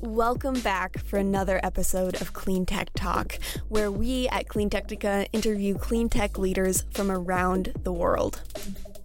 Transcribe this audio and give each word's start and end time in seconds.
Welcome 0.00 0.60
back 0.60 0.98
for 0.98 1.18
another 1.18 1.58
episode 1.64 2.20
of 2.20 2.32
Clean 2.32 2.64
Tech 2.64 2.90
Talk, 2.94 3.36
where 3.68 3.90
we 3.90 4.28
at 4.28 4.46
Clean 4.46 4.70
Technica 4.70 5.26
interview 5.32 5.76
clean 5.76 6.08
tech 6.08 6.38
leaders 6.38 6.84
from 6.92 7.10
around 7.10 7.72
the 7.82 7.92
world. 7.92 8.40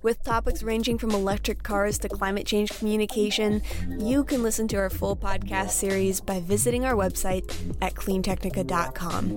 With 0.04 0.21
topics 0.24 0.62
ranging 0.62 1.00
from 1.00 1.10
electric 1.12 1.64
cars 1.64 1.98
to 2.00 2.10
climate 2.10 2.46
change 2.46 2.78
communication, 2.78 3.63
you 3.97 4.24
can 4.24 4.44
listen 4.44 4.67
to 4.67 4.78
our 4.78 4.92
full 4.92 5.15
podcast 5.15 5.71
series 5.71 6.21
by 6.21 6.42
visiting 6.42 6.85
our 6.85 6.94
website 6.94 7.44
at 7.81 7.96
cleantechnica.com. 7.96 9.31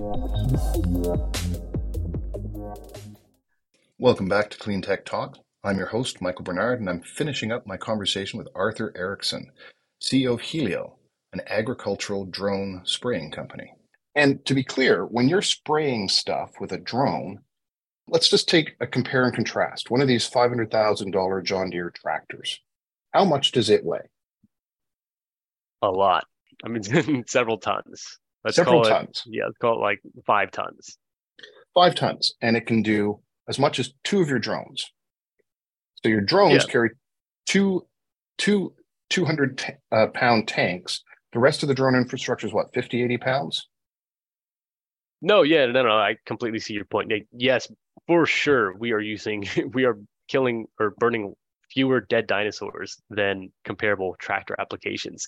Welcome 3.97 4.27
back 4.27 4.51
to 4.51 4.57
Clean 4.59 4.83
Tech 4.83 5.05
Talk. 5.05 5.39
I'm 5.63 5.77
your 5.77 5.87
host, 5.87 6.21
Michael 6.21 6.43
Barnard, 6.43 6.79
and 6.81 6.89
I'm 6.89 7.01
finishing 7.01 7.51
up 7.51 7.65
my 7.65 7.77
conversation 7.77 8.37
with 8.37 8.47
Arthur 8.53 8.93
Erickson, 8.95 9.51
CEO 9.99 10.35
of 10.35 10.41
Hylio, 10.41 10.96
an 11.33 11.41
agricultural 11.47 12.25
drone 12.25 12.81
spraying 12.85 13.31
company. 13.31 13.73
And 14.15 14.43
to 14.45 14.53
be 14.53 14.63
clear, 14.63 15.05
when 15.05 15.27
you're 15.27 15.41
spraying 15.41 16.09
stuff 16.09 16.51
with 16.59 16.71
a 16.71 16.77
drone, 16.77 17.39
let's 18.07 18.29
just 18.29 18.49
take 18.49 18.75
a 18.79 18.87
compare 18.87 19.25
and 19.25 19.33
contrast. 19.33 19.91
One 19.91 20.01
of 20.01 20.07
these 20.07 20.29
$500,000 20.29 21.43
John 21.43 21.69
Deere 21.69 21.91
tractors, 21.91 22.59
how 23.11 23.25
much 23.25 23.51
does 23.51 23.69
it 23.69 23.85
weigh? 23.85 24.09
A 25.81 25.89
lot. 25.89 26.25
I 26.65 26.69
mean, 26.69 27.25
several 27.27 27.57
tons. 27.59 28.19
Let's 28.43 28.55
several 28.55 28.83
tons. 28.83 29.23
It, 29.27 29.35
yeah, 29.37 29.45
let's 29.45 29.57
call 29.57 29.75
it 29.75 29.81
like 29.81 29.99
five 30.25 30.51
tons. 30.51 30.97
Five 31.75 31.95
tons. 31.95 32.33
And 32.41 32.57
it 32.57 32.65
can 32.65 32.81
do 32.81 33.19
as 33.47 33.59
much 33.59 33.77
as 33.77 33.93
two 34.03 34.21
of 34.21 34.29
your 34.29 34.39
drones. 34.39 34.89
So 36.01 36.09
your 36.09 36.21
drones 36.21 36.63
yeah. 36.65 36.71
carry 36.71 36.89
two, 37.45 37.85
two 38.37 38.73
200 39.09 39.77
uh, 39.91 40.07
pound 40.07 40.47
tanks 40.47 41.03
the 41.33 41.39
rest 41.39 41.63
of 41.63 41.69
the 41.69 41.75
drone 41.75 41.95
infrastructure 41.95 42.47
is 42.47 42.53
what, 42.53 42.73
50, 42.73 43.03
80 43.03 43.17
pounds? 43.17 43.67
No, 45.21 45.41
yeah, 45.41 45.65
no, 45.65 45.83
no. 45.83 45.89
I 45.89 46.17
completely 46.25 46.59
see 46.59 46.73
your 46.73 46.85
point. 46.85 47.11
Yes, 47.31 47.67
for 48.05 48.25
sure. 48.25 48.75
We 48.77 48.91
are 48.91 48.99
using, 48.99 49.47
we 49.73 49.85
are 49.85 49.97
killing 50.27 50.67
or 50.79 50.93
burning 50.97 51.33
fewer 51.71 52.01
dead 52.01 52.27
dinosaurs 52.27 53.01
than 53.09 53.51
comparable 53.65 54.15
tractor 54.19 54.55
applications. 54.59 55.27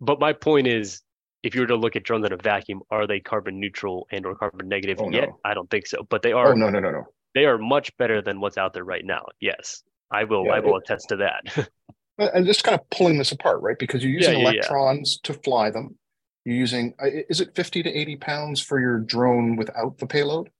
But 0.00 0.20
my 0.20 0.32
point 0.32 0.66
is, 0.66 1.02
if 1.42 1.54
you 1.54 1.62
were 1.62 1.66
to 1.68 1.76
look 1.76 1.96
at 1.96 2.02
drones 2.02 2.26
in 2.26 2.32
a 2.32 2.36
vacuum, 2.36 2.82
are 2.90 3.06
they 3.06 3.20
carbon 3.20 3.60
neutral 3.60 4.06
and 4.10 4.26
or 4.26 4.34
carbon 4.34 4.68
negative 4.68 5.00
oh, 5.00 5.10
yet? 5.10 5.28
No. 5.28 5.40
I 5.44 5.54
don't 5.54 5.70
think 5.70 5.86
so. 5.86 6.04
But 6.08 6.22
they 6.22 6.32
are. 6.32 6.52
Oh 6.52 6.54
no, 6.54 6.68
no, 6.68 6.80
no, 6.80 6.90
no. 6.90 7.04
They 7.34 7.44
are 7.44 7.58
much 7.58 7.96
better 7.96 8.20
than 8.20 8.40
what's 8.40 8.58
out 8.58 8.74
there 8.74 8.84
right 8.84 9.04
now. 9.04 9.26
Yes, 9.40 9.82
I 10.10 10.24
will. 10.24 10.46
Yeah, 10.46 10.54
I 10.54 10.60
will 10.60 10.76
it, 10.76 10.82
attest 10.84 11.10
to 11.10 11.16
that. 11.16 11.68
and 12.18 12.46
just 12.46 12.64
kind 12.64 12.78
of 12.78 12.88
pulling 12.90 13.18
this 13.18 13.32
apart, 13.32 13.60
right? 13.62 13.78
Because 13.78 14.02
you're 14.02 14.12
using 14.12 14.40
yeah, 14.40 14.50
yeah, 14.50 14.50
electrons 14.50 15.20
yeah. 15.22 15.32
to 15.32 15.40
fly 15.40 15.70
them. 15.70 15.96
You're 16.44 16.56
using 16.56 16.94
uh, 17.02 17.06
is 17.28 17.40
it 17.40 17.54
50 17.54 17.82
to 17.84 17.90
80 17.90 18.16
pounds 18.16 18.60
for 18.60 18.80
your 18.80 18.98
drone 18.98 19.56
without 19.56 19.98
the 19.98 20.06
payload? 20.06 20.50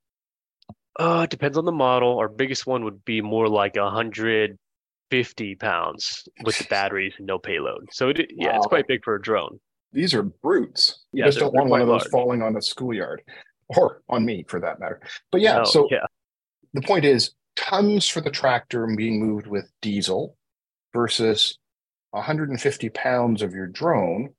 Uh, 0.98 1.22
it 1.24 1.30
depends 1.30 1.56
on 1.56 1.64
the 1.64 1.72
model. 1.72 2.18
Our 2.18 2.28
biggest 2.28 2.66
one 2.66 2.84
would 2.84 3.04
be 3.04 3.20
more 3.20 3.48
like 3.48 3.76
150 3.76 5.54
pounds 5.54 6.28
with 6.44 6.58
the 6.58 6.64
batteries 6.64 7.14
and 7.18 7.26
no 7.26 7.38
payload. 7.38 7.88
So 7.92 8.08
it, 8.08 8.30
yeah, 8.30 8.50
wow. 8.50 8.56
it's 8.56 8.66
quite 8.66 8.88
big 8.88 9.04
for 9.04 9.14
a 9.14 9.22
drone. 9.22 9.60
These 9.92 10.12
are 10.14 10.24
brutes. 10.24 11.04
You 11.12 11.20
yeah, 11.20 11.28
just 11.28 11.38
don't 11.38 11.54
want 11.54 11.70
one 11.70 11.80
of 11.80 11.86
those 11.86 12.02
large. 12.02 12.10
falling 12.10 12.42
on 12.42 12.56
a 12.56 12.62
schoolyard 12.62 13.22
or 13.68 14.02
on 14.08 14.24
me 14.24 14.44
for 14.48 14.60
that 14.60 14.80
matter. 14.80 15.00
But 15.30 15.40
yeah, 15.40 15.58
no, 15.58 15.64
so 15.64 15.88
the 16.74 16.82
point 16.82 17.04
is 17.04 17.32
tons 17.56 18.08
for 18.08 18.20
the 18.20 18.30
tractor 18.30 18.86
being 18.96 19.20
moved 19.24 19.46
with 19.46 19.70
diesel 19.80 20.36
versus 20.98 21.58
150 22.10 22.88
pounds 22.88 23.40
of 23.40 23.52
your 23.52 23.68
drone 23.68 24.30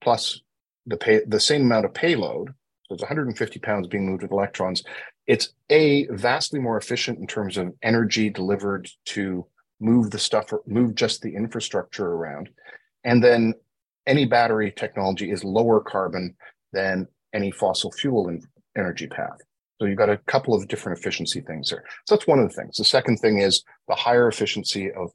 plus 0.00 0.40
the 0.86 0.96
pay 0.96 1.20
the 1.26 1.38
same 1.40 1.62
amount 1.62 1.84
of 1.84 1.92
payload. 1.92 2.48
So 2.86 2.94
it's 2.94 3.02
150 3.02 3.58
pounds 3.60 3.86
being 3.88 4.06
moved 4.06 4.22
with 4.22 4.32
electrons. 4.32 4.82
It's 5.26 5.50
a 5.68 6.06
vastly 6.06 6.58
more 6.58 6.78
efficient 6.78 7.18
in 7.18 7.26
terms 7.26 7.58
of 7.58 7.74
energy 7.82 8.30
delivered 8.30 8.88
to 9.16 9.46
move 9.78 10.10
the 10.10 10.18
stuff 10.18 10.46
move 10.66 10.94
just 10.94 11.20
the 11.20 11.34
infrastructure 11.34 12.06
around. 12.06 12.48
And 13.04 13.22
then 13.22 13.52
any 14.06 14.24
battery 14.24 14.72
technology 14.74 15.30
is 15.30 15.44
lower 15.44 15.80
carbon 15.80 16.34
than 16.72 17.08
any 17.34 17.50
fossil 17.50 17.92
fuel 17.92 18.28
in 18.28 18.42
energy 18.74 19.06
path. 19.06 19.38
So 19.78 19.86
you've 19.86 19.98
got 19.98 20.08
a 20.08 20.22
couple 20.32 20.54
of 20.54 20.66
different 20.68 20.98
efficiency 20.98 21.42
things 21.42 21.68
there. 21.68 21.84
So 22.06 22.14
that's 22.14 22.26
one 22.26 22.38
of 22.38 22.48
the 22.48 22.54
things. 22.54 22.78
The 22.78 22.84
second 22.84 23.18
thing 23.18 23.40
is 23.40 23.62
the 23.88 23.94
higher 23.94 24.28
efficiency 24.28 24.90
of 24.90 25.10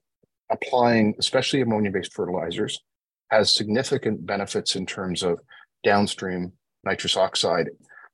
applying, 0.52 1.16
especially 1.20 1.62
ammonia 1.62 1.92
based 1.92 2.14
fertilizers, 2.14 2.80
has 3.32 3.56
significant 3.56 4.26
benefits 4.26 4.76
in 4.76 4.86
terms 4.86 5.24
of 5.24 5.40
downstream 5.84 6.52
nitrous 6.84 7.16
oxide 7.16 7.70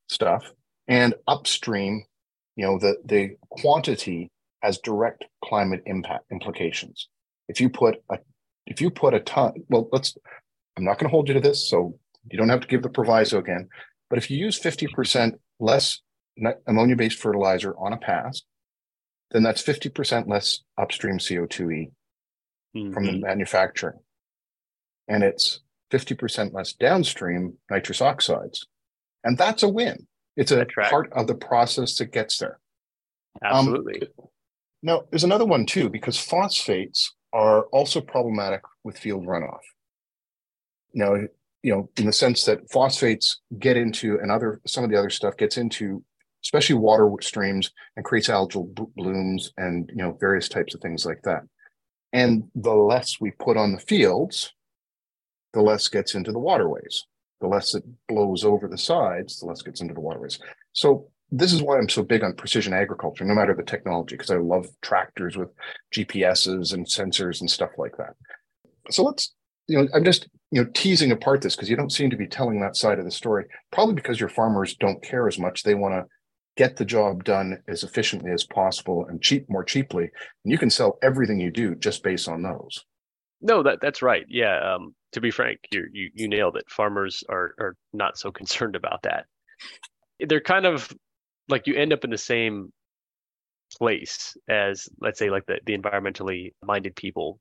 stuff 0.10 0.52
and 0.88 1.16
upstream, 1.28 2.04
you 2.56 2.66
know, 2.66 2.78
the, 2.78 2.98
the 3.06 3.36
quantity 3.50 4.30
has 4.62 4.80
direct 4.80 5.26
climate 5.44 5.84
impact 5.86 6.26
implications. 6.32 7.08
If 7.48 7.62
you 7.62 7.70
put 7.70 7.98
a 8.10 8.18
if 8.68 8.82
you 8.82 8.90
put 8.90 9.14
a 9.14 9.20
ton, 9.20 9.54
well, 9.70 9.88
let's 9.92 10.18
I'm 10.76 10.84
not 10.84 10.98
going 10.98 11.08
to 11.08 11.12
hold 11.12 11.28
you 11.28 11.36
to 11.36 11.40
this, 11.40 11.70
so 11.70 11.98
you 12.32 12.38
don't 12.38 12.50
have 12.50 12.62
to 12.62 12.68
give 12.68 12.82
the 12.82 12.90
proviso 12.90 13.38
again. 13.38 13.70
But 14.10 14.18
if 14.18 14.30
you 14.30 14.38
use 14.38 14.60
50% 14.60 15.34
less 15.60 16.02
ammonia 16.68 16.96
based 16.96 17.20
fertilizer 17.20 17.76
on 17.78 17.94
a 17.94 17.98
pass, 17.98 18.42
then 19.32 19.44
that's 19.44 19.62
50% 19.62 20.28
less 20.28 20.62
upstream 20.78 21.18
CO2e 21.18 21.92
mm-hmm. 22.76 22.94
from 22.94 23.06
the 23.06 23.12
mm-hmm. 23.12 23.22
manufacturing. 23.22 24.00
And 25.08 25.24
it's 25.24 25.62
50% 25.92 26.54
less 26.54 26.74
downstream 26.74 27.58
nitrous 27.70 28.02
oxides. 28.02 28.68
And 29.24 29.38
that's 29.38 29.64
a 29.64 29.70
win. 29.70 30.08
It's 30.36 30.52
a 30.52 30.66
part 30.90 31.12
of 31.14 31.28
the 31.28 31.36
process 31.36 31.98
that 31.98 32.12
gets 32.12 32.38
there. 32.38 32.60
Um, 33.44 33.70
Absolutely. 33.70 34.02
Um, 34.02 34.28
now, 34.84 35.04
there's 35.10 35.24
another 35.24 35.46
one 35.46 35.66
too, 35.66 35.90
because 35.90 36.20
phosphates 36.20 37.14
are 37.34 37.64
also 37.66 38.02
problematic 38.02 38.62
with 38.84 38.98
field 38.98 39.26
runoff. 39.26 39.62
Now, 40.94 41.16
you 41.64 41.72
know, 41.72 41.90
in 41.98 42.06
the 42.06 42.14
sense 42.14 42.46
that 42.46 42.70
phosphates 42.72 43.42
get 43.58 43.78
into 43.78 44.20
and 44.20 44.32
other 44.32 44.62
some 44.68 44.84
of 44.84 44.90
the 44.92 44.98
other 44.98 45.10
stuff 45.10 45.36
gets 45.36 45.58
into 45.58 46.04
especially 46.44 46.76
water 46.76 47.10
streams 47.22 47.72
and 47.96 48.06
creates 48.06 48.28
algal 48.28 48.68
blooms 48.96 49.52
and 49.58 49.90
you 49.90 50.04
know 50.04 50.16
various 50.20 50.48
types 50.48 50.76
of 50.76 50.82
things 50.82 51.06
like 51.06 51.22
that. 51.24 51.42
And 52.14 52.50
the 52.56 52.74
less 52.74 53.20
we 53.20 53.32
put 53.32 53.58
on 53.58 53.74
the 53.74 53.80
fields, 53.80 54.54
the 55.54 55.62
less 55.62 55.88
gets 55.88 56.16
into 56.16 56.32
the 56.32 56.40
waterways. 56.40 57.04
The 57.42 57.48
less 57.48 57.76
it 57.76 57.84
blows 58.08 58.46
over 58.46 58.68
the 58.68 58.78
sides, 58.78 59.40
the 59.40 59.46
less 59.48 59.62
gets 59.62 59.82
into 59.82 59.94
the 59.94 60.00
waterways. 60.02 60.40
So 60.74 61.10
this 61.32 61.54
is 61.54 61.62
why 61.62 61.78
I'm 61.78 61.90
so 61.90 62.04
big 62.04 62.24
on 62.24 62.34
precision 62.34 62.74
agriculture, 62.74 63.26
no 63.26 63.34
matter 63.34 63.54
the 63.54 63.64
technology, 63.64 64.16
because 64.16 64.32
I 64.32 64.38
love 64.38 64.68
tractors 64.82 65.36
with 65.36 65.50
GPSs 65.94 66.74
and 66.74 66.86
sensors 66.86 67.42
and 67.42 67.50
stuff 67.50 67.72
like 67.78 67.98
that. 67.98 68.14
So 68.90 69.04
let's, 69.04 69.34
you 69.68 69.78
know, 69.78 69.88
I'm 69.94 70.06
just, 70.06 70.28
you 70.52 70.64
know, 70.64 70.70
teasing 70.74 71.12
apart 71.12 71.42
this 71.42 71.56
because 71.56 71.70
you 71.70 71.76
don't 71.76 71.92
seem 71.92 72.10
to 72.12 72.18
be 72.18 72.28
telling 72.28 72.62
that 72.62 72.78
side 72.78 73.00
of 73.00 73.06
the 73.06 73.12
story, 73.12 73.46
probably 73.72 73.96
because 73.96 74.20
your 74.20 74.30
farmers 74.30 74.76
don't 74.76 75.04
care 75.04 75.28
as 75.28 75.40
much. 75.40 75.64
They 75.64 75.76
want 75.76 75.96
to 75.96 76.06
get 76.56 76.78
the 76.78 76.86
job 76.86 77.24
done 77.24 77.62
as 77.68 77.84
efficiently 77.84 78.32
as 78.32 78.44
possible 78.44 79.06
and 79.08 79.22
cheap 79.22 79.50
more 79.50 79.64
cheaply 79.64 80.04
and 80.04 80.52
you 80.52 80.58
can 80.58 80.70
sell 80.70 80.98
everything 81.04 81.40
you 81.40 81.52
do 81.52 81.76
just 81.76 82.04
based 82.04 82.28
on 82.28 82.42
those. 82.42 82.86
No 83.42 83.64
that 83.64 83.80
that's 83.82 84.02
right. 84.02 84.26
Yeah 84.30 84.76
um, 84.76 84.96
to 85.12 85.22
be 85.22 85.32
frank 85.32 85.60
you 85.72 85.86
you 85.92 86.10
you 86.14 86.28
nailed 86.28 86.56
it. 86.56 86.70
Farmers 86.70 87.24
are 87.30 87.54
are 87.60 87.76
not 87.94 88.18
so 88.18 88.32
concerned 88.40 88.76
about 88.76 89.04
that. 89.04 89.26
They're 90.20 90.42
kind 90.42 90.66
of 90.66 90.92
like 91.50 91.68
you 91.68 91.76
end 91.76 91.94
up 91.94 92.04
in 92.04 92.10
the 92.10 92.18
same 92.18 92.72
place 93.78 94.38
as 94.50 94.88
let's 95.02 95.20
say 95.20 95.30
like 95.30 95.46
the, 95.48 95.60
the 95.66 95.78
environmentally 95.78 96.54
minded 96.64 96.96
people. 96.96 97.40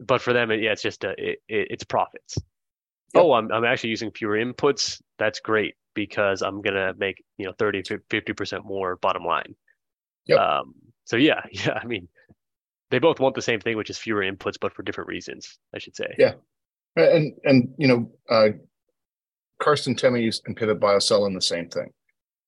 But 0.00 0.22
for 0.22 0.32
them 0.32 0.50
yeah 0.50 0.72
it's 0.72 0.82
just 0.82 1.04
a 1.04 1.10
it, 1.18 1.38
it's 1.48 1.84
profits. 1.84 2.36
Yep. 3.14 3.22
oh 3.22 3.32
I'm, 3.34 3.52
I'm 3.52 3.64
actually 3.64 3.90
using 3.90 4.10
fewer 4.10 4.36
inputs. 4.36 5.00
That's 5.18 5.40
great 5.40 5.74
because 5.94 6.42
I'm 6.42 6.60
gonna 6.60 6.92
make 6.96 7.22
you 7.38 7.46
know 7.46 7.52
30 7.58 7.82
50 8.10 8.32
percent 8.32 8.64
more 8.64 8.96
bottom 8.96 9.24
line. 9.24 9.54
Yep. 10.26 10.38
Um, 10.38 10.74
so 11.04 11.16
yeah, 11.16 11.42
yeah. 11.52 11.78
I 11.80 11.86
mean, 11.86 12.08
they 12.90 12.98
both 12.98 13.20
want 13.20 13.34
the 13.34 13.42
same 13.42 13.60
thing, 13.60 13.76
which 13.76 13.90
is 13.90 13.98
fewer 13.98 14.22
inputs, 14.22 14.56
but 14.60 14.74
for 14.74 14.82
different 14.82 15.08
reasons, 15.08 15.58
I 15.74 15.78
should 15.78 15.96
say. 15.96 16.14
Yeah, 16.18 16.34
and 16.96 17.32
and 17.44 17.74
you 17.78 17.88
know, 17.88 18.10
uh, 18.30 18.48
Karsten 19.60 19.94
Temme's 19.94 20.42
and 20.46 20.56
Pivot 20.56 20.80
Bio 20.80 20.98
selling 20.98 21.34
the 21.34 21.42
same 21.42 21.68
thing, 21.68 21.90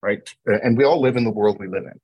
right? 0.03 0.21
And 0.47 0.77
we 0.77 0.85
all 0.85 1.01
live 1.01 1.17
in 1.17 1.25
the 1.25 1.31
world 1.31 1.59
we 1.59 1.69
live 1.69 1.85
in. 1.85 2.01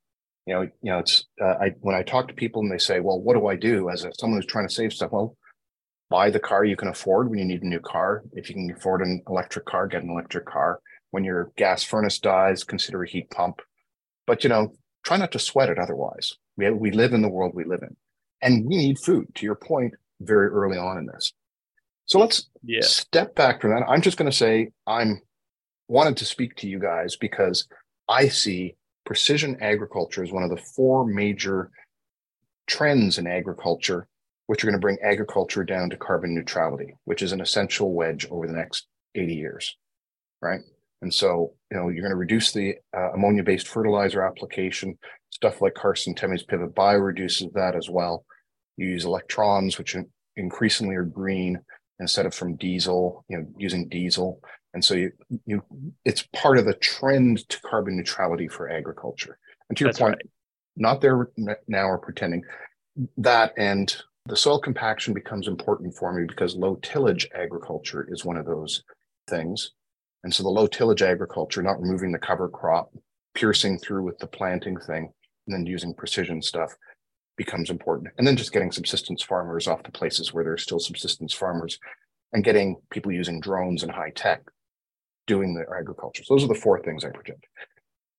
You 0.47 0.55
know, 0.55 0.63
you 0.63 0.93
know, 0.93 0.99
it's 0.99 1.27
uh, 1.41 1.55
I 1.61 1.75
when 1.81 1.95
I 1.95 2.03
talk 2.03 2.29
to 2.29 2.35
people 2.35 2.63
and 2.63 2.73
they 2.73 2.79
say, 2.79 3.01
"Well, 3.01 3.21
what 3.21 3.35
do 3.35 3.47
I 3.47 3.57
do?" 3.57 3.91
As 3.91 4.05
a, 4.05 4.13
someone 4.19 4.39
who's 4.39 4.47
trying 4.47 4.67
to 4.67 4.75
save 4.75 4.93
stuff, 4.93 5.13
well, 5.13 5.37
buy 6.11 6.31
the 6.31 6.41
car 6.41 6.65
you 6.65 6.77
can 6.77 6.89
afford 6.89 7.31
when 7.31 7.39
you 7.39 7.45
need 7.45 7.63
a 7.63 7.69
new 7.69 7.81
car. 7.81 8.23
If 8.33 8.49
you 8.49 8.57
can 8.57 8.75
afford 8.77 9.03
an 9.03 9.23
electric 9.29 9.67
car, 9.67 9.87
get 9.87 10.03
an 10.03 10.11
electric 10.11 10.47
car 10.47 10.81
when 11.13 11.23
your 11.23 11.53
gas 11.57 11.85
furnace 11.85 12.19
dies, 12.19 12.65
consider 12.65 13.03
a 13.03 13.09
heat 13.09 13.31
pump. 13.31 13.61
But 14.27 14.43
you 14.43 14.51
know, 14.51 14.73
try 15.05 15.17
not 15.17 15.31
to 15.33 15.39
sweat 15.39 15.69
it 15.69 15.79
otherwise. 15.79 16.33
We, 16.57 16.69
we 16.71 16.91
live 16.91 17.13
in 17.13 17.23
the 17.23 17.29
world 17.29 17.53
we 17.55 17.65
live 17.65 17.83
in. 17.83 17.97
And 18.41 18.67
we 18.67 18.77
need 18.77 18.99
food, 18.99 19.29
to 19.37 19.47
your 19.47 19.55
point, 19.55 19.95
very 20.21 20.49
early 20.49 20.77
on 20.77 20.99
in 20.99 21.07
this. 21.07 21.33
So 22.07 22.19
let's 22.19 22.49
yeah. 22.65 22.81
step 22.83 23.35
back 23.37 23.61
from 23.61 23.71
that. 23.71 23.85
I'm 23.89 24.03
just 24.03 24.19
going 24.19 24.31
to 24.31 24.37
say 24.37 24.71
I'm 24.87 25.21
wanted 25.87 26.17
to 26.17 26.25
speak 26.25 26.57
to 26.57 26.67
you 26.67 26.79
guys 26.79 27.17
because 27.17 27.69
I 28.09 28.29
see 28.29 28.75
precision 29.05 29.59
agriculture 29.61 30.23
as 30.23 30.33
one 30.33 30.43
of 30.43 30.51
the 30.51 30.63
four 30.75 31.07
major 31.07 31.71
trends 32.67 33.19
in 33.19 33.27
agriculture, 33.27 34.09
which 34.47 34.65
are 34.65 34.67
going 34.67 34.79
to 34.79 34.81
bring 34.81 34.99
agriculture 35.03 35.65
down 35.65 35.91
to 35.91 35.97
carbon 35.97 36.35
neutrality, 36.35 36.97
which 37.05 37.23
is 37.23 37.33
an 37.33 37.41
essential 37.41 37.93
wedge 37.93 38.27
over 38.31 38.47
the 38.47 38.53
next 38.55 38.87
80 39.15 39.35
years, 39.35 39.77
right? 40.41 40.61
And 41.03 41.13
so, 41.13 41.55
you 41.71 41.77
know, 41.77 41.89
you're 41.89 42.03
going 42.03 42.11
to 42.11 42.17
reduce 42.17 42.53
the 42.53 42.77
uh, 42.97 43.13
ammonia-based 43.13 43.69
fertilizer 43.69 44.23
application. 44.23 44.99
Stuff 45.31 45.61
like 45.61 45.75
Karsten 45.75 46.15
Temme's 46.15 46.43
Pivot 46.43 46.75
Bio 46.75 46.99
reduces 46.99 47.51
that 47.53 47.75
as 47.77 47.91
well. 47.91 48.25
You 48.77 48.89
use 48.89 49.05
electrons, 49.05 49.79
which 49.79 49.97
increasingly 50.37 50.95
are 50.95 51.05
green 51.05 51.61
instead 51.99 52.25
of 52.25 52.35
from 52.35 52.57
diesel, 52.57 53.25
you 53.29 53.39
know, 53.39 53.47
using 53.59 53.89
diesel. 53.89 54.41
And 54.75 54.85
so 54.85 54.95
you, 54.95 55.13
you, 55.45 55.63
it's 56.05 56.27
part 56.33 56.57
of 56.57 56.65
the 56.65 56.75
trend 56.75 57.49
to 57.49 57.61
carbon 57.61 57.97
neutrality 57.97 58.49
for 58.49 58.71
agriculture. 58.71 59.39
And 59.69 59.77
to 59.77 59.85
your 59.85 59.89
That's 59.89 59.99
point, 59.99 60.15
right. 60.17 60.27
not 60.77 61.01
there 61.01 61.31
now 61.69 61.87
or 61.87 61.99
pretending 61.99 62.43
that 63.19 63.53
and 63.57 63.95
the 64.27 64.37
soil 64.37 64.59
compaction 64.59 65.15
becomes 65.15 65.49
important 65.49 65.95
for 65.95 66.13
me 66.13 66.25
because 66.27 66.55
low 66.55 66.77
tillage 66.77 67.29
agriculture 67.35 68.07
is 68.09 68.25
one 68.25 68.37
of 68.37 68.47
those 68.47 68.85
things. 69.29 69.73
And 70.25 70.35
so 70.35 70.43
the 70.43 70.49
low 70.49 70.67
tillage 70.67 71.03
agriculture, 71.03 71.63
not 71.63 71.81
removing 71.81 72.13
the 72.13 72.19
cover 72.19 72.49
crop, 72.49 72.93
piercing 73.35 73.79
through 73.79 74.05
with 74.05 74.19
the 74.19 74.27
planting 74.27 74.79
thing, 74.79 75.13
and 75.47 75.55
then 75.55 75.67
using 75.67 75.95
precision 75.95 76.41
stuff 76.41 76.75
becomes 77.37 77.71
important. 77.71 78.13
And 78.19 78.27
then 78.27 78.37
just 78.37 78.53
getting 78.53 78.71
subsistence 78.71 79.23
farmers 79.23 79.67
off 79.67 79.83
the 79.83 79.91
places 79.91 80.33
where 80.33 80.45
there's 80.45 80.63
still 80.63 80.79
subsistence 80.79 81.33
farmers 81.33 81.79
and 82.33 82.45
getting 82.45 82.77
people 82.91 83.13
using 83.13 83.41
drones 83.41 83.83
and 83.83 83.91
high 83.91 84.13
tech 84.15 84.43
doing 85.27 85.55
the 85.55 85.65
agriculture. 85.77 86.23
So 86.25 86.35
those 86.35 86.45
are 86.45 86.49
the 86.49 86.55
four 86.55 86.81
things 86.83 87.05
I 87.05 87.11
project. 87.11 87.47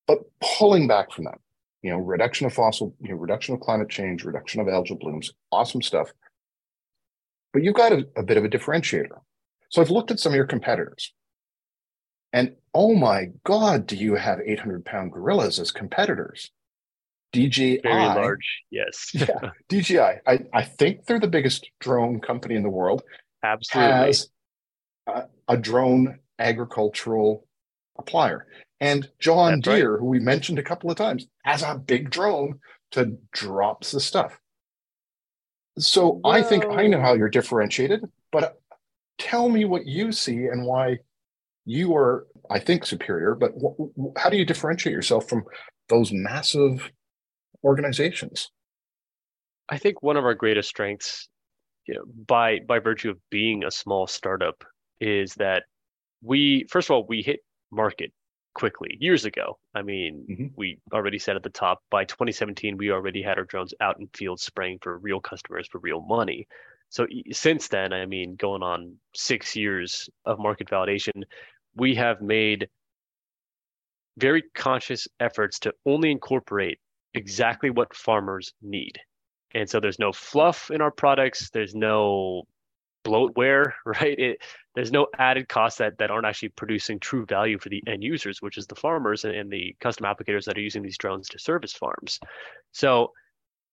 But 0.07 0.19
pulling 0.41 0.87
back 0.87 1.11
from 1.11 1.25
that, 1.25 1.37
you 1.81 1.91
know, 1.91 1.97
reduction 1.97 2.47
of 2.47 2.53
fossil, 2.53 2.95
you 2.99 3.09
know, 3.09 3.15
reduction 3.15 3.53
of 3.53 3.61
climate 3.61 3.89
change, 3.89 4.23
reduction 4.23 4.61
of 4.61 4.67
algal 4.67 4.99
blooms, 4.99 5.31
awesome 5.51 5.81
stuff. 5.81 6.11
But 7.51 7.63
you've 7.63 7.75
got 7.75 7.91
a, 7.91 8.05
a 8.17 8.23
bit 8.23 8.37
of 8.37 8.45
a 8.45 8.49
differentiator. 8.49 9.19
So 9.69 9.81
I've 9.81 9.89
looked 9.89 10.11
at 10.11 10.19
some 10.19 10.31
of 10.31 10.35
your 10.35 10.45
competitors. 10.45 11.13
And 12.33 12.55
oh 12.73 12.95
my 12.95 13.27
God, 13.43 13.85
do 13.85 13.95
you 13.95 14.15
have 14.15 14.39
800 14.43 14.83
pound 14.83 15.13
gorillas 15.13 15.59
as 15.59 15.71
competitors? 15.71 16.51
DJI. 17.31 17.81
Very 17.81 18.05
large, 18.05 18.63
yes. 18.69 19.11
yeah, 19.13 19.51
DJI. 19.69 19.99
I, 19.99 20.39
I 20.53 20.63
think 20.63 21.05
they're 21.05 21.19
the 21.19 21.27
biggest 21.27 21.69
drone 21.79 22.19
company 22.19 22.55
in 22.55 22.63
the 22.63 22.69
world. 22.69 23.03
Absolutely. 23.43 23.91
Has 23.91 24.29
a, 25.07 25.23
a 25.47 25.57
drone 25.57 26.19
agricultural 26.39 27.47
applier. 27.99 28.41
And 28.79 29.09
John 29.19 29.59
That's 29.61 29.77
Deere, 29.77 29.93
right. 29.93 29.99
who 29.99 30.05
we 30.07 30.19
mentioned 30.19 30.59
a 30.59 30.63
couple 30.63 30.91
of 30.91 30.97
times, 30.97 31.27
has 31.43 31.63
a 31.63 31.75
big 31.75 32.09
drone 32.09 32.59
to 32.91 33.17
drops 33.31 33.91
the 33.91 33.99
stuff. 33.99 34.39
So 35.79 36.19
Whoa. 36.23 36.31
I 36.31 36.43
think 36.43 36.65
I 36.65 36.87
know 36.87 37.01
how 37.01 37.13
you're 37.13 37.29
differentiated, 37.29 38.03
but 38.31 38.59
tell 39.17 39.49
me 39.49 39.65
what 39.65 39.85
you 39.85 40.11
see 40.11 40.45
and 40.45 40.65
why 40.65 40.99
you 41.65 41.95
are, 41.95 42.27
I 42.49 42.59
think, 42.59 42.85
superior. 42.85 43.35
But 43.35 43.53
how 44.17 44.29
do 44.29 44.37
you 44.37 44.45
differentiate 44.45 44.93
yourself 44.93 45.27
from 45.27 45.43
those 45.89 46.11
massive 46.11 46.91
organizations? 47.63 48.51
I 49.69 49.77
think 49.77 50.01
one 50.01 50.17
of 50.17 50.25
our 50.25 50.33
greatest 50.33 50.69
strengths, 50.69 51.27
you 51.87 51.95
know, 51.95 52.03
by 52.27 52.59
by 52.67 52.79
virtue 52.79 53.09
of 53.09 53.17
being 53.29 53.63
a 53.63 53.71
small 53.71 54.07
startup, 54.07 54.63
is 54.99 55.33
that 55.35 55.63
we 56.21 56.65
first 56.69 56.89
of 56.89 56.95
all 56.95 57.05
we 57.07 57.21
hit 57.21 57.39
market 57.71 58.11
quickly 58.53 58.97
years 58.99 59.25
ago. 59.25 59.57
I 59.73 59.81
mean, 59.81 60.25
mm-hmm. 60.29 60.47
we 60.55 60.79
already 60.93 61.17
said 61.17 61.35
at 61.35 61.43
the 61.43 61.49
top 61.49 61.81
by 61.89 62.05
2017 62.05 62.77
we 62.77 62.91
already 62.91 63.23
had 63.23 63.37
our 63.37 63.45
drones 63.45 63.73
out 63.81 63.99
in 63.99 64.07
field 64.13 64.39
spraying 64.39 64.79
for 64.81 64.97
real 64.97 65.19
customers 65.19 65.67
for 65.67 65.79
real 65.79 66.01
money. 66.01 66.47
So 66.89 67.07
since 67.31 67.69
then, 67.69 67.91
I 67.91 68.05
mean, 68.05 68.35
going 68.35 68.61
on 68.61 68.95
six 69.15 69.55
years 69.55 70.07
of 70.25 70.37
market 70.37 70.67
validation, 70.69 71.23
we 71.75 71.95
have 71.95 72.21
made 72.21 72.67
very 74.17 74.43
conscious 74.53 75.07
efforts 75.19 75.59
to 75.59 75.73
only 75.85 76.11
incorporate 76.11 76.79
exactly 77.13 77.69
what 77.69 77.95
farmers 77.95 78.53
need. 78.61 78.99
And 79.53 79.69
so 79.69 79.79
there's 79.79 79.99
no 79.99 80.11
fluff 80.11 80.71
in 80.71 80.81
our 80.81 80.91
products. 80.91 81.49
There's 81.51 81.75
no 81.75 82.43
bloatware, 83.05 83.73
right? 83.85 84.17
It, 84.17 84.37
there's 84.75 84.91
no 84.91 85.07
added 85.17 85.47
costs 85.47 85.77
that, 85.79 85.97
that 85.99 86.09
aren't 86.09 86.25
actually 86.25 86.49
producing 86.49 86.99
true 86.99 87.25
value 87.25 87.59
for 87.59 87.69
the 87.69 87.83
end 87.87 88.03
users, 88.03 88.41
which 88.41 88.57
is 88.57 88.65
the 88.65 88.75
farmers 88.75 89.25
and, 89.25 89.35
and 89.35 89.51
the 89.51 89.75
custom 89.79 90.05
applicators 90.05 90.45
that 90.45 90.57
are 90.57 90.61
using 90.61 90.81
these 90.81 90.97
drones 90.97 91.29
to 91.29 91.39
service 91.39 91.73
farms. 91.73 92.19
So 92.71 93.11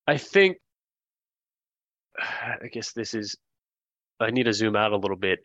I 0.06 0.16
think, 0.16 0.58
I 2.18 2.66
guess 2.70 2.92
this 2.92 3.14
is, 3.14 3.36
I 4.18 4.30
need 4.30 4.44
to 4.44 4.52
zoom 4.52 4.76
out 4.76 4.92
a 4.92 4.98
little 4.98 5.16
bit. 5.16 5.38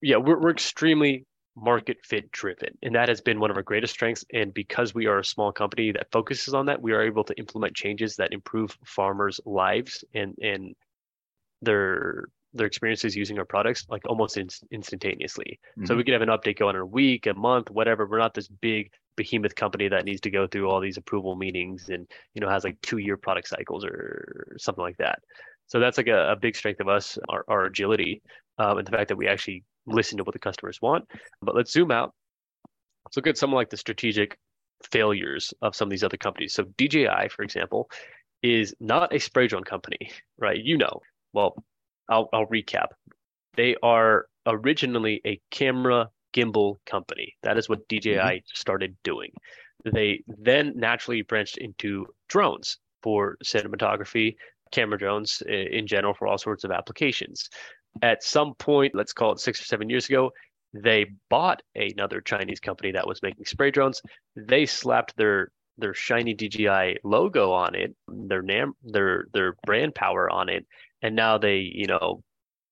Yeah, 0.00 0.18
we're, 0.18 0.38
we're 0.38 0.50
extremely 0.50 1.24
market 1.56 1.98
fit 2.02 2.30
driven. 2.32 2.76
And 2.82 2.94
that 2.94 3.08
has 3.08 3.20
been 3.20 3.40
one 3.40 3.50
of 3.50 3.56
our 3.56 3.62
greatest 3.62 3.94
strengths. 3.94 4.24
And 4.32 4.52
because 4.52 4.94
we 4.94 5.06
are 5.06 5.18
a 5.18 5.24
small 5.24 5.52
company 5.52 5.92
that 5.92 6.10
focuses 6.10 6.54
on 6.54 6.66
that, 6.66 6.82
we 6.82 6.92
are 6.92 7.02
able 7.02 7.24
to 7.24 7.34
implement 7.38 7.74
changes 7.74 8.16
that 8.16 8.32
improve 8.32 8.76
farmers' 8.84 9.40
lives 9.44 10.04
and, 10.14 10.34
and 10.42 10.74
their 11.62 12.24
their 12.56 12.66
experiences 12.68 13.16
using 13.16 13.36
our 13.38 13.44
products 13.44 13.84
like 13.88 14.02
almost 14.06 14.36
in, 14.36 14.48
instantaneously. 14.70 15.58
Mm-hmm. 15.72 15.86
So 15.86 15.96
we 15.96 16.04
could 16.04 16.12
have 16.12 16.22
an 16.22 16.28
update 16.28 16.56
going 16.56 16.76
in 16.76 16.82
a 16.82 16.86
week, 16.86 17.26
a 17.26 17.34
month, 17.34 17.68
whatever. 17.68 18.06
We're 18.06 18.18
not 18.18 18.32
this 18.32 18.46
big 18.46 18.92
behemoth 19.16 19.56
company 19.56 19.88
that 19.88 20.04
needs 20.04 20.20
to 20.20 20.30
go 20.30 20.46
through 20.46 20.70
all 20.70 20.80
these 20.80 20.96
approval 20.96 21.34
meetings 21.36 21.88
and 21.88 22.08
you 22.34 22.40
know 22.40 22.48
has 22.48 22.64
like 22.64 22.80
two 22.80 22.98
year 22.98 23.16
product 23.16 23.48
cycles 23.48 23.84
or 23.84 24.56
something 24.58 24.82
like 24.82 24.96
that. 24.98 25.18
So 25.66 25.80
that's 25.80 25.96
like 25.96 26.08
a, 26.08 26.32
a 26.32 26.36
big 26.36 26.56
strength 26.56 26.80
of 26.80 26.88
us, 26.88 27.18
our, 27.28 27.44
our 27.48 27.64
agility, 27.64 28.22
um, 28.58 28.78
and 28.78 28.86
the 28.86 28.90
fact 28.90 29.08
that 29.08 29.16
we 29.16 29.26
actually 29.26 29.64
listen 29.86 30.18
to 30.18 30.24
what 30.24 30.32
the 30.32 30.38
customers 30.38 30.80
want. 30.80 31.04
But 31.42 31.54
let's 31.54 31.72
zoom 31.72 31.90
out. 31.90 32.12
Let's 33.04 33.16
look 33.16 33.26
at 33.26 33.38
some 33.38 33.50
of 33.50 33.54
like 33.54 33.70
the 33.70 33.76
strategic 33.76 34.38
failures 34.90 35.52
of 35.62 35.74
some 35.74 35.86
of 35.86 35.90
these 35.90 36.04
other 36.04 36.16
companies. 36.16 36.54
So 36.54 36.64
DJI, 36.78 37.28
for 37.30 37.42
example, 37.42 37.90
is 38.42 38.74
not 38.80 39.14
a 39.14 39.20
spray 39.20 39.46
drone 39.46 39.64
company, 39.64 40.10
right? 40.38 40.58
You 40.62 40.78
know, 40.78 41.00
well, 41.32 41.62
I'll, 42.08 42.28
I'll 42.32 42.46
recap. 42.46 42.88
They 43.56 43.76
are 43.82 44.26
originally 44.46 45.20
a 45.26 45.40
camera 45.50 46.10
gimbal 46.34 46.76
company. 46.86 47.34
That 47.42 47.56
is 47.56 47.68
what 47.68 47.88
DJI 47.88 48.16
mm-hmm. 48.16 48.38
started 48.54 48.96
doing. 49.04 49.30
They 49.84 50.22
then 50.26 50.72
naturally 50.76 51.22
branched 51.22 51.58
into 51.58 52.06
drones 52.28 52.78
for 53.02 53.36
cinematography, 53.44 54.36
camera 54.72 54.98
drones 54.98 55.42
in 55.46 55.86
general 55.86 56.14
for 56.14 56.26
all 56.26 56.38
sorts 56.38 56.64
of 56.64 56.70
applications. 56.70 57.48
At 58.02 58.22
some 58.22 58.54
point, 58.54 58.94
let's 58.94 59.12
call 59.12 59.32
it 59.32 59.40
six 59.40 59.60
or 59.60 59.64
seven 59.64 59.88
years 59.88 60.08
ago, 60.08 60.32
they 60.72 61.06
bought 61.30 61.62
another 61.74 62.20
Chinese 62.20 62.60
company 62.60 62.92
that 62.92 63.06
was 63.06 63.22
making 63.22 63.44
spray 63.44 63.70
drones. 63.70 64.02
They 64.36 64.66
slapped 64.66 65.16
their 65.16 65.50
their 65.76 65.94
shiny 65.94 66.34
DJI 66.34 66.98
logo 67.02 67.50
on 67.52 67.74
it, 67.74 67.94
their 68.08 68.42
name, 68.42 68.74
their 68.82 69.26
their 69.32 69.56
brand 69.64 69.94
power 69.94 70.30
on 70.30 70.48
it, 70.48 70.66
and 71.02 71.14
now 71.16 71.38
they, 71.38 71.58
you 71.58 71.86
know, 71.86 72.22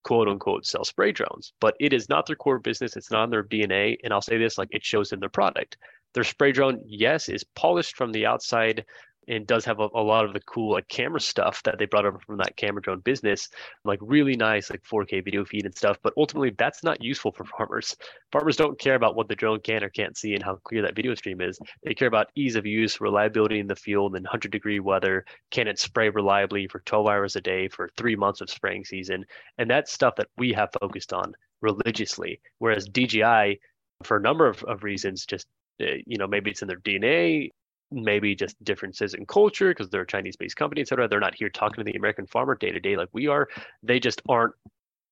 quote 0.04 0.28
unquote 0.28 0.66
sell 0.66 0.84
spray 0.84 1.12
drones. 1.12 1.52
But 1.60 1.76
it 1.80 1.92
is 1.92 2.08
not 2.08 2.26
their 2.26 2.36
core 2.36 2.58
business. 2.58 2.96
It's 2.96 3.10
not 3.10 3.24
in 3.24 3.30
their 3.30 3.44
DNA. 3.44 3.96
And 4.02 4.12
I'll 4.12 4.22
say 4.22 4.38
this, 4.38 4.58
like 4.58 4.68
it 4.72 4.84
shows 4.84 5.12
in 5.12 5.20
their 5.20 5.28
product. 5.28 5.76
Their 6.14 6.24
spray 6.24 6.52
drone, 6.52 6.80
yes, 6.86 7.28
is 7.28 7.44
polished 7.54 7.96
from 7.96 8.12
the 8.12 8.26
outside 8.26 8.84
and 9.28 9.46
does 9.46 9.64
have 9.64 9.78
a, 9.78 9.88
a, 9.94 10.02
lot 10.02 10.24
of 10.24 10.32
the 10.32 10.40
cool 10.40 10.72
like 10.72 10.88
camera 10.88 11.20
stuff 11.20 11.62
that 11.62 11.78
they 11.78 11.86
brought 11.86 12.06
over 12.06 12.18
from 12.18 12.38
that 12.38 12.56
camera 12.56 12.82
drone 12.82 13.00
business, 13.00 13.48
like 13.84 13.98
really 14.02 14.36
nice 14.36 14.70
like 14.70 14.82
4K 14.82 15.24
video 15.24 15.44
feed 15.44 15.64
and 15.64 15.74
stuff. 15.74 15.98
But 16.02 16.14
ultimately, 16.16 16.52
that's 16.56 16.82
not 16.82 17.02
useful 17.02 17.32
for 17.32 17.44
farmers. 17.44 17.96
Farmers 18.32 18.56
don't 18.56 18.78
care 18.78 18.94
about 18.94 19.14
what 19.14 19.28
the 19.28 19.36
drone 19.36 19.60
can 19.60 19.84
or 19.84 19.90
can't 19.90 20.16
see 20.16 20.34
and 20.34 20.42
how 20.42 20.56
clear 20.64 20.82
that 20.82 20.96
video 20.96 21.14
stream 21.14 21.40
is. 21.40 21.58
They 21.82 21.94
care 21.94 22.08
about 22.08 22.30
ease 22.34 22.56
of 22.56 22.66
use, 22.66 23.00
reliability 23.00 23.60
in 23.60 23.66
the 23.66 23.76
field, 23.76 24.16
and 24.16 24.24
100 24.24 24.50
degree 24.50 24.80
weather. 24.80 25.24
Can 25.50 25.68
it 25.68 25.78
spray 25.78 26.08
reliably 26.08 26.66
for 26.66 26.80
12 26.80 27.06
hours 27.06 27.36
a 27.36 27.40
day 27.40 27.68
for 27.68 27.90
three 27.96 28.16
months 28.16 28.40
of 28.40 28.50
spraying 28.50 28.84
season? 28.84 29.24
And 29.58 29.70
that's 29.70 29.92
stuff 29.92 30.16
that 30.16 30.28
we 30.36 30.52
have 30.52 30.70
focused 30.80 31.12
on 31.12 31.34
religiously. 31.60 32.40
Whereas 32.58 32.88
DJI, 32.88 33.60
for 34.02 34.16
a 34.16 34.20
number 34.20 34.48
of, 34.48 34.62
of 34.64 34.82
reasons, 34.82 35.26
just 35.26 35.46
uh, 35.80 35.98
you 36.06 36.18
know 36.18 36.26
maybe 36.26 36.50
it's 36.50 36.62
in 36.62 36.68
their 36.68 36.78
DNA 36.78 37.50
maybe 37.92 38.34
just 38.34 38.62
differences 38.64 39.14
in 39.14 39.26
culture 39.26 39.70
because 39.70 39.88
they're 39.88 40.02
a 40.02 40.06
Chinese 40.06 40.36
based 40.36 40.56
company, 40.56 40.80
et 40.80 40.88
cetera. 40.88 41.08
They're 41.08 41.20
not 41.20 41.34
here 41.34 41.48
talking 41.48 41.84
to 41.84 41.90
the 41.90 41.96
American 41.96 42.26
farmer 42.26 42.54
day 42.54 42.70
to 42.70 42.80
day 42.80 42.96
like 42.96 43.08
we 43.12 43.28
are. 43.28 43.48
They 43.82 44.00
just 44.00 44.22
aren't 44.28 44.54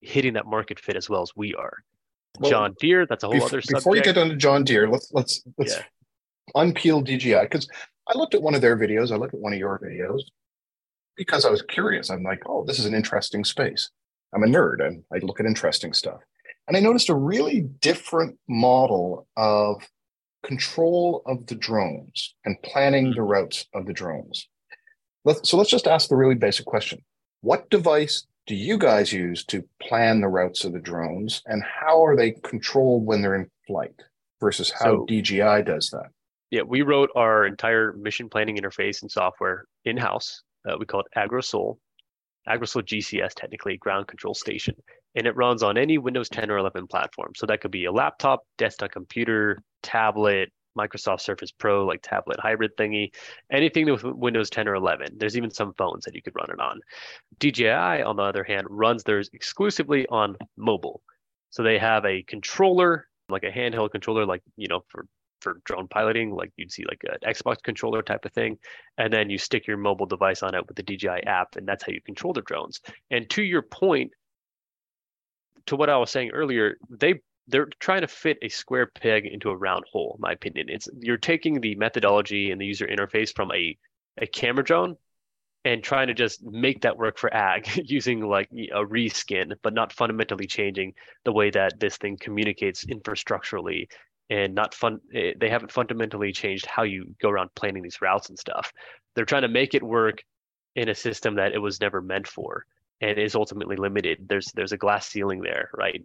hitting 0.00 0.34
that 0.34 0.46
market 0.46 0.80
fit 0.80 0.96
as 0.96 1.08
well 1.08 1.22
as 1.22 1.32
we 1.36 1.54
are. 1.54 1.78
Well, 2.38 2.50
John 2.50 2.74
Deere, 2.80 3.06
that's 3.06 3.24
a 3.24 3.26
whole 3.26 3.36
other 3.36 3.60
subject. 3.60 3.74
Before 3.74 3.96
you 3.96 4.02
get 4.02 4.16
onto 4.16 4.36
John 4.36 4.64
Deere, 4.64 4.88
let's 4.88 5.10
let's 5.12 5.42
let's 5.58 5.76
yeah. 5.76 5.82
unpeel 6.56 7.04
DJI 7.04 7.42
because 7.42 7.68
I 8.08 8.16
looked 8.16 8.34
at 8.34 8.42
one 8.42 8.54
of 8.54 8.60
their 8.60 8.76
videos. 8.76 9.12
I 9.12 9.16
looked 9.16 9.34
at 9.34 9.40
one 9.40 9.52
of 9.52 9.58
your 9.58 9.78
videos 9.78 10.22
because 11.16 11.44
I 11.44 11.50
was 11.50 11.62
curious. 11.62 12.10
I'm 12.10 12.22
like, 12.22 12.42
oh, 12.46 12.64
this 12.64 12.78
is 12.78 12.86
an 12.86 12.94
interesting 12.94 13.44
space. 13.44 13.90
I'm 14.34 14.42
a 14.42 14.46
nerd 14.46 14.84
and 14.86 15.02
I 15.12 15.18
look 15.18 15.40
at 15.40 15.46
interesting 15.46 15.92
stuff. 15.92 16.20
And 16.68 16.76
I 16.76 16.80
noticed 16.80 17.08
a 17.08 17.14
really 17.14 17.62
different 17.80 18.38
model 18.48 19.26
of 19.36 19.82
control 20.42 21.22
of 21.26 21.46
the 21.46 21.54
drones 21.54 22.34
and 22.44 22.60
planning 22.62 23.10
the 23.10 23.16
mm-hmm. 23.16 23.30
routes 23.30 23.66
of 23.74 23.86
the 23.86 23.92
drones. 23.92 24.48
Let's, 25.24 25.48
so 25.48 25.56
let's 25.56 25.70
just 25.70 25.86
ask 25.86 26.08
the 26.08 26.16
really 26.16 26.34
basic 26.34 26.66
question. 26.66 27.02
What 27.42 27.68
device 27.70 28.26
do 28.46 28.54
you 28.54 28.78
guys 28.78 29.12
use 29.12 29.44
to 29.46 29.64
plan 29.80 30.20
the 30.20 30.28
routes 30.28 30.64
of 30.64 30.72
the 30.72 30.80
drones 30.80 31.42
and 31.46 31.62
how 31.62 32.04
are 32.04 32.16
they 32.16 32.32
controlled 32.32 33.04
when 33.06 33.22
they're 33.22 33.34
in 33.34 33.50
flight 33.66 33.94
versus 34.40 34.70
how 34.70 34.84
so, 34.84 35.06
DJI 35.06 35.62
does 35.62 35.90
that? 35.90 36.10
Yeah, 36.50 36.62
we 36.62 36.82
wrote 36.82 37.10
our 37.14 37.46
entire 37.46 37.92
mission 37.92 38.28
planning 38.28 38.56
interface 38.56 39.02
and 39.02 39.10
software 39.10 39.66
in 39.84 39.96
house. 39.96 40.42
Uh, 40.68 40.76
we 40.78 40.86
call 40.86 41.00
it 41.00 41.06
AgroSol, 41.16 41.76
AgroSol 42.48 42.82
GCS, 42.82 43.34
technically 43.34 43.76
ground 43.76 44.06
control 44.06 44.34
station, 44.34 44.74
and 45.14 45.26
it 45.26 45.36
runs 45.36 45.62
on 45.62 45.76
any 45.76 45.98
Windows 45.98 46.28
10 46.28 46.50
or 46.50 46.58
11 46.58 46.86
platform. 46.86 47.32
So 47.36 47.46
that 47.46 47.60
could 47.60 47.70
be 47.70 47.84
a 47.84 47.92
laptop, 47.92 48.40
desktop 48.58 48.92
computer, 48.92 49.62
tablet, 49.82 50.50
Microsoft 50.78 51.20
Surface 51.20 51.50
Pro, 51.50 51.84
like 51.84 52.00
tablet 52.02 52.38
hybrid 52.40 52.76
thingy, 52.76 53.12
anything 53.50 53.90
with 53.90 54.04
Windows 54.04 54.50
10 54.50 54.68
or 54.68 54.74
11. 54.74 55.16
There's 55.16 55.36
even 55.36 55.50
some 55.50 55.74
phones 55.74 56.04
that 56.04 56.14
you 56.14 56.22
could 56.22 56.34
run 56.36 56.50
it 56.50 56.60
on. 56.60 56.80
DJI, 57.38 58.02
on 58.02 58.16
the 58.16 58.22
other 58.22 58.44
hand, 58.44 58.66
runs 58.70 59.02
theirs 59.02 59.30
exclusively 59.32 60.06
on 60.08 60.36
mobile. 60.56 61.02
So 61.50 61.62
they 61.62 61.78
have 61.78 62.04
a 62.04 62.22
controller, 62.22 63.06
like 63.28 63.42
a 63.42 63.50
handheld 63.50 63.90
controller, 63.90 64.24
like, 64.24 64.42
you 64.56 64.68
know, 64.68 64.84
for 64.88 65.06
for 65.40 65.60
drone 65.64 65.88
piloting, 65.88 66.30
like 66.34 66.52
you'd 66.56 66.72
see 66.72 66.84
like 66.88 67.02
an 67.04 67.18
Xbox 67.34 67.62
controller 67.62 68.02
type 68.02 68.24
of 68.24 68.32
thing, 68.32 68.58
and 68.98 69.12
then 69.12 69.30
you 69.30 69.38
stick 69.38 69.66
your 69.66 69.76
mobile 69.76 70.06
device 70.06 70.42
on 70.42 70.54
it 70.54 70.66
with 70.66 70.76
the 70.76 70.82
DJI 70.82 71.24
app, 71.26 71.56
and 71.56 71.66
that's 71.66 71.84
how 71.84 71.92
you 71.92 72.00
control 72.00 72.32
the 72.32 72.42
drones. 72.42 72.80
And 73.10 73.28
to 73.30 73.42
your 73.42 73.62
point, 73.62 74.12
to 75.66 75.76
what 75.76 75.90
I 75.90 75.96
was 75.96 76.10
saying 76.10 76.30
earlier, 76.30 76.76
they 76.88 77.20
they're 77.48 77.68
trying 77.80 78.02
to 78.02 78.08
fit 78.08 78.38
a 78.42 78.48
square 78.48 78.86
peg 78.86 79.26
into 79.26 79.50
a 79.50 79.56
round 79.56 79.84
hole. 79.90 80.14
In 80.16 80.20
my 80.20 80.32
opinion, 80.32 80.68
it's 80.68 80.88
you're 81.00 81.16
taking 81.16 81.60
the 81.60 81.74
methodology 81.74 82.50
and 82.50 82.60
the 82.60 82.66
user 82.66 82.86
interface 82.86 83.34
from 83.34 83.50
a 83.52 83.76
a 84.18 84.26
camera 84.26 84.64
drone 84.64 84.96
and 85.64 85.82
trying 85.82 86.06
to 86.06 86.14
just 86.14 86.42
make 86.42 86.80
that 86.82 86.96
work 86.96 87.18
for 87.18 87.32
ag 87.34 87.68
using 87.84 88.20
like 88.20 88.48
a 88.52 88.84
reskin, 88.84 89.52
but 89.62 89.74
not 89.74 89.92
fundamentally 89.92 90.46
changing 90.46 90.94
the 91.24 91.32
way 91.32 91.50
that 91.50 91.78
this 91.78 91.96
thing 91.96 92.16
communicates 92.18 92.84
infrastructurally 92.86 93.86
and 94.30 94.54
not 94.54 94.74
fun 94.74 95.00
eh, 95.12 95.32
they 95.38 95.50
haven't 95.50 95.72
fundamentally 95.72 96.32
changed 96.32 96.64
how 96.64 96.84
you 96.84 97.14
go 97.20 97.28
around 97.28 97.50
planning 97.54 97.82
these 97.82 98.00
routes 98.00 98.28
and 98.28 98.38
stuff. 98.38 98.72
They're 99.14 99.24
trying 99.24 99.42
to 99.42 99.48
make 99.48 99.74
it 99.74 99.82
work 99.82 100.22
in 100.76 100.88
a 100.88 100.94
system 100.94 101.34
that 101.34 101.52
it 101.52 101.58
was 101.58 101.80
never 101.80 102.00
meant 102.00 102.28
for 102.28 102.64
and 103.00 103.18
is 103.18 103.34
ultimately 103.34 103.76
limited. 103.76 104.26
There's 104.28 104.46
there's 104.52 104.72
a 104.72 104.78
glass 104.78 105.08
ceiling 105.08 105.40
there 105.42 105.70
right? 105.76 106.02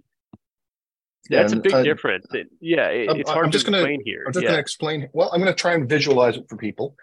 Yeah, 1.29 1.41
that's 1.41 1.53
a 1.53 1.58
big 1.58 1.74
uh, 1.74 1.84
difference. 1.84 2.25
It, 2.34 2.48
yeah 2.60 2.89
it, 2.89 3.17
it's 3.17 3.29
hard 3.29 3.46
I'm 3.46 3.51
just 3.51 3.65
to 3.65 3.72
gonna, 3.72 3.84
explain 3.84 4.01
here. 4.03 4.24
I'm 4.27 4.34
just 4.34 4.44
yeah. 4.44 4.50
going 4.50 4.58
to 4.58 4.62
explain 4.62 5.10
well 5.13 5.29
i'm 5.32 5.39
going 5.39 5.53
to 5.53 5.60
try 5.60 5.74
and 5.74 5.88
visualize 5.88 6.36
it 6.36 6.46
for 6.50 6.58
people. 6.58 6.96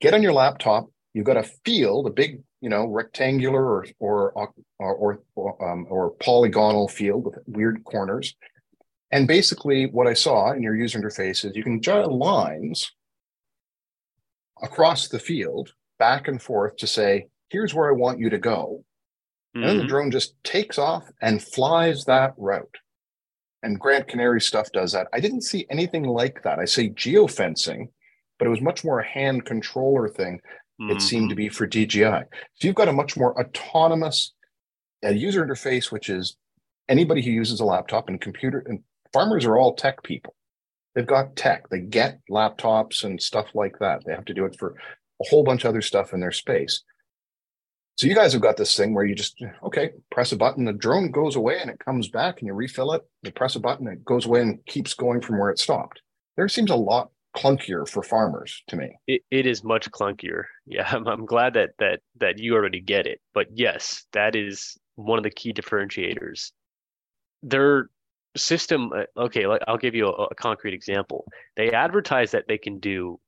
Get 0.00 0.14
on 0.14 0.22
your 0.22 0.32
laptop. 0.32 0.88
You've 1.12 1.26
got 1.26 1.36
a 1.36 1.42
field 1.64 2.06
a 2.06 2.10
big 2.10 2.42
you 2.60 2.70
know 2.70 2.86
rectangular 2.86 3.64
or 3.64 3.86
or 3.98 4.50
or 4.78 5.20
or, 5.34 5.70
um, 5.70 5.86
or 5.90 6.10
polygonal 6.12 6.88
field 6.88 7.24
with 7.24 7.38
weird 7.46 7.82
corners 7.84 8.36
and 9.12 9.26
basically, 9.26 9.86
what 9.86 10.06
I 10.06 10.14
saw 10.14 10.52
in 10.52 10.62
your 10.62 10.76
user 10.76 11.00
interface 11.00 11.44
is 11.44 11.56
you 11.56 11.64
can 11.64 11.80
draw 11.80 12.06
lines 12.06 12.92
across 14.62 15.08
the 15.08 15.18
field 15.18 15.72
back 15.98 16.28
and 16.28 16.40
forth 16.40 16.76
to 16.76 16.86
say, 16.86 17.26
here's 17.48 17.74
where 17.74 17.88
I 17.88 17.92
want 17.92 18.20
you 18.20 18.30
to 18.30 18.38
go. 18.38 18.84
Mm-hmm. 19.56 19.62
And 19.62 19.68
then 19.68 19.76
the 19.76 19.82
mm-hmm. 19.82 19.90
drone 19.90 20.10
just 20.10 20.42
takes 20.44 20.78
off 20.78 21.10
and 21.20 21.42
flies 21.42 22.04
that 22.04 22.34
route. 22.36 22.76
And 23.62 23.78
Grant 23.78 24.08
Canary 24.08 24.40
stuff 24.40 24.70
does 24.72 24.92
that. 24.92 25.08
I 25.12 25.20
didn't 25.20 25.42
see 25.42 25.66
anything 25.70 26.04
like 26.04 26.42
that. 26.44 26.58
I 26.58 26.64
say 26.64 26.88
geofencing, 26.90 27.88
but 28.38 28.46
it 28.46 28.50
was 28.50 28.62
much 28.62 28.84
more 28.84 29.00
a 29.00 29.06
hand 29.06 29.44
controller 29.44 30.08
thing. 30.08 30.40
Mm-hmm. 30.80 30.92
It 30.92 31.02
seemed 31.02 31.28
to 31.30 31.36
be 31.36 31.48
for 31.48 31.66
DJI. 31.66 32.04
So 32.04 32.22
you've 32.60 32.74
got 32.74 32.88
a 32.88 32.92
much 32.92 33.16
more 33.16 33.38
autonomous 33.38 34.32
a 35.02 35.12
user 35.12 35.44
interface, 35.44 35.90
which 35.90 36.08
is 36.08 36.36
anybody 36.88 37.22
who 37.22 37.30
uses 37.30 37.60
a 37.60 37.64
laptop 37.64 38.08
and 38.08 38.20
computer 38.20 38.62
and 38.66 38.80
farmers 39.12 39.44
are 39.44 39.56
all 39.56 39.74
tech 39.74 40.02
people. 40.02 40.34
They've 40.94 41.06
got 41.06 41.36
tech. 41.36 41.68
They 41.68 41.80
get 41.80 42.20
laptops 42.30 43.04
and 43.04 43.20
stuff 43.22 43.46
like 43.54 43.78
that. 43.78 44.04
They 44.04 44.12
have 44.12 44.24
to 44.26 44.34
do 44.34 44.44
it 44.44 44.56
for 44.58 44.74
a 45.20 45.28
whole 45.28 45.44
bunch 45.44 45.64
of 45.64 45.68
other 45.68 45.82
stuff 45.82 46.12
in 46.12 46.20
their 46.20 46.32
space. 46.32 46.82
So 47.96 48.06
you 48.06 48.14
guys 48.14 48.32
have 48.32 48.42
got 48.42 48.56
this 48.56 48.74
thing 48.76 48.94
where 48.94 49.04
you 49.04 49.14
just 49.14 49.36
okay, 49.62 49.90
press 50.10 50.32
a 50.32 50.36
button, 50.36 50.64
the 50.64 50.72
drone 50.72 51.10
goes 51.10 51.36
away 51.36 51.58
and 51.60 51.70
it 51.70 51.78
comes 51.84 52.08
back, 52.08 52.38
and 52.38 52.46
you 52.46 52.54
refill 52.54 52.92
it. 52.92 53.02
You 53.22 53.30
press 53.30 53.56
a 53.56 53.60
button, 53.60 53.86
it 53.86 54.04
goes 54.04 54.24
away 54.24 54.40
and 54.40 54.64
keeps 54.66 54.94
going 54.94 55.20
from 55.20 55.38
where 55.38 55.50
it 55.50 55.58
stopped. 55.58 56.00
There 56.36 56.48
seems 56.48 56.70
a 56.70 56.76
lot 56.76 57.10
clunkier 57.36 57.88
for 57.88 58.02
farmers 58.02 58.62
to 58.68 58.76
me. 58.76 58.96
It, 59.06 59.22
it 59.30 59.46
is 59.46 59.62
much 59.62 59.90
clunkier. 59.90 60.44
Yeah, 60.66 60.88
I'm, 60.88 61.06
I'm 61.08 61.26
glad 61.26 61.54
that 61.54 61.70
that 61.80 61.98
that 62.20 62.38
you 62.38 62.54
already 62.54 62.80
get 62.80 63.06
it. 63.06 63.20
But 63.34 63.48
yes, 63.52 64.06
that 64.12 64.36
is 64.36 64.78
one 64.94 65.18
of 65.18 65.24
the 65.24 65.30
key 65.30 65.52
differentiators. 65.52 66.52
They're 67.42 67.90
system 68.36 68.92
uh, 68.92 69.04
okay 69.16 69.46
like 69.46 69.60
i'll 69.66 69.76
give 69.76 69.94
you 69.94 70.06
a, 70.06 70.24
a, 70.24 70.34
concrete 70.34 70.74
example. 70.74 71.26
They 71.56 71.72
advertise 71.72 72.30
that 72.30 72.44
they 72.46 72.58
can 72.58 72.78
do 72.78 73.18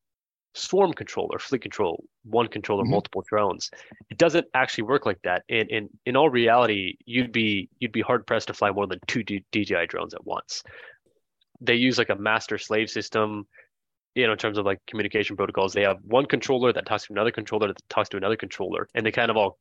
swarm 0.55 0.93
control 0.93 1.29
or 1.33 1.39
fleet 1.39 1.63
control 1.63 2.05
one 2.25 2.47
controller 2.47 2.85
mm-hmm. 2.85 2.93
multiple 2.93 3.25
drones. 3.29 3.71
It 4.11 4.19
doesn't 4.19 4.47
actually 4.55 4.85
work 4.85 5.07
like 5.07 5.21
that. 5.25 5.43
And 5.49 5.69
in 5.71 5.89
in 6.07 6.17
all 6.17 6.31
reality 6.31 6.97
you'd 7.05 7.33
be 7.33 7.69
you'd 7.81 7.93
be 7.93 8.01
hard 8.01 8.27
pressed 8.27 8.49
to 8.49 8.55
fly 8.55 8.71
more 8.71 8.87
than 8.87 9.01
two 9.07 9.23
D- 9.23 9.45
dji 9.53 9.89
drones 9.89 10.15
at 10.15 10.25
once. 10.25 10.63
They 11.61 11.75
use 11.75 11.99
like 11.99 12.11
a 12.11 12.17
master 12.17 12.59
slave 12.59 12.89
system 12.91 13.47
you 14.15 14.27
know 14.27 14.33
in 14.33 14.39
terms 14.39 14.59
of 14.59 14.67
like 14.67 14.79
communication 14.87 15.37
protocols. 15.37 15.73
They 15.73 15.83
have 15.83 15.99
one 16.05 16.27
controller 16.27 16.73
that 16.73 16.87
talks 16.87 17.07
to 17.07 17.13
another 17.13 17.33
controller 17.33 17.69
that 17.69 17.83
talks 17.89 18.11
to 18.11 18.17
another 18.19 18.37
controller 18.37 18.89
and 18.95 19.05
they 19.05 19.11
kind 19.11 19.31
of 19.31 19.37
all 19.37 19.59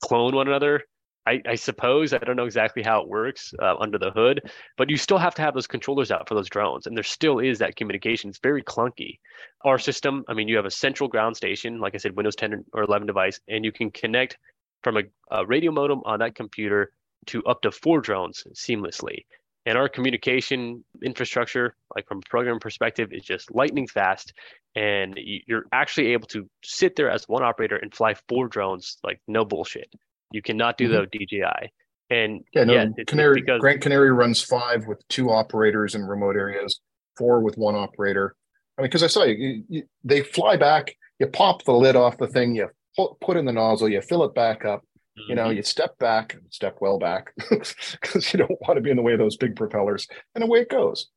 clone 0.00 0.34
one 0.34 0.46
another 0.46 0.84
I, 1.26 1.40
I, 1.46 1.54
suppose 1.54 2.12
I 2.12 2.18
don't 2.18 2.36
know 2.36 2.46
exactly 2.46 2.82
how 2.82 3.02
it 3.02 3.08
works 3.08 3.52
uh, 3.60 3.76
under 3.78 3.98
the 3.98 4.10
hood, 4.10 4.50
but 4.76 4.88
you 4.88 4.96
still 4.96 5.18
have 5.18 5.34
to 5.34 5.42
have 5.42 5.54
those 5.54 5.66
controllers 5.66 6.10
out 6.10 6.28
for 6.28 6.34
those 6.34 6.48
drones, 6.48 6.86
and 6.86 6.96
there 6.96 7.04
still 7.04 7.38
is 7.38 7.58
that 7.58 7.76
communication. 7.76 8.30
It's 8.30 8.38
very 8.38 8.62
clunky. 8.62 9.18
Our 9.64 9.78
system, 9.78 10.24
I 10.28 10.34
mean, 10.34 10.48
you 10.48 10.56
have 10.56 10.64
a 10.64 10.70
central 10.70 11.08
ground 11.08 11.36
station, 11.36 11.78
like 11.78 11.94
I 11.94 11.98
said, 11.98 12.16
Windows 12.16 12.36
10 12.36 12.64
or 12.72 12.82
11 12.82 13.06
device, 13.06 13.38
and 13.48 13.64
you 13.64 13.72
can 13.72 13.90
connect 13.90 14.38
from 14.82 14.96
a, 14.96 15.02
a 15.30 15.44
radio 15.44 15.72
modem 15.72 16.00
on 16.04 16.20
that 16.20 16.34
computer 16.34 16.92
to 17.26 17.44
up 17.44 17.62
to 17.62 17.70
four 17.70 18.00
drones 18.00 18.44
seamlessly. 18.54 19.24
And 19.66 19.76
our 19.76 19.88
communication 19.88 20.82
infrastructure, 21.04 21.76
like 21.94 22.08
from 22.08 22.18
a 22.18 22.30
program 22.30 22.58
perspective, 22.60 23.12
is 23.12 23.22
just 23.22 23.54
lightning 23.54 23.86
fast. 23.86 24.32
And 24.74 25.18
you're 25.18 25.66
actually 25.70 26.12
able 26.12 26.28
to 26.28 26.48
sit 26.64 26.96
there 26.96 27.10
as 27.10 27.28
one 27.28 27.42
operator 27.42 27.76
and 27.76 27.94
fly 27.94 28.14
four 28.28 28.48
drones, 28.48 28.96
like 29.04 29.20
no 29.28 29.44
bullshit. 29.44 29.92
You 30.30 30.42
cannot 30.42 30.78
do 30.78 30.88
mm-hmm. 30.88 31.04
the 31.10 31.26
DJI. 31.26 31.72
And 32.10 32.44
yeah, 32.52 32.64
no, 32.64 32.92
Canary 33.06 33.40
because, 33.40 33.60
Grant 33.60 33.80
Canary 33.80 34.10
runs 34.10 34.42
five 34.42 34.86
with 34.86 35.06
two 35.08 35.30
operators 35.30 35.94
in 35.94 36.04
remote 36.04 36.36
areas, 36.36 36.80
four 37.16 37.40
with 37.40 37.56
one 37.56 37.76
operator. 37.76 38.34
I 38.76 38.82
mean, 38.82 38.88
because 38.88 39.04
I 39.04 39.06
saw 39.06 39.24
you, 39.24 39.34
you, 39.34 39.64
you, 39.68 39.82
they 40.02 40.22
fly 40.22 40.56
back. 40.56 40.96
You 41.20 41.28
pop 41.28 41.64
the 41.64 41.72
lid 41.72 41.94
off 41.94 42.18
the 42.18 42.26
thing. 42.26 42.56
You 42.56 42.68
put, 42.96 43.20
put 43.20 43.36
in 43.36 43.44
the 43.44 43.52
nozzle. 43.52 43.88
You 43.88 44.00
fill 44.00 44.24
it 44.24 44.34
back 44.34 44.64
up. 44.64 44.80
Mm-hmm. 45.18 45.30
You 45.30 45.36
know, 45.36 45.44
mm-hmm. 45.44 45.56
you 45.58 45.62
step 45.62 45.98
back, 45.98 46.36
step 46.50 46.78
well 46.80 46.98
back, 46.98 47.32
because 47.50 48.32
you 48.32 48.38
don't 48.38 48.60
want 48.62 48.76
to 48.76 48.80
be 48.80 48.90
in 48.90 48.96
the 48.96 49.02
way 49.02 49.12
of 49.12 49.18
those 49.18 49.36
big 49.36 49.54
propellers, 49.54 50.08
and 50.34 50.42
away 50.42 50.60
it 50.60 50.70
goes. 50.70 51.08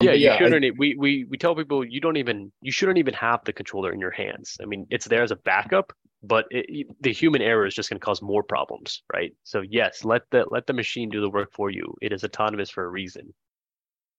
Yeah, 0.00 0.12
you 0.12 0.26
yeah, 0.26 0.38
shouldn't. 0.38 0.64
I, 0.64 0.70
we 0.78 0.96
we 0.96 1.26
we 1.28 1.36
tell 1.36 1.54
people 1.54 1.84
you 1.84 2.00
don't 2.00 2.16
even 2.16 2.50
you 2.62 2.72
shouldn't 2.72 2.98
even 2.98 3.14
have 3.14 3.44
the 3.44 3.52
controller 3.52 3.92
in 3.92 4.00
your 4.00 4.10
hands. 4.10 4.56
I 4.62 4.66
mean, 4.66 4.86
it's 4.90 5.06
there 5.06 5.22
as 5.22 5.30
a 5.30 5.36
backup, 5.36 5.92
but 6.22 6.46
it, 6.50 6.86
the 7.00 7.12
human 7.12 7.42
error 7.42 7.66
is 7.66 7.74
just 7.74 7.88
going 7.88 7.98
to 7.98 8.04
cause 8.04 8.20
more 8.20 8.42
problems, 8.42 9.02
right? 9.12 9.32
So 9.44 9.62
yes, 9.68 10.04
let 10.04 10.22
the 10.30 10.44
let 10.50 10.66
the 10.66 10.72
machine 10.72 11.08
do 11.08 11.20
the 11.20 11.30
work 11.30 11.52
for 11.52 11.70
you. 11.70 11.94
It 12.02 12.12
is 12.12 12.24
autonomous 12.24 12.70
for 12.70 12.84
a 12.84 12.88
reason. 12.88 13.32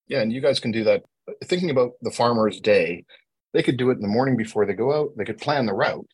Yeah, 0.07 0.21
and 0.21 0.33
you 0.33 0.41
guys 0.41 0.59
can 0.59 0.71
do 0.71 0.83
that. 0.85 1.03
Thinking 1.45 1.69
about 1.69 1.91
the 2.01 2.11
farmer's 2.11 2.59
day, 2.59 3.05
they 3.53 3.63
could 3.63 3.77
do 3.77 3.89
it 3.91 3.95
in 3.95 4.01
the 4.01 4.07
morning 4.07 4.35
before 4.35 4.65
they 4.65 4.73
go 4.73 4.93
out. 4.93 5.09
They 5.15 5.25
could 5.25 5.37
plan 5.37 5.65
the 5.65 5.73
route 5.73 6.07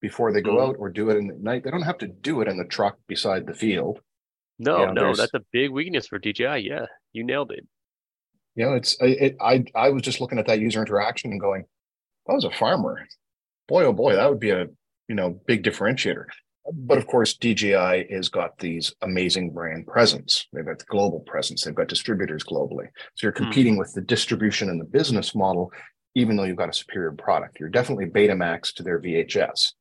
before 0.00 0.32
they 0.32 0.42
go 0.42 0.56
mm-hmm. 0.56 0.70
out, 0.70 0.76
or 0.78 0.90
do 0.90 1.10
it 1.10 1.16
in 1.16 1.28
the 1.28 1.36
night. 1.40 1.64
They 1.64 1.70
don't 1.70 1.82
have 1.82 1.98
to 1.98 2.08
do 2.08 2.40
it 2.42 2.48
in 2.48 2.58
the 2.58 2.64
truck 2.64 2.98
beside 3.06 3.46
the 3.46 3.54
field. 3.54 4.00
No, 4.58 4.80
you 4.80 4.86
know, 4.86 4.92
no, 4.92 5.14
that's 5.14 5.34
a 5.34 5.40
big 5.52 5.70
weakness 5.70 6.06
for 6.06 6.18
DJI. 6.18 6.58
Yeah, 6.58 6.86
you 7.12 7.24
nailed 7.24 7.50
it. 7.50 7.66
You 8.56 8.66
know, 8.66 8.74
it's 8.74 8.96
it, 9.00 9.36
I 9.40 9.64
I 9.74 9.88
was 9.88 10.02
just 10.02 10.20
looking 10.20 10.38
at 10.38 10.46
that 10.48 10.60
user 10.60 10.80
interaction 10.80 11.30
and 11.30 11.40
going, 11.40 11.64
"I 12.28 12.34
was 12.34 12.44
a 12.44 12.50
farmer, 12.50 13.06
boy 13.68 13.84
oh 13.84 13.94
boy, 13.94 14.16
that 14.16 14.28
would 14.28 14.40
be 14.40 14.50
a 14.50 14.66
you 15.10 15.16
know, 15.16 15.40
big 15.48 15.64
differentiator. 15.64 16.26
But 16.72 16.98
of 16.98 17.08
course, 17.08 17.34
DJI 17.34 18.06
has 18.10 18.28
got 18.28 18.56
these 18.60 18.94
amazing 19.02 19.50
brand 19.50 19.88
presence. 19.88 20.46
They've 20.52 20.64
got 20.64 20.78
the 20.78 20.84
global 20.84 21.18
presence. 21.20 21.64
They've 21.64 21.74
got 21.74 21.88
distributors 21.88 22.44
globally. 22.44 22.86
So 23.16 23.26
you're 23.26 23.32
hmm. 23.32 23.42
competing 23.42 23.74
mm. 23.74 23.80
with 23.80 23.92
the 23.92 24.02
distribution 24.02 24.70
and 24.70 24.80
the 24.80 24.84
business 24.84 25.34
model, 25.34 25.72
even 26.14 26.36
though 26.36 26.44
you've 26.44 26.58
got 26.58 26.68
a 26.68 26.72
superior 26.72 27.10
product. 27.10 27.58
You're 27.58 27.70
definitely 27.70 28.06
Betamax 28.06 28.72
to 28.74 28.84
their 28.84 29.00
VHS, 29.00 29.72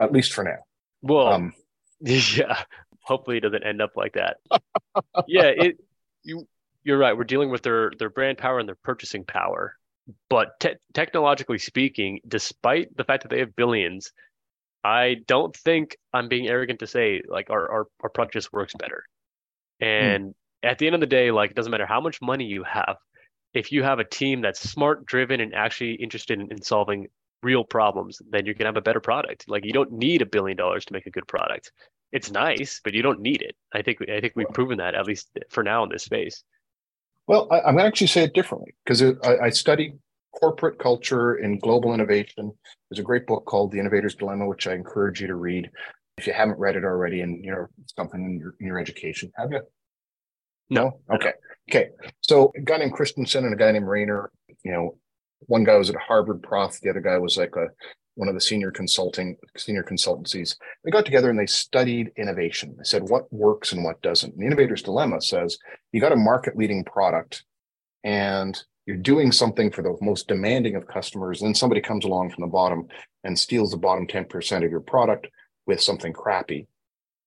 at 0.00 0.10
least 0.10 0.32
for 0.32 0.42
now. 0.42 0.58
Well, 1.02 1.28
um, 1.28 1.52
yeah, 2.00 2.64
hopefully 3.02 3.36
it 3.36 3.42
doesn't 3.42 3.62
end 3.62 3.80
up 3.80 3.92
like 3.94 4.14
that. 4.14 4.38
yeah, 5.28 5.52
it 5.56 5.78
you 6.24 6.48
you're 6.82 6.98
right. 6.98 7.16
We're 7.16 7.22
dealing 7.22 7.50
with 7.50 7.62
their 7.62 7.92
their 7.96 8.10
brand 8.10 8.38
power 8.38 8.58
and 8.58 8.68
their 8.68 8.78
purchasing 8.82 9.22
power. 9.22 9.76
But 10.28 10.58
te- 10.58 10.76
technologically 10.94 11.58
speaking, 11.58 12.20
despite 12.26 12.94
the 12.96 13.04
fact 13.04 13.22
that 13.22 13.30
they 13.30 13.38
have 13.38 13.54
billions, 13.56 14.12
I 14.84 15.16
don't 15.26 15.56
think 15.56 15.96
I'm 16.12 16.28
being 16.28 16.46
arrogant 16.46 16.80
to 16.80 16.86
say 16.86 17.22
like 17.26 17.50
our 17.50 17.70
our, 17.70 17.86
our 18.02 18.10
product 18.10 18.34
just 18.34 18.52
works 18.52 18.74
better. 18.78 19.04
Hmm. 19.80 19.86
And 19.86 20.24
mm. 20.28 20.34
at 20.62 20.78
the 20.78 20.86
end 20.86 20.94
of 20.94 21.00
the 21.00 21.06
day, 21.06 21.30
like 21.30 21.50
it 21.50 21.56
doesn't 21.56 21.70
matter 21.70 21.86
how 21.86 22.00
much 22.00 22.20
money 22.20 22.44
you 22.44 22.62
have, 22.64 22.96
if 23.54 23.72
you 23.72 23.82
have 23.82 23.98
a 23.98 24.04
team 24.04 24.42
that's 24.42 24.60
smart, 24.60 25.06
driven, 25.06 25.40
and 25.40 25.54
actually 25.54 25.94
interested 25.94 26.38
in, 26.38 26.50
in 26.50 26.60
solving 26.62 27.08
real 27.42 27.64
problems, 27.64 28.20
then 28.30 28.44
you're 28.46 28.54
gonna 28.54 28.68
have 28.68 28.76
a 28.76 28.82
better 28.82 29.00
product. 29.00 29.46
Like 29.48 29.64
you 29.64 29.72
don't 29.72 29.92
need 29.92 30.22
a 30.22 30.26
billion 30.26 30.56
dollars 30.56 30.84
to 30.86 30.92
make 30.92 31.06
a 31.06 31.10
good 31.10 31.26
product. 31.26 31.72
It's 32.12 32.30
nice, 32.30 32.80
but 32.84 32.94
you 32.94 33.02
don't 33.02 33.20
need 33.20 33.42
it. 33.42 33.56
I 33.72 33.82
think 33.82 33.98
I 34.08 34.20
think 34.20 34.34
we've 34.36 34.48
proven 34.52 34.78
that 34.78 34.94
at 34.94 35.06
least 35.06 35.30
for 35.50 35.62
now 35.64 35.82
in 35.82 35.90
this 35.90 36.04
space. 36.04 36.44
Well, 37.26 37.48
I, 37.50 37.58
am 37.58 37.64
going 37.64 37.78
to 37.78 37.84
actually 37.84 38.08
say 38.08 38.24
it 38.24 38.34
differently 38.34 38.74
because 38.84 39.02
I, 39.02 39.38
I 39.44 39.50
study 39.50 39.94
corporate 40.40 40.78
culture 40.78 41.34
and 41.34 41.60
global 41.60 41.94
innovation. 41.94 42.52
There's 42.90 42.98
a 42.98 43.04
great 43.04 43.26
book 43.26 43.44
called 43.44 43.72
The 43.72 43.78
Innovator's 43.78 44.14
Dilemma, 44.14 44.46
which 44.46 44.66
I 44.66 44.74
encourage 44.74 45.20
you 45.20 45.26
to 45.28 45.36
read 45.36 45.70
if 46.16 46.26
you 46.26 46.32
haven't 46.32 46.58
read 46.58 46.76
it 46.76 46.84
already 46.84 47.20
and 47.22 47.44
you 47.44 47.50
know 47.50 47.66
something 47.96 48.24
in 48.24 48.38
your 48.38 48.54
in 48.60 48.66
your 48.66 48.78
education. 48.78 49.32
Have 49.36 49.50
you? 49.52 49.62
No. 50.70 51.00
Okay. 51.12 51.32
Okay. 51.70 51.90
So 52.20 52.52
a 52.56 52.60
guy 52.60 52.78
named 52.78 52.92
Christensen 52.92 53.44
and 53.44 53.54
a 53.54 53.56
guy 53.56 53.72
named 53.72 53.86
Raynor. 53.86 54.30
You 54.62 54.72
know, 54.72 54.98
one 55.40 55.64
guy 55.64 55.76
was 55.76 55.90
at 55.90 55.96
Harvard 55.96 56.42
prof. 56.42 56.78
The 56.80 56.90
other 56.90 57.00
guy 57.00 57.18
was 57.18 57.36
like 57.36 57.54
a 57.56 57.66
one 58.16 58.28
of 58.28 58.34
the 58.34 58.40
senior 58.40 58.70
consulting 58.70 59.36
senior 59.56 59.82
consultancies. 59.82 60.56
They 60.84 60.90
got 60.90 61.04
together 61.04 61.30
and 61.30 61.38
they 61.38 61.46
studied 61.46 62.12
innovation. 62.16 62.74
They 62.76 62.84
said 62.84 63.02
what 63.02 63.32
works 63.32 63.72
and 63.72 63.82
what 63.82 64.02
doesn't. 64.02 64.34
And 64.34 64.42
the 64.42 64.46
innovator's 64.46 64.82
dilemma 64.82 65.20
says 65.20 65.58
you 65.92 66.00
got 66.00 66.12
a 66.12 66.16
market 66.16 66.56
leading 66.56 66.84
product 66.84 67.44
and 68.04 68.60
you're 68.86 68.96
doing 68.96 69.32
something 69.32 69.70
for 69.70 69.82
the 69.82 69.96
most 70.00 70.28
demanding 70.28 70.76
of 70.76 70.86
customers. 70.86 71.40
And 71.40 71.48
then 71.48 71.54
somebody 71.54 71.80
comes 71.80 72.04
along 72.04 72.30
from 72.30 72.42
the 72.42 72.50
bottom 72.50 72.86
and 73.22 73.38
steals 73.38 73.70
the 73.70 73.76
bottom 73.76 74.06
10% 74.06 74.64
of 74.64 74.70
your 74.70 74.80
product 74.80 75.28
with 75.66 75.80
something 75.80 76.12
crappy. 76.12 76.66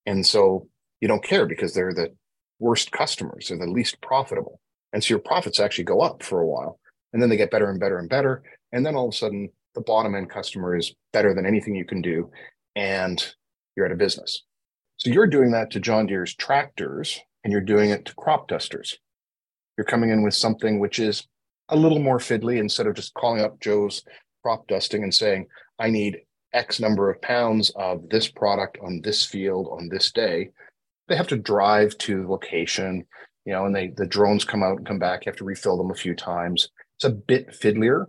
And 0.06 0.26
so 0.26 0.68
you 1.02 1.08
don't 1.08 1.24
care 1.24 1.46
because 1.46 1.74
they're 1.74 1.94
the 1.94 2.14
worst 2.60 2.92
customers, 2.92 3.48
they're 3.48 3.58
the 3.58 3.72
least 3.72 4.02
profitable. 4.02 4.60
And 4.94 5.04
so 5.04 5.10
your 5.10 5.20
profits 5.20 5.60
actually 5.60 5.84
go 5.84 6.02
up 6.02 6.24
for 6.24 6.42
a 6.42 6.48
while. 6.48 6.80
And 7.14 7.22
then 7.22 7.30
they 7.30 7.38
get 7.38 7.52
better 7.52 7.70
and 7.70 7.80
better 7.80 7.98
and 7.98 8.10
better. 8.10 8.44
And 8.72 8.86
then 8.86 8.96
all 8.96 9.08
of 9.08 9.14
a 9.14 9.18
sudden, 9.18 9.50
the 9.76 9.82
bottom 9.82 10.16
end 10.16 10.30
customer 10.30 10.76
is 10.76 10.94
better 11.14 11.34
than 11.34 11.46
anything 11.46 11.76
you 11.76 11.86
can 11.86 12.02
do. 12.02 12.30
And 12.76 13.24
you're 13.76 13.86
out 13.86 13.92
of 13.92 13.98
business. 13.98 14.44
So 14.98 15.10
you're 15.10 15.28
doing 15.28 15.52
that 15.52 15.72
to 15.72 15.80
John 15.80 16.08
Deere's 16.08 16.36
tractors 16.36 17.20
and 17.44 17.52
you're 17.52 17.62
doing 17.62 17.92
it 17.92 18.06
to 18.06 18.16
crop 18.16 18.48
dusters. 18.48 18.98
You're 19.78 19.86
coming 19.86 20.10
in 20.10 20.24
with 20.24 20.34
something 20.34 20.80
which 20.80 21.00
is 21.00 21.28
a 21.70 21.76
little 21.76 22.00
more 22.00 22.20
fiddly 22.20 22.60
instead 22.60 22.88
of 22.88 22.96
just 22.96 23.14
calling 23.14 23.42
up 23.42 23.60
Joe's 23.60 24.04
crop 24.44 24.68
dusting 24.68 25.04
and 25.04 25.14
saying, 25.14 25.48
I 25.80 25.90
need 25.90 26.20
X 26.54 26.80
number 26.80 27.10
of 27.10 27.22
pounds 27.22 27.72
of 27.76 28.10
this 28.10 28.30
product 28.30 28.78
on 28.82 29.02
this 29.04 29.26
field 29.26 29.68
on 29.72 29.90
this 29.90 30.12
day. 30.12 30.50
They 31.08 31.16
have 31.16 31.28
to 31.28 31.38
drive 31.38 31.98
to 32.00 32.24
the 32.24 32.28
location, 32.28 33.06
you 33.46 33.54
know, 33.54 33.66
and 33.66 33.76
they 33.76 33.94
the 33.96 34.06
drones 34.06 34.46
come 34.46 34.64
out 34.64 34.78
and 34.78 34.88
come 34.88 35.00
back. 35.00 35.26
You 35.26 35.32
have 35.32 35.38
to 35.38 35.44
refill 35.46 35.78
them 35.78 35.92
a 35.92 35.96
few 35.96 36.16
times. 36.16 36.70
It's 36.98 37.06
a 37.06 37.10
bit 37.12 37.50
fiddlier, 37.50 38.06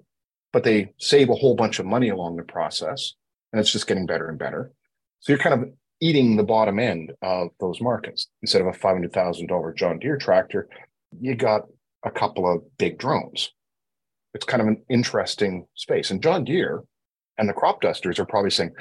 but 0.52 0.64
they 0.64 0.92
save 0.98 1.28
a 1.28 1.34
whole 1.34 1.54
bunch 1.54 1.78
of 1.78 1.86
money 1.86 2.08
along 2.08 2.36
the 2.36 2.42
process, 2.42 3.14
and 3.52 3.60
it's 3.60 3.72
just 3.72 3.86
getting 3.86 4.06
better 4.06 4.28
and 4.28 4.38
better. 4.38 4.72
So 5.20 5.32
you're 5.32 5.42
kind 5.42 5.62
of 5.62 5.70
eating 6.00 6.36
the 6.36 6.44
bottom 6.44 6.78
end 6.78 7.12
of 7.22 7.48
those 7.60 7.80
markets. 7.80 8.28
Instead 8.42 8.62
of 8.62 8.68
a 8.68 8.72
five 8.72 8.94
hundred 8.94 9.12
thousand 9.12 9.48
dollar 9.48 9.72
John 9.72 9.98
Deere 9.98 10.16
tractor, 10.16 10.68
you 11.20 11.34
got 11.34 11.62
a 12.04 12.10
couple 12.10 12.50
of 12.50 12.62
big 12.78 12.98
drones. 12.98 13.52
It's 14.34 14.46
kind 14.46 14.60
of 14.60 14.68
an 14.68 14.82
interesting 14.88 15.66
space. 15.74 16.10
And 16.10 16.22
John 16.22 16.44
Deere 16.44 16.82
and 17.38 17.48
the 17.48 17.54
crop 17.54 17.80
dusters 17.80 18.18
are 18.18 18.26
probably 18.26 18.50
saying, 18.50 18.72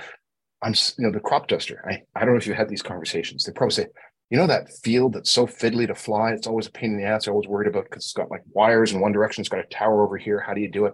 I'm, 0.62 0.74
you 0.98 1.06
know, 1.06 1.12
the 1.12 1.20
crop 1.20 1.48
duster. 1.48 1.84
I, 1.88 2.02
I 2.15 2.26
don't 2.26 2.34
know 2.34 2.39
if 2.39 2.48
you 2.48 2.54
had 2.54 2.70
these 2.70 2.82
conversations. 2.82 3.44
They 3.44 3.54
probably 3.54 3.74
say, 3.74 3.88
you 4.30 4.38
know, 4.38 4.48
that 4.48 4.72
field 4.84 5.13
that's 5.13 5.32
so 5.32 5.48
fiddly 5.48 5.88
to 5.88 5.96
fly. 5.96 6.32
It's 6.32 6.48
always 6.48 6.68
a 6.68 6.72
pain 6.72 6.92
in 6.92 6.98
the 6.98 7.06
ass. 7.06 7.28
I 7.28 7.32
always 7.32 7.48
worried 7.48 7.68
about 7.68 7.86
because 7.86 8.04
it's 8.04 8.13
got 8.13 8.32
like 8.32 8.44
wires 8.52 8.92
in 8.92 9.00
one 9.00 9.13
direction. 9.13 9.42
It's 9.42 9.50
got 9.50 9.63
a 9.63 9.68
tower 9.70 10.04
over 10.04 10.18
here. 10.18 10.39
How 10.39 10.54
do 10.54 10.62
you 10.62 10.70
do 10.70 10.86
it? 10.86 10.94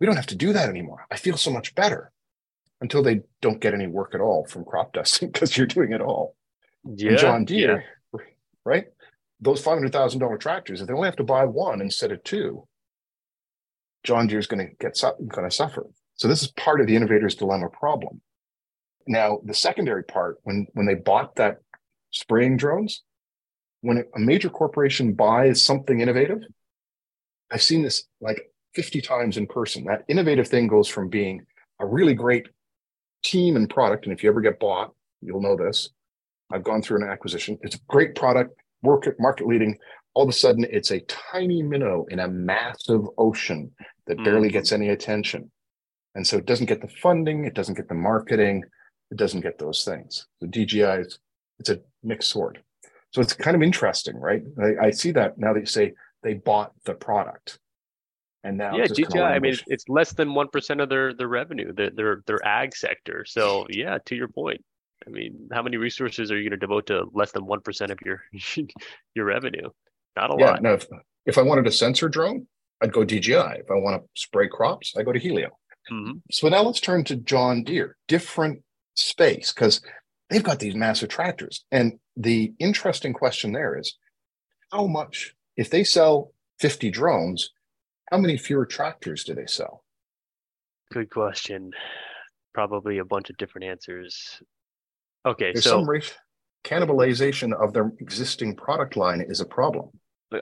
We 0.00 0.06
don't 0.06 0.16
have 0.16 0.26
to 0.26 0.34
do 0.34 0.52
that 0.52 0.68
anymore. 0.68 1.06
I 1.10 1.16
feel 1.16 1.36
so 1.36 1.50
much 1.50 1.74
better 1.74 2.10
until 2.80 3.02
they 3.02 3.20
don't 3.40 3.60
get 3.60 3.74
any 3.74 3.86
work 3.86 4.14
at 4.14 4.20
all 4.20 4.46
from 4.46 4.64
crop 4.64 4.92
dusting 4.92 5.30
because 5.32 5.56
you're 5.56 5.66
doing 5.66 5.92
it 5.92 6.00
all. 6.00 6.34
Yeah, 6.84 7.10
and 7.10 7.18
John 7.18 7.44
Deere, 7.44 7.84
yeah. 8.12 8.20
right? 8.64 8.86
Those 9.42 9.60
five 9.60 9.74
hundred 9.74 9.92
thousand 9.92 10.20
dollar 10.20 10.38
tractors, 10.38 10.80
if 10.80 10.86
they 10.86 10.94
only 10.94 11.08
have 11.08 11.16
to 11.16 11.24
buy 11.24 11.44
one 11.44 11.80
instead 11.80 12.12
of 12.12 12.22
two, 12.24 12.66
John 14.04 14.26
Deere's 14.26 14.46
going 14.46 14.66
to 14.66 14.74
get 14.80 14.98
going 15.28 15.48
to 15.48 15.54
suffer. 15.54 15.86
So 16.14 16.28
this 16.28 16.42
is 16.42 16.52
part 16.52 16.80
of 16.80 16.86
the 16.86 16.96
innovator's 16.96 17.34
dilemma 17.34 17.68
problem. 17.68 18.20
Now, 19.06 19.40
the 19.44 19.54
secondary 19.54 20.04
part, 20.04 20.38
when 20.44 20.66
when 20.72 20.86
they 20.86 20.94
bought 20.94 21.34
that 21.36 21.56
spraying 22.12 22.56
drones, 22.56 23.02
when 23.80 24.04
a 24.14 24.18
major 24.18 24.48
corporation 24.48 25.12
buys 25.12 25.60
something 25.60 26.00
innovative, 26.00 26.38
I've 27.50 27.62
seen 27.62 27.82
this 27.82 28.04
like 28.20 28.40
50 28.74 29.00
times 29.02 29.36
in 29.36 29.46
person. 29.46 29.84
That 29.84 30.04
innovative 30.08 30.48
thing 30.48 30.68
goes 30.68 30.88
from 30.88 31.08
being 31.08 31.44
a 31.80 31.86
really 31.86 32.14
great 32.14 32.46
team 33.22 33.56
and 33.56 33.68
product. 33.68 34.06
And 34.06 34.12
if 34.12 34.22
you 34.22 34.30
ever 34.30 34.40
get 34.40 34.60
bought, 34.60 34.92
you'll 35.20 35.42
know 35.42 35.56
this. 35.56 35.90
I've 36.50 36.64
gone 36.64 36.82
through 36.82 37.02
an 37.02 37.08
acquisition. 37.08 37.58
It's 37.62 37.76
a 37.76 37.80
great 37.88 38.14
product, 38.14 38.54
market 38.82 39.16
market 39.18 39.46
leading. 39.46 39.78
All 40.14 40.24
of 40.24 40.28
a 40.28 40.32
sudden, 40.32 40.66
it's 40.70 40.90
a 40.90 41.00
tiny 41.00 41.62
minnow 41.62 42.04
in 42.10 42.20
a 42.20 42.28
massive 42.28 43.02
ocean 43.16 43.70
that 44.06 44.18
mm. 44.18 44.24
barely 44.24 44.50
gets 44.50 44.72
any 44.72 44.90
attention. 44.90 45.50
And 46.14 46.26
so 46.26 46.36
it 46.36 46.46
doesn't 46.46 46.66
get 46.66 46.82
the 46.82 46.88
funding, 46.88 47.46
it 47.46 47.54
doesn't 47.54 47.76
get 47.76 47.88
the 47.88 47.94
marketing, 47.94 48.64
it 49.10 49.16
doesn't 49.16 49.40
get 49.40 49.58
those 49.58 49.84
things. 49.84 50.26
So 50.40 50.46
DJI 50.46 50.82
is 50.82 51.18
it's 51.58 51.70
a 51.70 51.80
mixed 52.02 52.30
sword. 52.30 52.62
So 53.12 53.20
it's 53.20 53.32
kind 53.32 53.54
of 53.54 53.62
interesting, 53.62 54.16
right? 54.16 54.42
I, 54.60 54.86
I 54.86 54.90
see 54.90 55.12
that 55.12 55.38
now 55.38 55.52
that 55.52 55.60
you 55.60 55.66
say 55.66 55.92
they 56.22 56.34
bought 56.34 56.72
the 56.84 56.94
product. 56.94 57.58
And 58.44 58.58
now 58.58 58.76
yeah, 58.76 58.86
DJI. 58.86 59.20
I 59.20 59.38
mean, 59.38 59.54
it's 59.68 59.88
less 59.88 60.12
than 60.12 60.34
one 60.34 60.48
percent 60.48 60.80
of 60.80 60.88
their 60.88 61.14
their 61.14 61.28
revenue, 61.28 61.72
their 61.72 61.90
their 61.90 62.22
their 62.26 62.44
ag 62.44 62.74
sector. 62.74 63.24
So 63.24 63.66
yeah, 63.70 63.98
to 64.06 64.16
your 64.16 64.28
point, 64.28 64.64
I 65.06 65.10
mean, 65.10 65.48
how 65.52 65.62
many 65.62 65.76
resources 65.76 66.30
are 66.30 66.36
you 66.36 66.48
going 66.48 66.58
to 66.58 66.66
devote 66.66 66.86
to 66.86 67.04
less 67.12 67.32
than 67.32 67.46
one 67.46 67.60
percent 67.60 67.90
of 67.90 67.98
your 68.04 68.22
your 69.14 69.24
revenue? 69.24 69.68
Not 70.16 70.30
a 70.30 70.36
yeah, 70.38 70.50
lot. 70.50 70.62
No, 70.62 70.74
if, 70.74 70.86
if 71.26 71.38
I 71.38 71.42
wanted 71.42 71.66
a 71.66 71.72
sensor 71.72 72.08
drone, 72.08 72.46
I'd 72.82 72.92
go 72.92 73.04
DJI. 73.04 73.60
If 73.60 73.70
I 73.70 73.74
want 73.74 74.02
to 74.02 74.08
spray 74.14 74.48
crops, 74.48 74.94
I 74.96 75.02
go 75.02 75.12
to 75.12 75.20
Hylio. 75.20 75.48
Mm-hmm. 75.90 76.18
So 76.30 76.48
now 76.48 76.62
let's 76.62 76.80
turn 76.80 77.04
to 77.04 77.16
John 77.16 77.64
Deere, 77.64 77.96
different 78.08 78.62
space, 78.94 79.52
because 79.52 79.80
they've 80.30 80.42
got 80.42 80.58
these 80.58 80.74
massive 80.74 81.08
tractors. 81.08 81.64
And 81.70 81.98
the 82.16 82.52
interesting 82.58 83.12
question 83.12 83.52
there 83.52 83.78
is 83.78 83.96
how 84.70 84.86
much, 84.86 85.34
if 85.56 85.70
they 85.70 85.84
sell 85.84 86.32
50 86.60 86.90
drones, 86.90 87.50
how 88.10 88.18
many 88.18 88.36
fewer 88.36 88.66
tractors 88.66 89.24
do 89.24 89.34
they 89.34 89.46
sell? 89.46 89.84
Good 90.92 91.10
question. 91.10 91.72
Probably 92.52 92.98
a 92.98 93.04
bunch 93.04 93.30
of 93.30 93.36
different 93.38 93.66
answers. 93.66 94.42
Okay, 95.24 95.52
There's 95.52 95.64
so 95.64 95.78
some 95.78 95.88
re- 95.88 96.02
cannibalization 96.64 97.52
of 97.52 97.72
their 97.72 97.92
existing 98.00 98.56
product 98.56 98.96
line 98.96 99.20
is 99.20 99.40
a 99.40 99.44
problem. 99.44 99.90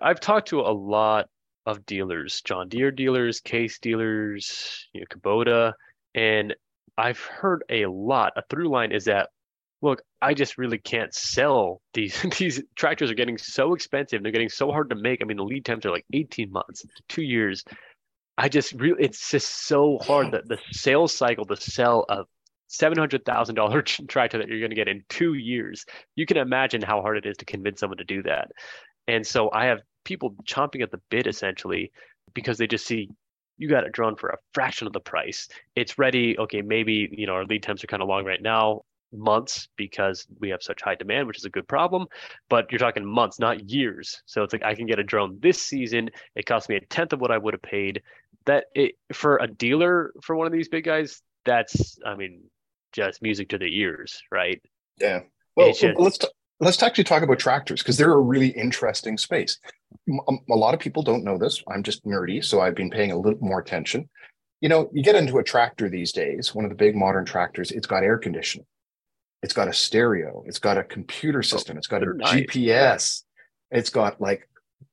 I've 0.00 0.20
talked 0.20 0.48
to 0.48 0.60
a 0.60 0.72
lot 0.72 1.28
of 1.66 1.84
dealers, 1.86 2.40
John 2.42 2.68
Deere 2.68 2.90
dealers, 2.90 3.40
Case 3.40 3.78
dealers, 3.78 4.88
you 4.92 5.00
know, 5.00 5.06
Kubota, 5.06 5.72
and 6.14 6.54
I've 6.96 7.20
heard 7.20 7.64
a 7.68 7.86
lot. 7.86 8.32
A 8.36 8.42
through 8.48 8.68
line 8.68 8.92
is 8.92 9.04
that, 9.04 9.30
look, 9.82 10.02
I 10.22 10.34
just 10.34 10.58
really 10.58 10.78
can't 10.78 11.14
sell 11.14 11.80
these. 11.94 12.20
These 12.38 12.62
tractors 12.76 13.10
are 13.10 13.14
getting 13.14 13.38
so 13.38 13.74
expensive. 13.74 14.22
They're 14.22 14.32
getting 14.32 14.48
so 14.48 14.70
hard 14.70 14.90
to 14.90 14.96
make. 14.96 15.20
I 15.22 15.24
mean, 15.24 15.38
the 15.38 15.44
lead 15.44 15.64
times 15.64 15.86
are 15.86 15.90
like 15.90 16.06
18 16.12 16.52
months, 16.52 16.84
two 17.08 17.22
years. 17.22 17.64
I 18.38 18.48
just 18.48 18.72
really, 18.74 19.04
it's 19.04 19.30
just 19.30 19.66
so 19.66 19.98
hard 19.98 20.32
that 20.32 20.48
the 20.48 20.58
sales 20.72 21.14
cycle 21.14 21.44
to 21.46 21.56
sell 21.56 22.06
a 22.08 22.24
$700,000 22.70 24.08
tractor 24.08 24.38
that 24.38 24.48
you're 24.48 24.60
going 24.60 24.70
to 24.70 24.76
get 24.76 24.88
in 24.88 25.02
two 25.08 25.34
years. 25.34 25.84
You 26.16 26.26
can 26.26 26.36
imagine 26.36 26.82
how 26.82 27.02
hard 27.02 27.18
it 27.18 27.26
is 27.26 27.36
to 27.38 27.44
convince 27.44 27.80
someone 27.80 27.98
to 27.98 28.04
do 28.04 28.22
that. 28.22 28.50
And 29.08 29.26
so 29.26 29.50
I 29.52 29.66
have 29.66 29.80
people 30.04 30.34
chomping 30.44 30.82
at 30.82 30.90
the 30.90 31.00
bit 31.10 31.26
essentially 31.26 31.90
because 32.34 32.58
they 32.58 32.66
just 32.66 32.86
see 32.86 33.08
you 33.58 33.68
got 33.68 33.86
a 33.86 33.90
drone 33.90 34.16
for 34.16 34.30
a 34.30 34.38
fraction 34.54 34.86
of 34.86 34.94
the 34.94 35.00
price. 35.00 35.46
It's 35.76 35.98
ready. 35.98 36.36
Okay, 36.38 36.62
maybe 36.62 37.08
you 37.12 37.26
know 37.26 37.34
our 37.34 37.44
lead 37.44 37.62
times 37.62 37.84
are 37.84 37.88
kind 37.88 38.02
of 38.02 38.08
long 38.08 38.24
right 38.24 38.40
now, 38.40 38.82
months 39.12 39.68
because 39.76 40.26
we 40.40 40.48
have 40.48 40.62
such 40.62 40.80
high 40.80 40.94
demand, 40.94 41.26
which 41.26 41.36
is 41.36 41.44
a 41.44 41.50
good 41.50 41.68
problem. 41.68 42.06
But 42.48 42.72
you're 42.72 42.78
talking 42.78 43.04
months, 43.04 43.38
not 43.38 43.68
years. 43.68 44.22
So 44.24 44.42
it's 44.42 44.54
like 44.54 44.64
I 44.64 44.74
can 44.74 44.86
get 44.86 44.98
a 44.98 45.04
drone 45.04 45.38
this 45.40 45.60
season. 45.60 46.08
It 46.34 46.46
costs 46.46 46.70
me 46.70 46.76
a 46.76 46.80
tenth 46.86 47.12
of 47.12 47.20
what 47.20 47.30
I 47.30 47.36
would 47.36 47.52
have 47.52 47.62
paid. 47.62 48.02
That 48.46 48.64
it 48.74 48.92
for 49.12 49.36
a 49.36 49.46
dealer 49.46 50.12
for 50.22 50.34
one 50.36 50.46
of 50.46 50.52
these 50.52 50.68
big 50.68 50.84
guys. 50.84 51.20
That's 51.44 51.98
I 52.04 52.14
mean, 52.16 52.42
just 52.92 53.22
music 53.22 53.48
to 53.50 53.58
the 53.58 53.78
ears, 53.78 54.22
right? 54.30 54.60
Yeah. 54.98 55.20
Well, 55.56 55.72
just, 55.72 55.98
let's 55.98 56.18
t- 56.18 56.28
let's 56.60 56.82
actually 56.82 57.04
talk 57.04 57.22
about 57.22 57.38
tractors 57.38 57.82
because 57.82 57.96
they're 57.96 58.12
a 58.12 58.20
really 58.20 58.48
interesting 58.48 59.18
space. 59.18 59.58
Um, 60.28 60.38
a 60.50 60.54
lot 60.54 60.74
of 60.74 60.80
people 60.80 61.02
don't 61.02 61.24
know 61.24 61.38
this. 61.38 61.62
I'm 61.68 61.82
just 61.82 62.04
nerdy, 62.04 62.44
so 62.44 62.60
I've 62.60 62.74
been 62.74 62.90
paying 62.90 63.12
a 63.12 63.18
little 63.18 63.40
more 63.40 63.60
attention. 63.60 64.08
You 64.60 64.68
know, 64.68 64.90
you 64.92 65.02
get 65.02 65.16
into 65.16 65.38
a 65.38 65.44
tractor 65.44 65.88
these 65.88 66.12
days, 66.12 66.54
one 66.54 66.64
of 66.64 66.70
the 66.70 66.76
big 66.76 66.94
modern 66.94 67.24
tractors, 67.24 67.70
it's 67.70 67.86
got 67.86 68.02
air 68.02 68.18
conditioning, 68.18 68.66
it's 69.42 69.54
got 69.54 69.68
a 69.68 69.72
stereo, 69.72 70.44
it's 70.46 70.58
got 70.58 70.76
a 70.76 70.84
computer 70.84 71.38
oh, 71.38 71.42
system, 71.42 71.78
it's 71.78 71.86
got 71.86 72.02
a 72.02 72.14
nice. 72.14 72.42
GPS, 72.42 73.22
it's 73.70 73.88
got 73.88 74.20
like 74.20 74.46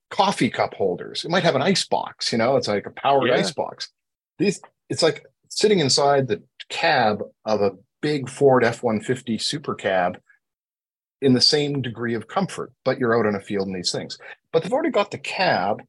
coffee 0.09 0.49
cup 0.49 0.73
holders. 0.73 1.25
It 1.25 1.31
might 1.31 1.43
have 1.43 1.55
an 1.55 1.61
ice 1.61 1.85
box, 1.85 2.31
you 2.31 2.37
know, 2.37 2.55
it's 2.55 2.69
like 2.69 2.85
a 2.85 2.91
powered 2.91 3.27
yeah. 3.27 3.35
ice 3.35 3.51
box. 3.51 3.89
These, 4.39 4.61
it's 4.89 5.03
like 5.03 5.25
sitting 5.49 5.79
inside 5.79 6.29
the 6.29 6.43
cab 6.69 7.21
of 7.43 7.61
a 7.61 7.71
big 8.01 8.29
Ford 8.29 8.63
F 8.63 8.83
150 8.83 9.37
super 9.37 9.75
cab 9.75 10.19
in 11.21 11.33
the 11.33 11.41
same 11.41 11.81
degree 11.81 12.13
of 12.13 12.27
comfort, 12.27 12.71
but 12.85 12.99
you're 12.99 13.17
out 13.17 13.25
on 13.25 13.35
a 13.35 13.39
field 13.39 13.67
and 13.67 13.75
these 13.75 13.91
things. 13.91 14.17
But 14.51 14.63
they've 14.63 14.73
already 14.73 14.91
got 14.91 15.11
the 15.11 15.17
cab 15.17 15.81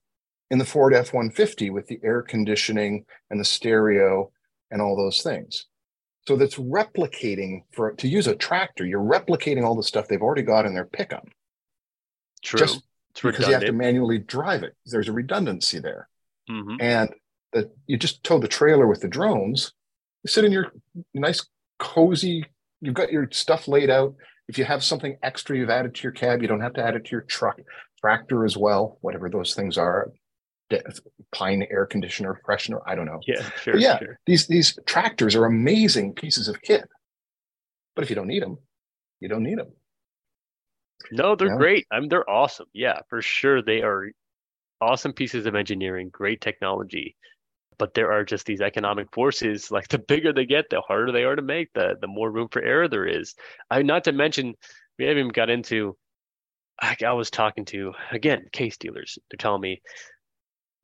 in 0.50 0.58
the 0.58 0.64
Ford 0.64 0.94
F 0.94 1.12
150 1.12 1.70
with 1.70 1.86
the 1.86 2.00
air 2.02 2.22
conditioning 2.22 3.04
and 3.30 3.38
the 3.38 3.44
stereo 3.44 4.30
and 4.70 4.80
all 4.80 4.96
those 4.96 5.22
things. 5.22 5.66
So 6.26 6.36
that's 6.36 6.56
replicating 6.56 7.62
for 7.72 7.92
to 7.92 8.08
use 8.08 8.26
a 8.26 8.36
tractor, 8.36 8.84
you're 8.84 9.00
replicating 9.00 9.64
all 9.64 9.74
the 9.74 9.82
stuff 9.82 10.08
they've 10.08 10.22
already 10.22 10.42
got 10.42 10.66
in 10.66 10.74
their 10.74 10.84
pickup. 10.84 11.26
True. 12.42 12.60
Just 12.60 12.82
because 13.22 13.46
you 13.46 13.52
have 13.54 13.62
to 13.62 13.72
manually 13.72 14.18
drive 14.18 14.62
it. 14.62 14.74
There's 14.86 15.08
a 15.08 15.12
redundancy 15.12 15.78
there. 15.78 16.08
Mm-hmm. 16.50 16.76
And 16.80 17.14
that 17.52 17.70
you 17.86 17.96
just 17.96 18.22
tow 18.24 18.38
the 18.38 18.48
trailer 18.48 18.86
with 18.86 19.00
the 19.00 19.08
drones, 19.08 19.72
you 20.22 20.28
sit 20.28 20.44
in 20.44 20.52
your 20.52 20.72
nice, 21.14 21.46
cozy, 21.78 22.44
you've 22.80 22.94
got 22.94 23.12
your 23.12 23.28
stuff 23.30 23.68
laid 23.68 23.90
out. 23.90 24.14
If 24.48 24.58
you 24.58 24.64
have 24.64 24.82
something 24.82 25.16
extra 25.22 25.56
you've 25.56 25.70
added 25.70 25.94
to 25.94 26.02
your 26.02 26.12
cab, 26.12 26.42
you 26.42 26.48
don't 26.48 26.60
have 26.60 26.74
to 26.74 26.84
add 26.84 26.96
it 26.96 27.04
to 27.06 27.10
your 27.12 27.22
truck, 27.22 27.58
tractor 28.00 28.44
as 28.44 28.56
well, 28.56 28.98
whatever 29.02 29.28
those 29.28 29.54
things 29.54 29.76
are 29.76 30.10
pine 31.32 31.66
air 31.70 31.86
conditioner, 31.86 32.40
freshener. 32.46 32.80
I 32.86 32.94
don't 32.94 33.06
know. 33.06 33.20
Yeah, 33.26 33.48
sure. 33.62 33.74
But 33.74 33.80
yeah, 33.80 33.98
sure. 33.98 34.18
these 34.26 34.46
these 34.46 34.78
tractors 34.86 35.34
are 35.34 35.44
amazing 35.44 36.14
pieces 36.14 36.48
of 36.48 36.60
kit. 36.62 36.84
But 37.94 38.04
if 38.04 38.10
you 38.10 38.16
don't 38.16 38.28
need 38.28 38.42
them, 38.42 38.58
you 39.20 39.28
don't 39.28 39.42
need 39.42 39.58
them. 39.58 39.72
No, 41.10 41.36
they're 41.36 41.48
yeah. 41.48 41.56
great. 41.56 41.86
I 41.92 42.00
mean, 42.00 42.08
they're 42.08 42.28
awesome. 42.28 42.66
Yeah, 42.72 43.00
for 43.08 43.22
sure. 43.22 43.62
They 43.62 43.82
are 43.82 44.10
awesome 44.80 45.12
pieces 45.12 45.46
of 45.46 45.54
engineering, 45.54 46.10
great 46.12 46.40
technology. 46.40 47.16
But 47.78 47.94
there 47.94 48.12
are 48.12 48.24
just 48.24 48.46
these 48.46 48.60
economic 48.60 49.12
forces. 49.12 49.70
Like 49.70 49.88
the 49.88 49.98
bigger 49.98 50.32
they 50.32 50.46
get, 50.46 50.70
the 50.70 50.80
harder 50.80 51.12
they 51.12 51.24
are 51.24 51.36
to 51.36 51.42
make. 51.42 51.72
The 51.74 51.96
the 52.00 52.08
more 52.08 52.30
room 52.30 52.48
for 52.50 52.62
error 52.62 52.88
there 52.88 53.06
is. 53.06 53.34
I 53.70 53.82
not 53.82 54.04
to 54.04 54.12
mention, 54.12 54.54
we 54.98 55.04
haven't 55.04 55.18
even 55.18 55.32
got 55.32 55.50
into. 55.50 55.96
I, 56.80 56.96
I 57.04 57.12
was 57.12 57.30
talking 57.30 57.64
to 57.66 57.92
again 58.10 58.46
case 58.52 58.76
dealers. 58.76 59.18
They're 59.30 59.36
telling 59.38 59.60
me 59.60 59.80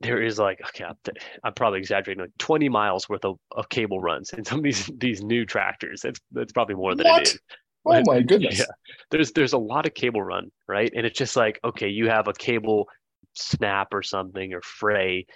there 0.01 0.23
is 0.23 0.39
like 0.39 0.61
okay 0.69 0.85
I'm, 0.85 0.97
I'm, 1.43 1.55
probably 1.55 1.79
exaggerating 1.79 2.23
like 2.23 2.33
20 2.39 2.69
miles 2.69 3.09
worth 3.09 3.25
of, 3.25 3.39
of 3.53 3.69
cable 3.69 4.01
runs 4.01 4.31
in 4.33 4.45
some 4.45 4.59
of 4.59 4.65
these 4.65 4.91
these 4.99 5.23
new 5.23 5.45
tractors 5.45 6.03
that's 6.03 6.21
that's 6.33 6.53
probably 6.53 6.75
more 6.75 6.95
than 6.95 7.07
what? 7.07 7.23
it 7.23 7.29
is 7.29 7.39
oh 7.87 8.03
my 8.05 8.21
goodness 8.23 8.59
yeah 8.59 8.65
there's 9.11 9.33
there's 9.33 9.53
a 9.53 9.59
lot 9.59 9.87
of 9.87 9.95
cable 9.95 10.23
run 10.23 10.51
right 10.69 10.93
and 10.95 11.07
it's 11.07 11.19
just 11.19 11.37
like 11.37 11.59
okay 11.65 11.89
you 11.89 12.09
have 12.09 12.29
a 12.29 12.33
cable 12.33 12.89
snap 13.35 13.89
or 13.93 14.03
something 14.03 14.53
or 14.53 14.61
fray 14.63 15.27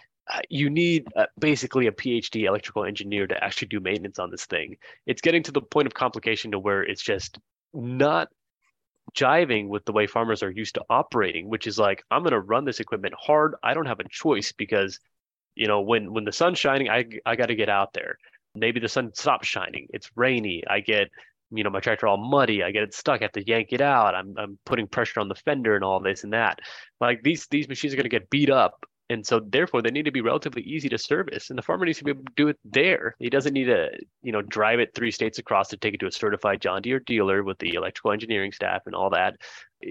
you 0.48 0.68
need 0.70 1.06
uh, 1.16 1.26
basically 1.38 1.86
a 1.86 1.92
phd 1.92 2.44
electrical 2.44 2.84
engineer 2.84 3.26
to 3.26 3.42
actually 3.42 3.68
do 3.68 3.80
maintenance 3.80 4.18
on 4.18 4.30
this 4.30 4.46
thing 4.46 4.76
it's 5.06 5.22
getting 5.22 5.42
to 5.42 5.52
the 5.52 5.60
point 5.60 5.86
of 5.86 5.94
complication 5.94 6.50
to 6.50 6.58
where 6.58 6.82
it's 6.82 7.02
just 7.02 7.38
not 7.72 8.28
jiving 9.14 9.68
with 9.68 9.84
the 9.84 9.92
way 9.92 10.06
farmers 10.06 10.42
are 10.42 10.50
used 10.50 10.74
to 10.74 10.84
operating, 10.90 11.48
which 11.48 11.66
is 11.66 11.78
like, 11.78 12.02
I'm 12.10 12.22
going 12.22 12.32
to 12.32 12.40
run 12.40 12.64
this 12.64 12.80
equipment 12.80 13.14
hard. 13.18 13.54
I 13.62 13.74
don't 13.74 13.86
have 13.86 14.00
a 14.00 14.08
choice 14.08 14.52
because, 14.52 14.98
you 15.54 15.66
know, 15.66 15.80
when 15.80 16.12
when 16.12 16.24
the 16.24 16.32
sun's 16.32 16.58
shining, 16.58 16.88
I 16.88 17.04
I 17.26 17.36
got 17.36 17.46
to 17.46 17.54
get 17.54 17.68
out 17.68 17.92
there. 17.92 18.18
Maybe 18.54 18.80
the 18.80 18.88
sun 18.88 19.12
stops 19.14 19.46
shining. 19.46 19.88
It's 19.92 20.10
rainy. 20.16 20.62
I 20.68 20.80
get, 20.80 21.08
you 21.50 21.64
know, 21.64 21.70
my 21.70 21.80
tractor 21.80 22.06
all 22.06 22.16
muddy. 22.16 22.62
I 22.62 22.70
get 22.70 22.82
it 22.82 22.94
stuck. 22.94 23.20
I 23.20 23.24
have 23.24 23.32
to 23.32 23.46
yank 23.46 23.72
it 23.72 23.80
out. 23.80 24.14
I'm 24.14 24.34
I'm 24.36 24.58
putting 24.64 24.86
pressure 24.86 25.20
on 25.20 25.28
the 25.28 25.34
fender 25.34 25.74
and 25.74 25.84
all 25.84 26.00
this 26.00 26.24
and 26.24 26.32
that. 26.32 26.60
Like 27.00 27.22
these 27.22 27.46
these 27.48 27.68
machines 27.68 27.92
are 27.92 27.96
going 27.96 28.04
to 28.04 28.10
get 28.10 28.30
beat 28.30 28.50
up 28.50 28.86
and 29.10 29.26
so 29.26 29.40
therefore 29.40 29.80
they 29.80 29.90
need 29.90 30.04
to 30.04 30.12
be 30.12 30.20
relatively 30.20 30.62
easy 30.62 30.88
to 30.88 30.98
service 30.98 31.50
and 31.50 31.58
the 31.58 31.62
farmer 31.62 31.86
needs 31.86 31.98
to 31.98 32.04
be 32.04 32.10
able 32.10 32.24
to 32.24 32.32
do 32.36 32.48
it 32.48 32.58
there. 32.64 33.14
He 33.18 33.30
doesn't 33.30 33.54
need 33.54 33.66
to 33.66 33.90
you 34.22 34.32
know 34.32 34.42
drive 34.42 34.80
it 34.80 34.94
three 34.94 35.10
states 35.10 35.38
across 35.38 35.68
to 35.68 35.76
take 35.76 35.94
it 35.94 36.00
to 36.00 36.06
a 36.06 36.12
certified 36.12 36.60
john 36.60 36.82
deere 36.82 37.00
dealer 37.00 37.42
with 37.42 37.58
the 37.58 37.74
electrical 37.74 38.12
engineering 38.12 38.52
staff 38.52 38.82
and 38.86 38.94
all 38.94 39.10
that. 39.10 39.36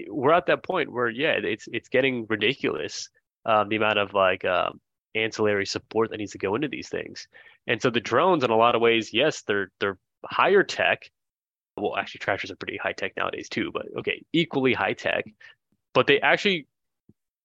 We're 0.08 0.32
at 0.32 0.46
that 0.46 0.62
point 0.62 0.92
where 0.92 1.08
yeah 1.08 1.32
it's 1.32 1.66
it's 1.72 1.88
getting 1.88 2.26
ridiculous 2.28 3.08
um, 3.44 3.68
the 3.68 3.76
amount 3.76 3.98
of 3.98 4.14
like 4.14 4.44
um, 4.44 4.80
ancillary 5.14 5.66
support 5.66 6.10
that 6.10 6.18
needs 6.18 6.32
to 6.32 6.38
go 6.38 6.54
into 6.54 6.68
these 6.68 6.88
things. 6.88 7.26
And 7.66 7.80
so 7.82 7.90
the 7.90 8.00
drones 8.00 8.44
in 8.44 8.50
a 8.50 8.56
lot 8.56 8.74
of 8.74 8.80
ways 8.80 9.12
yes 9.12 9.42
they're 9.42 9.70
they're 9.80 9.98
higher 10.24 10.62
tech. 10.62 11.10
Well 11.76 11.96
actually 11.96 12.20
tractors 12.20 12.50
are 12.50 12.56
pretty 12.56 12.76
high 12.76 12.92
tech 12.92 13.12
nowadays 13.16 13.48
too 13.48 13.70
but 13.72 13.86
okay 13.98 14.24
equally 14.32 14.74
high 14.74 14.94
tech. 14.94 15.24
But 15.92 16.06
they 16.06 16.20
actually 16.20 16.68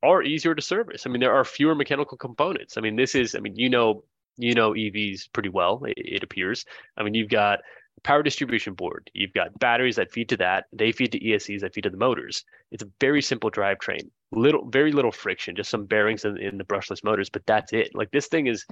are 0.04 0.22
easier 0.22 0.54
to 0.54 0.62
service. 0.62 1.06
I 1.06 1.10
mean, 1.10 1.22
there 1.22 1.34
are 1.34 1.46
fewer 1.46 1.76
mechanical 1.76 2.18
components. 2.18 2.78
I 2.78 2.82
mean, 2.82 2.96
this 2.96 3.16
is, 3.16 3.36
I 3.36 3.40
mean, 3.40 3.56
you 3.56 3.70
know, 3.70 4.04
you 4.38 4.54
know 4.54 4.72
EVs 4.72 5.32
pretty 5.32 5.50
well. 5.50 5.84
It, 5.86 5.98
it 5.98 6.24
appears. 6.24 6.66
I 6.98 7.04
mean, 7.04 7.14
you've 7.14 7.30
got 7.30 7.60
power 8.04 8.24
distribution 8.24 8.74
board. 8.74 9.10
You've 9.14 9.34
got 9.34 9.58
batteries 9.60 9.96
that 9.96 10.12
feed 10.12 10.30
to 10.30 10.38
that. 10.38 10.66
They 10.74 10.92
feed 10.92 11.12
to 11.14 11.20
ESCs 11.20 11.62
that 11.62 11.74
feed 11.74 11.84
to 11.84 11.90
the 11.90 11.98
motors. 11.98 12.44
It's 12.72 12.84
a 12.84 12.90
very 13.00 13.22
simple 13.22 13.52
drivetrain. 13.52 14.10
Little, 14.32 14.68
very 14.68 14.92
little 14.92 15.12
friction. 15.12 15.56
Just 15.56 15.70
some 15.70 15.86
bearings 15.86 16.26
in, 16.26 16.38
in 16.38 16.58
the 16.58 16.64
brushless 16.64 17.04
motors, 17.04 17.30
but 17.30 17.46
that's 17.46 17.72
it. 17.74 17.92
Like 17.94 18.12
this 18.12 18.28
thing 18.28 18.48
is 18.48 18.66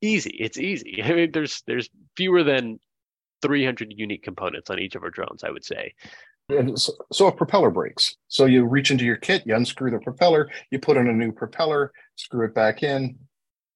easy. 0.00 0.36
It's 0.38 0.58
easy. 0.58 1.02
I 1.04 1.12
mean, 1.12 1.30
there's 1.32 1.62
there's 1.66 1.88
fewer 2.16 2.42
than 2.42 2.80
300 3.42 3.92
unique 3.96 4.22
components 4.22 4.70
on 4.70 4.78
each 4.78 4.96
of 4.96 5.02
our 5.02 5.10
drones. 5.10 5.44
I 5.44 5.50
would 5.50 5.64
say. 5.64 5.94
So, 6.76 6.92
so 7.12 7.26
a 7.26 7.32
propeller 7.32 7.70
breaks. 7.70 8.16
So 8.28 8.46
you 8.46 8.64
reach 8.64 8.90
into 8.90 9.04
your 9.04 9.16
kit, 9.16 9.42
you 9.46 9.54
unscrew 9.54 9.90
the 9.90 9.98
propeller, 9.98 10.50
you 10.70 10.78
put 10.78 10.96
in 10.96 11.08
a 11.08 11.12
new 11.12 11.32
propeller, 11.32 11.92
screw 12.16 12.46
it 12.46 12.54
back 12.54 12.82
in. 12.82 13.18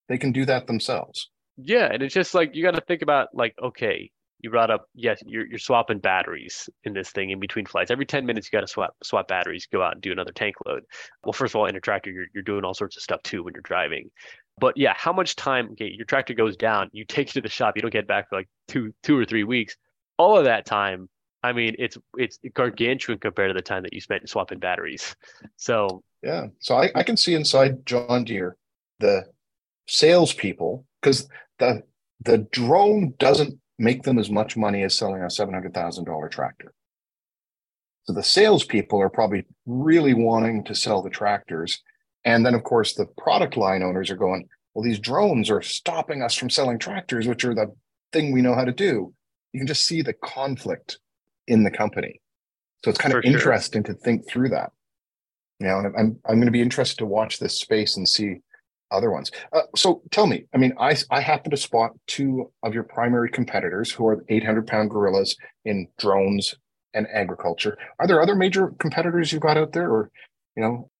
They 0.08 0.18
can 0.18 0.32
do 0.32 0.44
that 0.44 0.66
themselves. 0.66 1.30
Yeah, 1.56 1.88
and 1.92 2.02
it's 2.02 2.14
just 2.14 2.34
like 2.34 2.54
you 2.54 2.62
got 2.62 2.74
to 2.74 2.80
think 2.80 3.02
about 3.02 3.28
like, 3.32 3.54
okay, 3.62 4.10
you 4.40 4.50
brought 4.50 4.70
up 4.70 4.88
yes, 4.94 5.22
you're 5.24 5.46
you're 5.46 5.58
swapping 5.58 5.98
batteries 6.00 6.68
in 6.84 6.92
this 6.92 7.10
thing 7.10 7.30
in 7.30 7.40
between 7.40 7.64
flights. 7.64 7.90
Every 7.90 8.04
ten 8.04 8.26
minutes, 8.26 8.46
you 8.46 8.56
got 8.56 8.60
to 8.60 8.70
swap 8.70 8.94
swap 9.02 9.28
batteries, 9.28 9.66
go 9.72 9.82
out 9.82 9.94
and 9.94 10.02
do 10.02 10.12
another 10.12 10.32
tank 10.32 10.56
load. 10.66 10.82
Well, 11.24 11.32
first 11.32 11.52
of 11.52 11.56
all, 11.56 11.66
in 11.66 11.76
a 11.76 11.80
tractor, 11.80 12.10
you're 12.10 12.26
you're 12.34 12.42
doing 12.42 12.64
all 12.64 12.74
sorts 12.74 12.96
of 12.96 13.02
stuff 13.02 13.22
too 13.22 13.42
when 13.42 13.54
you're 13.54 13.62
driving. 13.62 14.10
But 14.58 14.76
yeah, 14.76 14.92
how 14.96 15.12
much 15.12 15.37
time? 15.37 15.70
Okay, 15.72 15.90
your 15.96 16.04
tractor 16.04 16.34
goes 16.34 16.56
down, 16.56 16.90
you 16.92 17.04
take 17.06 17.30
it 17.30 17.32
to 17.32 17.40
the 17.40 17.48
shop, 17.48 17.74
you 17.76 17.82
don't 17.82 17.92
get 17.92 18.06
back 18.06 18.28
for 18.28 18.37
like 18.37 18.48
two 18.68 18.92
two 19.02 19.18
or 19.18 19.24
three 19.24 19.44
weeks. 19.44 19.76
All 20.18 20.37
of 20.37 20.44
that 20.44 20.66
time 20.66 21.08
I 21.44 21.52
mean, 21.52 21.76
it's 21.78 21.98
it's 22.16 22.38
gargantuan 22.54 23.18
compared 23.18 23.50
to 23.50 23.54
the 23.54 23.61
time 23.61 23.83
that 23.83 23.92
you 23.92 24.00
spent 24.00 24.26
swapping 24.30 24.59
batteries. 24.59 25.14
So 25.57 26.02
yeah, 26.22 26.46
so 26.59 26.76
I, 26.76 26.90
I 26.94 27.02
can 27.02 27.18
see 27.18 27.35
inside 27.35 27.85
John 27.85 28.24
Deere 28.24 28.57
the 28.98 29.26
salespeople 29.87 30.87
because 31.00 31.28
the 31.59 31.83
the 32.24 32.38
drone 32.50 33.12
doesn't 33.18 33.59
make 33.78 34.04
them 34.04 34.18
as 34.18 34.30
much 34.30 34.57
money 34.57 34.85
as 34.85 34.96
selling 34.96 35.22
a 35.22 35.28
seven 35.28 35.52
hundred 35.52 35.74
thousand 35.74 36.07
dollar 36.07 36.30
tractor. 36.30 36.72
So 38.04 38.14
the 38.14 38.22
salespeople 38.22 38.98
are 38.98 39.11
probably 39.11 39.44
really 39.66 40.14
wanting 40.14 40.64
to 40.64 40.74
sell 40.74 41.02
the 41.02 41.11
tractors, 41.11 41.83
and 42.24 42.44
then 42.44 42.54
of 42.54 42.64
course 42.64 42.94
the 42.94 43.04
product 43.18 43.59
line 43.59 43.83
owners 43.83 44.11
are 44.11 44.16
going, 44.16 44.48
well, 44.72 44.83
these 44.83 44.98
drones 44.98 45.50
are 45.50 45.61
stopping 45.61 46.22
us 46.22 46.35
from 46.35 46.48
selling 46.48 46.78
tractors, 46.78 47.28
which 47.28 47.44
are 47.44 47.54
the 47.54 47.70
thing 48.14 48.33
we 48.33 48.40
know 48.40 48.54
how 48.54 48.64
to 48.64 48.72
do. 48.72 49.12
You 49.52 49.61
can 49.61 49.66
just 49.66 49.87
see 49.87 50.00
the 50.00 50.14
conflict 50.14 51.00
in 51.46 51.64
the 51.64 51.70
company. 51.70 52.20
So 52.85 52.90
it's 52.90 52.98
kind 52.98 53.12
For 53.12 53.18
of 53.18 53.24
sure. 53.24 53.33
interesting 53.33 53.83
to 53.85 53.94
think 53.94 54.28
through 54.28 54.50
that. 54.50 54.72
You 55.61 55.68
know, 55.68 55.78
and 55.78 55.87
I'm 55.96 56.20
I'm 56.26 56.37
going 56.37 56.46
to 56.46 56.52
be 56.52 56.62
interested 56.62 56.98
to 56.98 57.07
watch 57.07 57.38
this 57.38 57.59
space 57.59 57.96
and 57.96 58.09
see 58.09 58.40
other 58.90 59.11
ones. 59.11 59.30
Uh, 59.52 59.62
so 59.76 60.02
tell 60.11 60.26
me, 60.26 60.44
I 60.54 60.59
mean, 60.59 60.74
I 60.78 60.96
I 61.11 61.20
happen 61.20 61.50
to 61.50 61.57
spot 61.57 61.92
two 62.07 62.50
of 62.62 62.74
your 62.74 62.83
primary 62.83 63.30
competitors 63.30 63.90
who 63.90 64.07
are 64.07 64.24
800 64.28 64.66
pound 64.66 64.90
gorillas 64.90 65.37
in 65.64 65.88
drones 65.98 66.54
and 66.92 67.07
agriculture. 67.12 67.78
Are 67.98 68.07
there 68.07 68.20
other 68.20 68.35
major 68.35 68.72
competitors 68.78 69.33
you've 69.33 69.42
got 69.42 69.57
out 69.57 69.72
there, 69.72 69.90
or 69.90 70.11
you 70.57 70.62
know? 70.62 70.90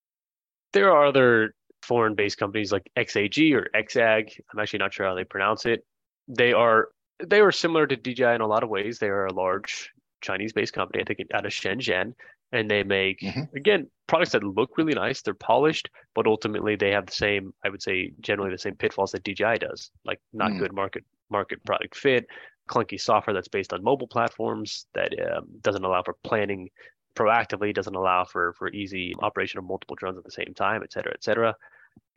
There 0.73 0.91
are 0.91 1.05
other 1.05 1.53
foreign-based 1.83 2.37
companies 2.37 2.71
like 2.71 2.89
XAG 2.97 3.53
or 3.53 3.69
XAG. 3.75 4.39
I'm 4.51 4.59
actually 4.59 4.79
not 4.79 4.93
sure 4.93 5.05
how 5.05 5.15
they 5.15 5.23
pronounce 5.23 5.65
it. 5.65 5.85
They 6.27 6.53
are 6.53 6.89
they 7.23 7.39
are 7.39 7.51
similar 7.51 7.87
to 7.87 7.95
DJI 7.95 8.23
in 8.23 8.41
a 8.41 8.47
lot 8.47 8.63
of 8.63 8.69
ways. 8.69 8.99
They 8.99 9.07
are 9.07 9.25
a 9.27 9.33
large 9.33 9.91
Chinese-based 10.21 10.73
company, 10.73 11.01
I 11.01 11.05
think 11.05 11.19
out 11.33 11.45
of 11.45 11.51
Shenzhen, 11.51 12.13
and 12.51 12.69
they 12.69 12.83
make 12.83 13.19
mm-hmm. 13.19 13.55
again 13.55 13.87
products 14.07 14.31
that 14.31 14.43
look 14.43 14.77
really 14.77 14.93
nice. 14.93 15.21
They're 15.21 15.33
polished, 15.33 15.89
but 16.13 16.27
ultimately 16.27 16.75
they 16.75 16.91
have 16.91 17.05
the 17.05 17.11
same, 17.11 17.53
I 17.63 17.69
would 17.69 17.81
say, 17.81 18.11
generally 18.19 18.51
the 18.51 18.57
same 18.57 18.75
pitfalls 18.75 19.11
that 19.11 19.23
DJI 19.23 19.57
does, 19.59 19.91
like 20.05 20.19
not 20.33 20.51
mm. 20.51 20.59
good 20.59 20.73
market 20.73 21.03
market 21.29 21.63
product 21.65 21.95
fit, 21.95 22.27
clunky 22.69 22.99
software 22.99 23.33
that's 23.33 23.47
based 23.47 23.73
on 23.73 23.83
mobile 23.83 24.07
platforms 24.07 24.85
that 24.93 25.11
um, 25.31 25.47
doesn't 25.61 25.83
allow 25.83 26.03
for 26.03 26.15
planning 26.23 26.69
proactively 27.15 27.73
doesn't 27.73 27.95
allow 27.95 28.25
for 28.25 28.53
for 28.53 28.69
easy 28.69 29.15
operation 29.19 29.57
of 29.57 29.65
multiple 29.65 29.95
drones 29.95 30.17
at 30.17 30.23
the 30.23 30.31
same 30.31 30.53
time, 30.55 30.83
et 30.83 30.91
cetera, 30.91 31.13
et 31.13 31.23
cetera. 31.23 31.55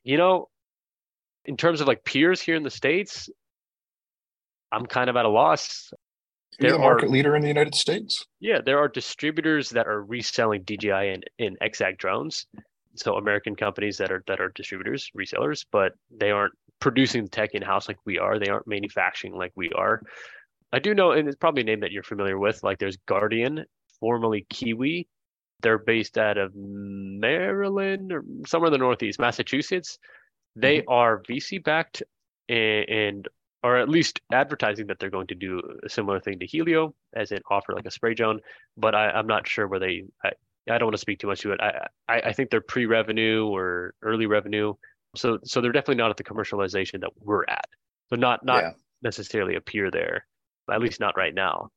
You 0.05 0.17
know, 0.17 0.49
in 1.45 1.57
terms 1.57 1.81
of 1.81 1.87
like 1.87 2.05
peers 2.05 2.41
here 2.41 2.57
in 2.57 2.63
the 2.63 2.71
states, 2.71 3.31
I'm 4.73 4.87
kind 4.87 5.09
of 5.09 5.17
at 5.17 5.25
a 5.25 5.29
loss. 5.29 5.93
You're 6.59 6.73
the 6.73 6.79
market 6.79 7.07
are, 7.07 7.11
leader 7.11 7.37
in 7.37 7.43
the 7.43 7.49
United 7.49 7.75
States. 7.75 8.27
Yeah, 8.41 8.61
there 8.65 8.79
are 8.79 8.89
distributors 8.89 9.71
that 9.71 9.87
are 9.87 10.03
reselling 10.03 10.63
DJI 10.63 10.91
and, 10.91 11.25
in 11.39 11.57
XAG 11.63 11.99
drones. 11.99 12.47
So 12.97 13.15
American 13.15 13.55
companies 13.55 13.97
that 13.99 14.11
are 14.11 14.25
that 14.27 14.41
are 14.41 14.51
distributors, 14.57 15.11
resellers, 15.17 15.65
but 15.71 15.93
they 16.11 16.33
aren't 16.33 16.55
producing 16.81 17.25
the 17.25 17.31
tech 17.31 17.55
in 17.55 17.63
house 17.63 17.87
like 17.87 17.99
we 18.05 18.19
are. 18.19 18.39
They 18.39 18.49
aren't 18.49 18.67
manufacturing 18.67 19.37
like 19.37 19.53
we 19.55 19.71
are. 19.71 20.03
I 20.73 20.81
do 20.81 20.95
know, 20.95 21.13
and 21.13 21.29
it's 21.29 21.37
probably 21.37 21.63
a 21.63 21.67
name 21.67 21.81
that 21.81 21.93
you're 21.93 22.03
familiar 22.03 22.39
with. 22.39 22.63
Like 22.65 22.79
there's 22.79 22.99
Guardian, 23.07 23.65
formerly 24.01 24.47
Kiwi. 24.51 25.09
They're 25.63 25.79
based 25.79 26.19
out 26.19 26.39
of 26.39 26.53
Maryland 26.55 28.13
or 28.13 28.25
somewhere 28.47 28.69
in 28.69 28.73
the 28.73 28.79
Northeast, 28.79 29.19
Massachusetts. 29.19 29.99
They 30.57 30.79
mm-hmm. 30.79 30.91
are 30.91 31.23
VC 31.23 31.63
backed 31.63 32.03
and, 32.49 32.89
and 32.89 33.29
or 33.63 33.77
at 33.77 33.89
least 33.89 34.21
advertising 34.33 34.87
that 34.87 34.99
they're 34.99 35.11
going 35.11 35.27
to 35.27 35.35
do 35.35 35.61
a 35.85 35.89
similar 35.89 36.21
thing 36.21 36.39
to 36.39 36.47
Hylio, 36.47 36.93
as 37.15 37.33
in 37.33 37.41
offer 37.51 37.75
like 37.75 37.87
a 37.87 37.91
spray 37.91 38.15
drone. 38.15 38.41
But 38.77 38.95
I, 38.95 39.19
am 39.19 39.27
not 39.27 39.49
sure 39.49 39.67
where 39.67 39.81
they. 39.81 40.05
I, 40.25 40.31
I 40.71 40.79
don't 40.79 40.87
want 40.87 40.95
to 40.95 41.01
speak 41.01 41.19
too 41.19 41.27
much 41.27 41.41
to 41.41 41.53
it. 41.53 41.61
I, 41.61 41.87
I, 42.09 42.21
I 42.21 42.33
think 42.33 42.51
they're 42.51 42.61
pre-revenue 42.61 43.47
or 43.47 43.95
early 44.03 44.27
revenue, 44.27 44.75
so 45.17 45.39
so 45.45 45.61
they're 45.61 45.73
definitely 45.73 45.97
not 45.97 46.11
at 46.11 46.17
the 46.17 46.25
commercialization 46.25 47.01
that 47.01 47.11
we're 47.21 47.45
at. 47.49 47.67
So 48.11 48.17
not 48.17 48.45
not 48.45 48.63
yeah. 48.63 48.71
necessarily 49.03 49.57
a 49.57 49.61
peer 49.61 49.91
there, 49.91 50.27
at 50.71 50.81
least 50.81 51.01
not 51.01 51.17
right 51.17 51.35
now. 51.35 51.71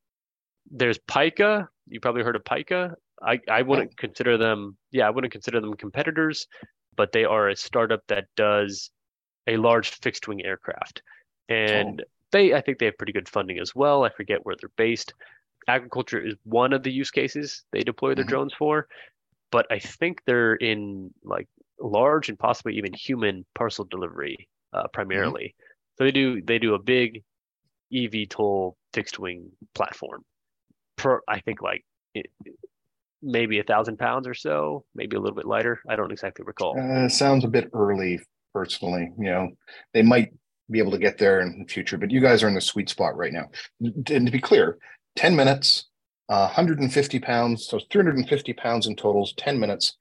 There's 0.70 1.00
Pyka. 1.00 1.68
You 1.88 2.00
probably 2.00 2.24
heard 2.24 2.36
of 2.36 2.44
Pyka. 2.44 2.94
I, 3.24 3.40
I 3.50 3.62
wouldn't 3.62 3.98
consider 3.98 4.38
them. 4.38 4.78
Yeah, 4.92 5.08
I 5.08 5.12
wouldn't 5.12 5.32
consider 5.32 5.62
them 5.62 5.74
competitors, 5.76 6.48
but 6.96 7.12
they 7.12 7.24
are 7.24 7.50
a 7.50 7.56
startup 7.56 8.02
that 8.08 8.26
does 8.36 8.90
a 9.48 9.58
large 9.58 9.90
fixed 9.90 10.28
wing 10.28 10.44
aircraft 10.44 11.02
and 11.52 12.02
oh. 12.02 12.10
they 12.32 12.54
I 12.54 12.62
think 12.62 12.80
they 12.80 12.86
have 12.86 12.98
pretty 12.98 13.14
good 13.14 13.30
funding 13.30 13.60
as 13.60 13.76
well. 13.76 14.04
I 14.04 14.10
forget 14.10 14.46
where 14.46 14.56
they're 14.60 14.70
based. 14.78 15.14
Agriculture 15.68 16.20
is 16.20 16.36
one 16.44 16.74
of 16.74 16.84
the 16.84 16.92
use 16.92 17.12
cases 17.12 17.64
they 17.72 17.82
deploy 17.82 18.16
their 18.16 18.24
mm-hmm. 18.24 18.30
drones 18.30 18.54
for, 18.54 18.88
but 19.52 19.68
I 19.72 19.80
think 19.80 20.22
they're 20.26 20.56
in 20.56 21.12
like 21.24 21.48
large 21.80 22.30
and 22.30 22.38
possibly 22.38 22.76
even 22.78 22.94
human 22.94 23.46
parcel 23.56 23.86
delivery 23.86 24.48
uh, 24.74 24.88
primarily. 24.94 25.54
Mm-hmm. 25.56 25.96
So 25.98 26.04
they 26.06 26.12
do 26.12 26.42
they 26.42 26.60
do 26.60 26.74
a 26.74 26.80
big 26.80 27.24
eVTOL 27.94 28.74
fixed 28.94 29.20
wing 29.20 29.52
platform. 29.76 30.24
Per 30.98 31.22
I 31.28 31.40
think 31.42 31.62
like 31.62 31.86
it, 32.14 32.28
maybe 33.22 33.60
a 33.60 33.64
thousand 33.64 33.98
pounds 33.98 34.28
or 34.28 34.34
so, 34.34 34.84
maybe 34.96 35.16
a 35.16 35.20
little 35.20 35.36
bit 35.36 35.46
lighter. 35.46 35.80
I 35.88 35.96
don't 35.96 36.12
exactly 36.12 36.44
recall. 36.46 36.80
Uh, 36.80 37.08
sounds 37.08 37.44
a 37.44 37.48
bit 37.48 37.70
early, 37.74 38.20
personally. 38.54 39.12
You 39.18 39.26
know, 39.26 39.50
they 39.94 40.02
might 40.02 40.34
be 40.72 40.80
able 40.80 40.92
to 40.92 40.98
get 40.98 41.18
there 41.18 41.42
in 41.42 41.60
the 41.60 41.72
future. 41.72 41.98
But 41.98 42.12
you 42.12 42.22
guys 42.22 42.44
are 42.44 42.48
in 42.48 42.56
the 42.56 42.62
sweet 42.62 42.90
spot 42.90 43.16
right 43.16 43.34
now. 43.34 43.50
And 43.80 44.06
to 44.06 44.32
be 44.32 44.40
clear, 44.40 44.78
10 45.16 45.36
minutes, 45.36 45.86
uh, 46.30 46.46
150 46.46 47.20
pounds, 47.20 47.68
so 47.68 47.80
350 47.92 48.54
pounds 48.54 48.88
in 48.88 48.96
totals, 48.96 49.34
10 49.38 49.60
minutes. 49.60 49.98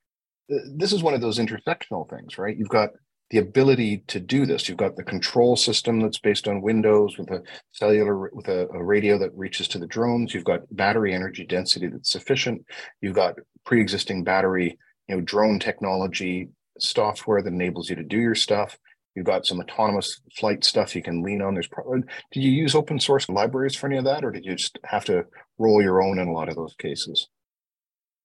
This 0.49 0.93
is 0.93 1.03
one 1.03 1.15
of 1.15 1.21
those 1.21 1.39
intersectional 1.39 2.09
things, 2.09 2.39
right? 2.39 2.57
You've 2.57 2.69
got 2.69 2.91
the 3.31 3.39
ability 3.39 4.03
to 4.09 4.19
do 4.19 4.45
this. 4.45 4.69
You've 4.69 4.79
got 4.79 4.97
the 4.97 5.05
control 5.05 5.57
system 5.57 6.01
that's 6.01 6.19
based 6.19 6.49
on 6.49 6.63
Windows 6.63 7.17
with 7.17 7.31
a 7.31 7.43
cellular, 7.73 8.29
with 8.33 8.49
a, 8.49 8.69
a 8.69 8.83
radio 8.83 9.19
that 9.19 9.35
reaches 9.35 9.69
to 9.69 9.79
the 9.79 9.87
drones. 9.87 10.35
You've 10.35 10.45
got 10.45 10.63
battery 10.75 11.15
energy 11.15 11.47
density 11.47 11.87
that's 11.87 12.11
sufficient. 12.11 12.65
You've 13.01 13.15
got 13.15 13.37
pre-existing 13.65 14.25
battery, 14.25 14.77
you 15.09 15.15
know, 15.15 15.21
drone 15.21 15.61
technology 15.61 16.49
software 16.81 17.43
that 17.43 17.53
enables 17.53 17.89
you 17.89 17.97
to 17.97 18.03
do 18.03 18.19
your 18.19 18.35
stuff. 18.35 18.77
You've 19.21 19.27
got 19.27 19.45
some 19.45 19.61
autonomous 19.61 20.19
flight 20.35 20.65
stuff 20.65 20.97
you 20.97 21.03
can 21.03 21.23
lean 21.23 21.43
on. 21.43 21.53
There's 21.53 21.69
probably, 21.69 22.01
did 22.33 22.43
you 22.43 22.51
use 22.51 22.75
open 22.75 22.99
source 22.99 23.29
libraries 23.29 23.77
for 23.77 23.87
any 23.87 23.99
of 23.99 24.05
that, 24.05 24.25
or 24.25 24.31
did 24.31 24.47
you 24.47 24.57
just 24.57 24.79
have 24.83 25.05
to 25.05 25.27
roll 25.59 25.83
your 25.83 26.03
own 26.03 26.19
in 26.19 26.27
a 26.27 26.33
lot 26.33 26.49
of 26.49 26.57
those 26.57 26.75
cases? 26.79 27.29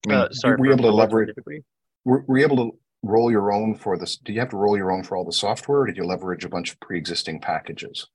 I 0.06 0.08
mean, 0.08 0.18
uh, 0.18 0.28
sorry, 0.30 0.56
were 0.56 0.64
you 0.64 0.72
able 0.72 0.84
to 0.84 0.90
leverage? 0.90 1.34
Were, 2.06 2.24
were 2.26 2.38
you 2.38 2.44
able 2.46 2.56
to 2.56 2.78
roll 3.02 3.30
your 3.30 3.52
own 3.52 3.74
for 3.74 3.98
this? 3.98 4.16
Do 4.16 4.32
you 4.32 4.40
have 4.40 4.48
to 4.48 4.56
roll 4.56 4.74
your 4.74 4.90
own 4.90 5.02
for 5.02 5.18
all 5.18 5.24
the 5.26 5.32
software, 5.32 5.80
or 5.80 5.86
did 5.86 5.98
you 5.98 6.04
leverage 6.04 6.46
a 6.46 6.48
bunch 6.48 6.72
of 6.72 6.80
pre-existing 6.80 7.40
packages? 7.40 8.06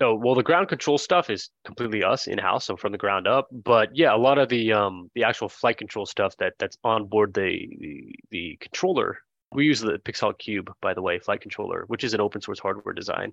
Oh 0.00 0.16
well, 0.16 0.34
the 0.34 0.42
ground 0.42 0.66
control 0.66 0.98
stuff 0.98 1.30
is 1.30 1.50
completely 1.64 2.02
us 2.02 2.26
in 2.26 2.38
house, 2.38 2.64
so 2.64 2.76
from 2.76 2.90
the 2.90 2.98
ground 2.98 3.28
up. 3.28 3.46
But 3.52 3.90
yeah, 3.94 4.12
a 4.12 4.18
lot 4.18 4.38
of 4.38 4.48
the 4.48 4.72
um 4.72 5.12
the 5.14 5.22
actual 5.22 5.48
flight 5.48 5.78
control 5.78 6.06
stuff 6.06 6.36
that 6.38 6.54
that's 6.58 6.76
on 6.82 7.06
board 7.06 7.34
the 7.34 7.68
the, 7.78 8.14
the 8.32 8.58
controller 8.60 9.18
we 9.56 9.64
use 9.64 9.80
the 9.80 9.98
Pixel 9.98 10.38
Cube, 10.38 10.70
by 10.82 10.92
the 10.92 11.00
way, 11.00 11.18
flight 11.18 11.40
controller, 11.40 11.84
which 11.86 12.04
is 12.04 12.12
an 12.12 12.20
open 12.20 12.42
source 12.42 12.58
hardware 12.60 12.92
design, 12.92 13.32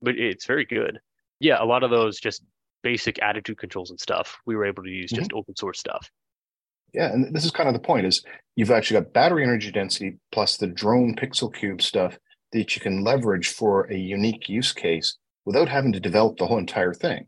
but 0.00 0.16
it's 0.16 0.46
very 0.46 0.64
good. 0.64 1.00
Yeah, 1.40 1.62
a 1.62 1.66
lot 1.66 1.82
of 1.82 1.90
those 1.90 2.20
just 2.20 2.42
basic 2.82 3.20
attitude 3.20 3.58
controls 3.58 3.90
and 3.90 3.98
stuff, 3.98 4.38
we 4.46 4.54
were 4.54 4.64
able 4.64 4.84
to 4.84 4.88
use 4.88 5.10
mm-hmm. 5.10 5.20
just 5.20 5.32
open 5.32 5.56
source 5.56 5.80
stuff. 5.80 6.08
Yeah, 6.94 7.12
and 7.12 7.34
this 7.34 7.44
is 7.44 7.50
kind 7.50 7.68
of 7.68 7.74
the 7.74 7.80
point 7.80 8.06
is 8.06 8.24
you've 8.54 8.70
actually 8.70 9.00
got 9.00 9.12
battery 9.12 9.42
energy 9.42 9.72
density 9.72 10.18
plus 10.30 10.56
the 10.56 10.68
drone 10.68 11.16
Pixel 11.16 11.52
Cube 11.52 11.82
stuff 11.82 12.16
that 12.52 12.74
you 12.74 12.80
can 12.80 13.02
leverage 13.02 13.48
for 13.48 13.90
a 13.90 13.96
unique 13.96 14.48
use 14.48 14.72
case 14.72 15.18
without 15.44 15.68
having 15.68 15.92
to 15.92 16.00
develop 16.00 16.36
the 16.36 16.46
whole 16.46 16.58
entire 16.58 16.94
thing. 16.94 17.26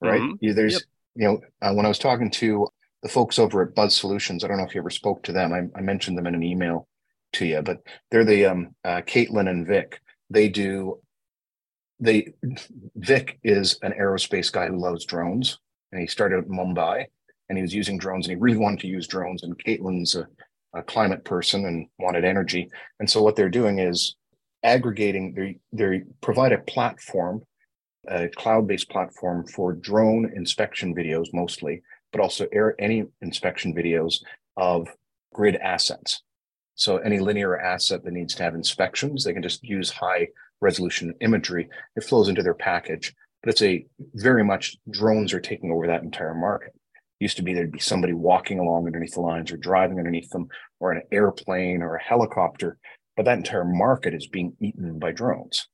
Right? 0.00 0.20
Mm-hmm. 0.20 0.54
There's, 0.54 0.74
yep. 0.74 0.82
you 1.16 1.24
know, 1.26 1.40
uh, 1.62 1.74
when 1.74 1.84
I 1.84 1.88
was 1.88 1.98
talking 1.98 2.30
to 2.32 2.68
the 3.02 3.08
folks 3.08 3.38
over 3.38 3.62
at 3.62 3.74
Buzz 3.74 3.96
Solutions, 3.96 4.44
I 4.44 4.48
don't 4.48 4.58
know 4.58 4.64
if 4.64 4.74
you 4.74 4.80
ever 4.80 4.90
spoke 4.90 5.22
to 5.24 5.32
them. 5.32 5.52
I, 5.52 5.78
I 5.78 5.82
mentioned 5.82 6.16
them 6.16 6.26
in 6.26 6.34
an 6.34 6.42
email 6.42 6.86
to 7.34 7.46
you, 7.46 7.62
but 7.62 7.78
they're 8.10 8.24
the 8.24 8.46
um, 8.46 8.74
uh, 8.84 9.02
Caitlin 9.06 9.48
and 9.48 9.66
Vic. 9.66 10.00
They 10.30 10.48
do. 10.48 11.00
They 12.00 12.34
Vic 12.96 13.38
is 13.42 13.78
an 13.82 13.92
aerospace 13.92 14.50
guy 14.50 14.66
who 14.68 14.78
loves 14.78 15.04
drones, 15.04 15.58
and 15.92 16.00
he 16.00 16.06
started 16.06 16.38
at 16.40 16.48
Mumbai, 16.48 17.06
and 17.48 17.58
he 17.58 17.62
was 17.62 17.74
using 17.74 17.98
drones, 17.98 18.26
and 18.26 18.36
he 18.36 18.42
really 18.42 18.58
wanted 18.58 18.80
to 18.80 18.88
use 18.88 19.06
drones. 19.06 19.42
And 19.42 19.58
Caitlin's 19.58 20.14
a, 20.16 20.26
a 20.74 20.82
climate 20.82 21.24
person 21.24 21.66
and 21.66 21.86
wanted 21.98 22.24
energy, 22.24 22.68
and 22.98 23.08
so 23.08 23.22
what 23.22 23.36
they're 23.36 23.48
doing 23.48 23.78
is 23.78 24.16
aggregating. 24.62 25.34
They 25.34 25.58
they 25.72 26.02
provide 26.20 26.52
a 26.52 26.58
platform, 26.58 27.42
a 28.08 28.28
cloud-based 28.28 28.90
platform 28.90 29.46
for 29.46 29.72
drone 29.72 30.32
inspection 30.34 30.94
videos 30.94 31.26
mostly, 31.32 31.82
but 32.12 32.20
also 32.20 32.46
air, 32.52 32.74
any 32.78 33.04
inspection 33.20 33.74
videos 33.74 34.22
of 34.56 34.88
grid 35.32 35.56
assets. 35.56 36.22
So 36.74 36.98
any 36.98 37.20
linear 37.20 37.58
asset 37.58 38.02
that 38.04 38.12
needs 38.12 38.34
to 38.34 38.42
have 38.42 38.54
inspections, 38.54 39.24
they 39.24 39.32
can 39.32 39.42
just 39.42 39.62
use 39.62 39.90
high 39.90 40.28
resolution 40.60 41.14
imagery. 41.20 41.68
It 41.96 42.04
flows 42.04 42.28
into 42.28 42.42
their 42.42 42.54
package, 42.54 43.14
but 43.42 43.50
it's 43.50 43.62
a 43.62 43.86
very 44.14 44.44
much 44.44 44.76
drones 44.90 45.32
are 45.32 45.40
taking 45.40 45.70
over 45.70 45.86
that 45.86 46.02
entire 46.02 46.34
market. 46.34 46.72
used 47.20 47.36
to 47.36 47.42
be 47.42 47.54
there'd 47.54 47.72
be 47.72 47.78
somebody 47.78 48.12
walking 48.12 48.58
along 48.58 48.86
underneath 48.86 49.14
the 49.14 49.20
lines 49.20 49.52
or 49.52 49.56
driving 49.56 49.98
underneath 49.98 50.30
them 50.30 50.48
or 50.80 50.92
an 50.92 51.02
airplane 51.12 51.80
or 51.80 51.96
a 51.96 52.02
helicopter, 52.02 52.76
but 53.16 53.24
that 53.24 53.38
entire 53.38 53.64
market 53.64 54.14
is 54.14 54.26
being 54.26 54.56
eaten 54.60 54.98
by 54.98 55.12
drones. 55.12 55.68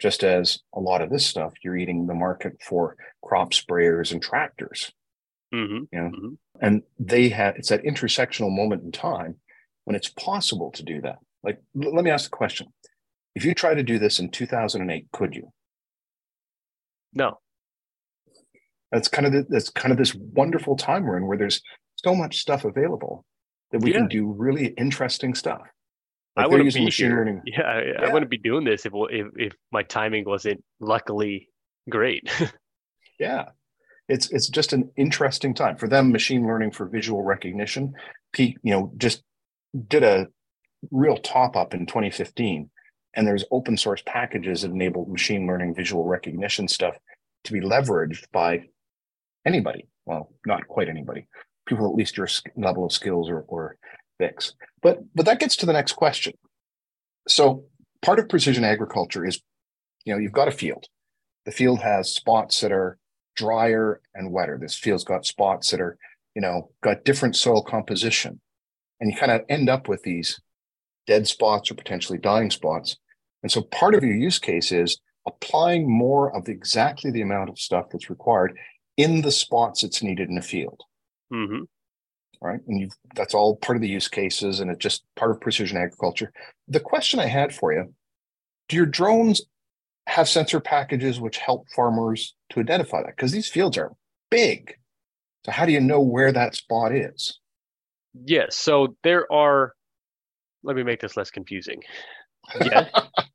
Just 0.00 0.24
as 0.24 0.60
a 0.74 0.80
lot 0.80 1.02
of 1.02 1.10
this 1.10 1.26
stuff, 1.26 1.52
you're 1.62 1.76
eating 1.76 2.06
the 2.06 2.14
market 2.14 2.54
for 2.60 2.96
crop 3.22 3.52
sprayers 3.52 4.10
and 4.10 4.22
tractors. 4.22 4.92
Mm-hmm. 5.54 5.84
You 5.92 6.00
know? 6.00 6.08
Mm-hmm. 6.08 6.34
And 6.60 6.82
they 6.98 7.28
have 7.28 7.56
it's 7.56 7.68
that 7.68 7.84
intersectional 7.84 8.54
moment 8.54 8.82
in 8.82 8.92
time 8.92 9.36
when 9.84 9.96
it's 9.96 10.08
possible 10.08 10.70
to 10.72 10.82
do 10.82 11.00
that. 11.02 11.18
Like, 11.42 11.60
l- 11.82 11.94
let 11.94 12.04
me 12.04 12.10
ask 12.10 12.30
the 12.30 12.36
question. 12.36 12.68
If 13.34 13.44
you 13.44 13.54
try 13.54 13.74
to 13.74 13.82
do 13.82 13.98
this 13.98 14.18
in 14.18 14.30
2008, 14.30 15.06
could 15.12 15.34
you? 15.34 15.52
No. 17.14 17.38
That's 18.90 19.08
kind 19.08 19.26
of 19.26 19.32
the, 19.32 19.46
that's 19.48 19.70
kind 19.70 19.92
of 19.92 19.98
this 19.98 20.14
wonderful 20.14 20.76
time 20.76 21.04
we're 21.04 21.16
in 21.16 21.26
where 21.26 21.38
there's 21.38 21.62
so 21.96 22.14
much 22.14 22.38
stuff 22.38 22.64
available 22.64 23.24
that 23.70 23.80
we 23.80 23.92
yeah. 23.92 23.98
can 23.98 24.08
do 24.08 24.32
really 24.32 24.66
interesting 24.66 25.34
stuff. 25.34 25.62
Like 26.36 26.44
I 26.44 26.48
wouldn't 26.48 26.74
be 26.74 26.84
machine 26.84 27.08
here. 27.08 27.16
learning. 27.16 27.42
Yeah, 27.44 27.80
yeah. 27.86 28.06
I 28.06 28.12
wouldn't 28.12 28.30
be 28.30 28.38
doing 28.38 28.64
this 28.64 28.86
if, 28.86 28.92
if 28.94 29.26
if 29.36 29.52
my 29.70 29.82
timing 29.82 30.24
wasn't 30.24 30.62
luckily 30.80 31.48
great. 31.90 32.30
yeah, 33.18 33.46
it's 34.08 34.30
it's 34.30 34.48
just 34.48 34.72
an 34.72 34.90
interesting 34.96 35.54
time 35.54 35.76
for 35.76 35.88
them. 35.88 36.10
Machine 36.10 36.46
learning 36.46 36.72
for 36.72 36.86
visual 36.86 37.22
recognition, 37.22 37.94
peak. 38.32 38.56
You 38.62 38.72
know, 38.72 38.92
just 38.96 39.22
did 39.88 40.02
a 40.02 40.28
real 40.90 41.16
top 41.16 41.56
up 41.56 41.74
in 41.74 41.86
2015 41.86 42.70
and 43.14 43.26
there's 43.26 43.44
open 43.50 43.76
source 43.76 44.02
packages 44.06 44.62
that 44.62 44.70
enable 44.70 45.06
machine 45.06 45.46
learning 45.46 45.74
visual 45.74 46.04
recognition 46.04 46.66
stuff 46.66 46.94
to 47.44 47.52
be 47.52 47.60
leveraged 47.60 48.24
by 48.32 48.64
anybody. 49.46 49.86
Well 50.06 50.32
not 50.46 50.66
quite 50.68 50.88
anybody. 50.88 51.26
People 51.66 51.86
at 51.86 51.94
least 51.94 52.16
your 52.16 52.28
level 52.56 52.84
of 52.84 52.92
skills 52.92 53.30
or, 53.30 53.44
or 53.48 53.76
fix. 54.18 54.54
But 54.82 55.00
but 55.14 55.26
that 55.26 55.40
gets 55.40 55.56
to 55.56 55.66
the 55.66 55.72
next 55.72 55.92
question. 55.92 56.34
So 57.28 57.64
part 58.02 58.18
of 58.18 58.28
precision 58.28 58.64
agriculture 58.64 59.24
is 59.24 59.40
you 60.04 60.12
know 60.12 60.18
you've 60.18 60.32
got 60.32 60.48
a 60.48 60.52
field. 60.52 60.86
The 61.44 61.52
field 61.52 61.80
has 61.80 62.12
spots 62.12 62.60
that 62.60 62.72
are 62.72 62.98
drier 63.36 64.00
and 64.14 64.32
wetter. 64.32 64.58
This 64.60 64.76
field's 64.76 65.04
got 65.04 65.26
spots 65.26 65.70
that 65.70 65.80
are 65.80 65.96
you 66.34 66.42
know, 66.42 66.70
got 66.82 67.04
different 67.04 67.36
soil 67.36 67.62
composition. 67.62 68.40
And 69.02 69.10
you 69.10 69.16
kind 69.18 69.32
of 69.32 69.42
end 69.48 69.68
up 69.68 69.88
with 69.88 70.04
these 70.04 70.40
dead 71.08 71.26
spots 71.26 71.72
or 71.72 71.74
potentially 71.74 72.18
dying 72.18 72.52
spots. 72.52 72.96
And 73.42 73.50
so 73.50 73.62
part 73.62 73.96
of 73.96 74.04
your 74.04 74.14
use 74.14 74.38
case 74.38 74.70
is 74.70 75.00
applying 75.26 75.90
more 75.90 76.32
of 76.36 76.48
exactly 76.48 77.10
the 77.10 77.22
amount 77.22 77.50
of 77.50 77.58
stuff 77.58 77.86
that's 77.90 78.08
required 78.08 78.56
in 78.96 79.22
the 79.22 79.32
spots 79.32 79.82
it's 79.82 80.04
needed 80.04 80.30
in 80.30 80.38
a 80.38 80.42
field. 80.42 80.80
Mm-hmm. 81.34 81.62
Right. 82.40 82.60
And 82.68 82.80
you 82.80 82.90
that's 83.16 83.34
all 83.34 83.56
part 83.56 83.76
of 83.76 83.82
the 83.82 83.88
use 83.88 84.06
cases 84.06 84.60
and 84.60 84.70
it's 84.70 84.78
just 84.78 85.02
part 85.16 85.32
of 85.32 85.40
precision 85.40 85.78
agriculture. 85.78 86.32
The 86.68 86.78
question 86.78 87.18
I 87.18 87.26
had 87.26 87.52
for 87.52 87.72
you 87.72 87.92
do 88.68 88.76
your 88.76 88.86
drones 88.86 89.42
have 90.06 90.28
sensor 90.28 90.60
packages 90.60 91.18
which 91.18 91.38
help 91.38 91.66
farmers 91.74 92.36
to 92.50 92.60
identify 92.60 93.02
that? 93.02 93.16
Because 93.16 93.32
these 93.32 93.48
fields 93.48 93.76
are 93.76 93.90
big. 94.30 94.76
So 95.44 95.50
how 95.50 95.66
do 95.66 95.72
you 95.72 95.80
know 95.80 96.00
where 96.00 96.30
that 96.30 96.54
spot 96.54 96.94
is? 96.94 97.40
Yes. 98.14 98.56
So 98.56 98.96
there 99.02 99.30
are 99.32 99.74
let 100.62 100.76
me 100.76 100.82
make 100.82 101.00
this 101.00 101.16
less 101.16 101.30
confusing. 101.30 101.82
Yes. 102.60 102.90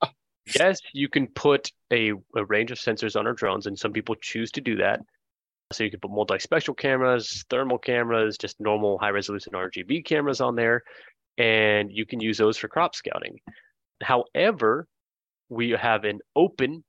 yes, 0.60 0.80
you 0.94 1.10
can 1.10 1.28
put 1.28 1.72
a, 1.92 2.12
a 2.36 2.46
range 2.46 2.72
of 2.72 2.78
sensors 2.78 3.20
on 3.20 3.28
our 3.28 3.34
drones, 3.34 3.68
and 3.68 3.78
some 3.78 3.92
people 3.92 4.16
choose 4.16 4.52
to 4.52 4.62
do 4.62 4.78
that. 4.78 5.02
So 5.74 5.84
you 5.84 5.92
can 5.92 6.00
put 6.00 6.12
multispectral 6.12 6.78
cameras, 6.78 7.44
thermal 7.50 7.78
cameras, 7.78 8.38
just 8.38 8.60
normal 8.60 8.98
high 8.98 9.10
resolution 9.10 9.54
RGB 9.54 10.06
cameras 10.06 10.40
on 10.40 10.56
there, 10.56 10.84
and 11.38 11.92
you 11.92 12.06
can 12.06 12.22
use 12.22 12.38
those 12.38 12.58
for 12.58 12.70
crop 12.70 12.96
scouting. 12.96 13.40
However, 14.02 14.88
we 15.50 15.72
have 15.72 16.06
an 16.06 16.20
open 16.36 16.84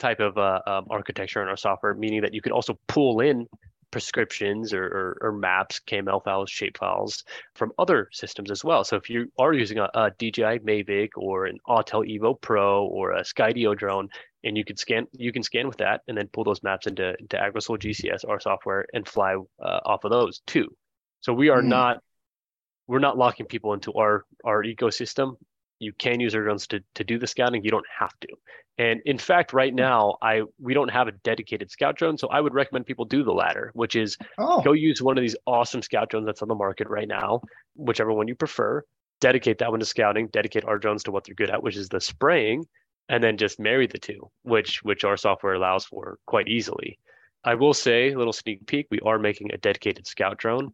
type 0.00 0.18
of 0.18 0.36
uh, 0.36 0.60
um, 0.66 0.86
architecture 0.90 1.42
in 1.42 1.48
our 1.48 1.56
software, 1.56 1.94
meaning 1.94 2.22
that 2.22 2.34
you 2.34 2.42
can 2.42 2.50
also 2.50 2.76
pull 2.88 3.20
in 3.20 3.46
prescriptions 3.92 4.72
or, 4.74 4.84
or, 4.84 5.18
or, 5.20 5.32
maps, 5.32 5.80
KML 5.86 6.24
files, 6.24 6.50
shape 6.50 6.78
files 6.78 7.22
from 7.54 7.70
other 7.78 8.08
systems 8.12 8.50
as 8.50 8.64
well. 8.64 8.82
So 8.82 8.96
if 8.96 9.08
you 9.08 9.30
are 9.38 9.52
using 9.52 9.78
a, 9.78 9.88
a 9.94 10.10
DJI 10.18 10.58
Mavic 10.60 11.10
or 11.16 11.46
an 11.46 11.58
Autel 11.68 12.04
Evo 12.04 12.40
Pro 12.40 12.86
or 12.86 13.12
a 13.12 13.22
Skydio 13.22 13.76
drone, 13.76 14.08
and 14.42 14.56
you 14.56 14.64
can 14.64 14.76
scan, 14.76 15.06
you 15.12 15.32
can 15.32 15.44
scan 15.44 15.68
with 15.68 15.76
that 15.76 16.00
and 16.08 16.18
then 16.18 16.28
pull 16.32 16.42
those 16.42 16.62
maps 16.64 16.88
into, 16.88 17.14
into 17.20 17.36
Agrosol 17.36 17.78
GCS, 17.78 18.28
our 18.28 18.40
software, 18.40 18.86
and 18.92 19.06
fly 19.06 19.36
uh, 19.62 19.80
off 19.84 20.02
of 20.02 20.10
those 20.10 20.40
too. 20.46 20.68
So 21.20 21.32
we 21.32 21.50
are 21.50 21.62
mm. 21.62 21.66
not 21.66 21.98
we're 22.88 22.98
not 22.98 23.16
locking 23.16 23.46
people 23.46 23.72
into 23.74 23.92
our 23.92 24.24
our 24.44 24.64
ecosystem 24.64 25.36
you 25.82 25.92
can 25.98 26.20
use 26.20 26.34
our 26.34 26.42
drones 26.42 26.66
to, 26.68 26.82
to 26.94 27.04
do 27.04 27.18
the 27.18 27.26
scouting 27.26 27.64
you 27.64 27.70
don't 27.70 27.86
have 27.98 28.12
to. 28.20 28.28
And 28.78 29.00
in 29.04 29.18
fact 29.18 29.52
right 29.52 29.72
hmm. 29.72 29.76
now 29.76 30.16
i 30.22 30.42
we 30.60 30.72
don't 30.72 30.90
have 30.90 31.08
a 31.08 31.12
dedicated 31.12 31.70
scout 31.70 31.96
drone 31.96 32.16
so 32.16 32.28
i 32.28 32.40
would 32.40 32.54
recommend 32.54 32.86
people 32.86 33.04
do 33.04 33.22
the 33.22 33.32
latter 33.32 33.70
which 33.74 33.96
is 33.96 34.16
oh. 34.38 34.62
go 34.62 34.72
use 34.72 35.02
one 35.02 35.18
of 35.18 35.22
these 35.22 35.36
awesome 35.46 35.82
scout 35.82 36.08
drones 36.08 36.26
that's 36.26 36.42
on 36.42 36.48
the 36.48 36.54
market 36.54 36.88
right 36.88 37.08
now 37.08 37.40
whichever 37.74 38.12
one 38.12 38.28
you 38.28 38.34
prefer. 38.34 38.82
Dedicate 39.20 39.58
that 39.58 39.70
one 39.70 39.80
to 39.80 39.86
scouting 39.86 40.28
dedicate 40.28 40.64
our 40.64 40.78
drones 40.78 41.02
to 41.04 41.10
what 41.10 41.24
they're 41.24 41.34
good 41.34 41.50
at 41.50 41.62
which 41.62 41.76
is 41.76 41.88
the 41.88 42.00
spraying 42.00 42.64
and 43.08 43.22
then 43.22 43.36
just 43.36 43.60
marry 43.60 43.86
the 43.86 43.98
two 43.98 44.30
which 44.42 44.82
which 44.82 45.04
our 45.04 45.16
software 45.16 45.54
allows 45.54 45.84
for 45.84 46.18
quite 46.26 46.48
easily. 46.48 46.98
I 47.44 47.56
will 47.56 47.74
say, 47.74 48.12
a 48.12 48.16
little 48.18 48.32
sneak 48.32 48.64
peek, 48.68 48.86
we 48.90 49.00
are 49.00 49.18
making 49.18 49.52
a 49.52 49.58
dedicated 49.58 50.06
scout 50.06 50.38
drone 50.38 50.72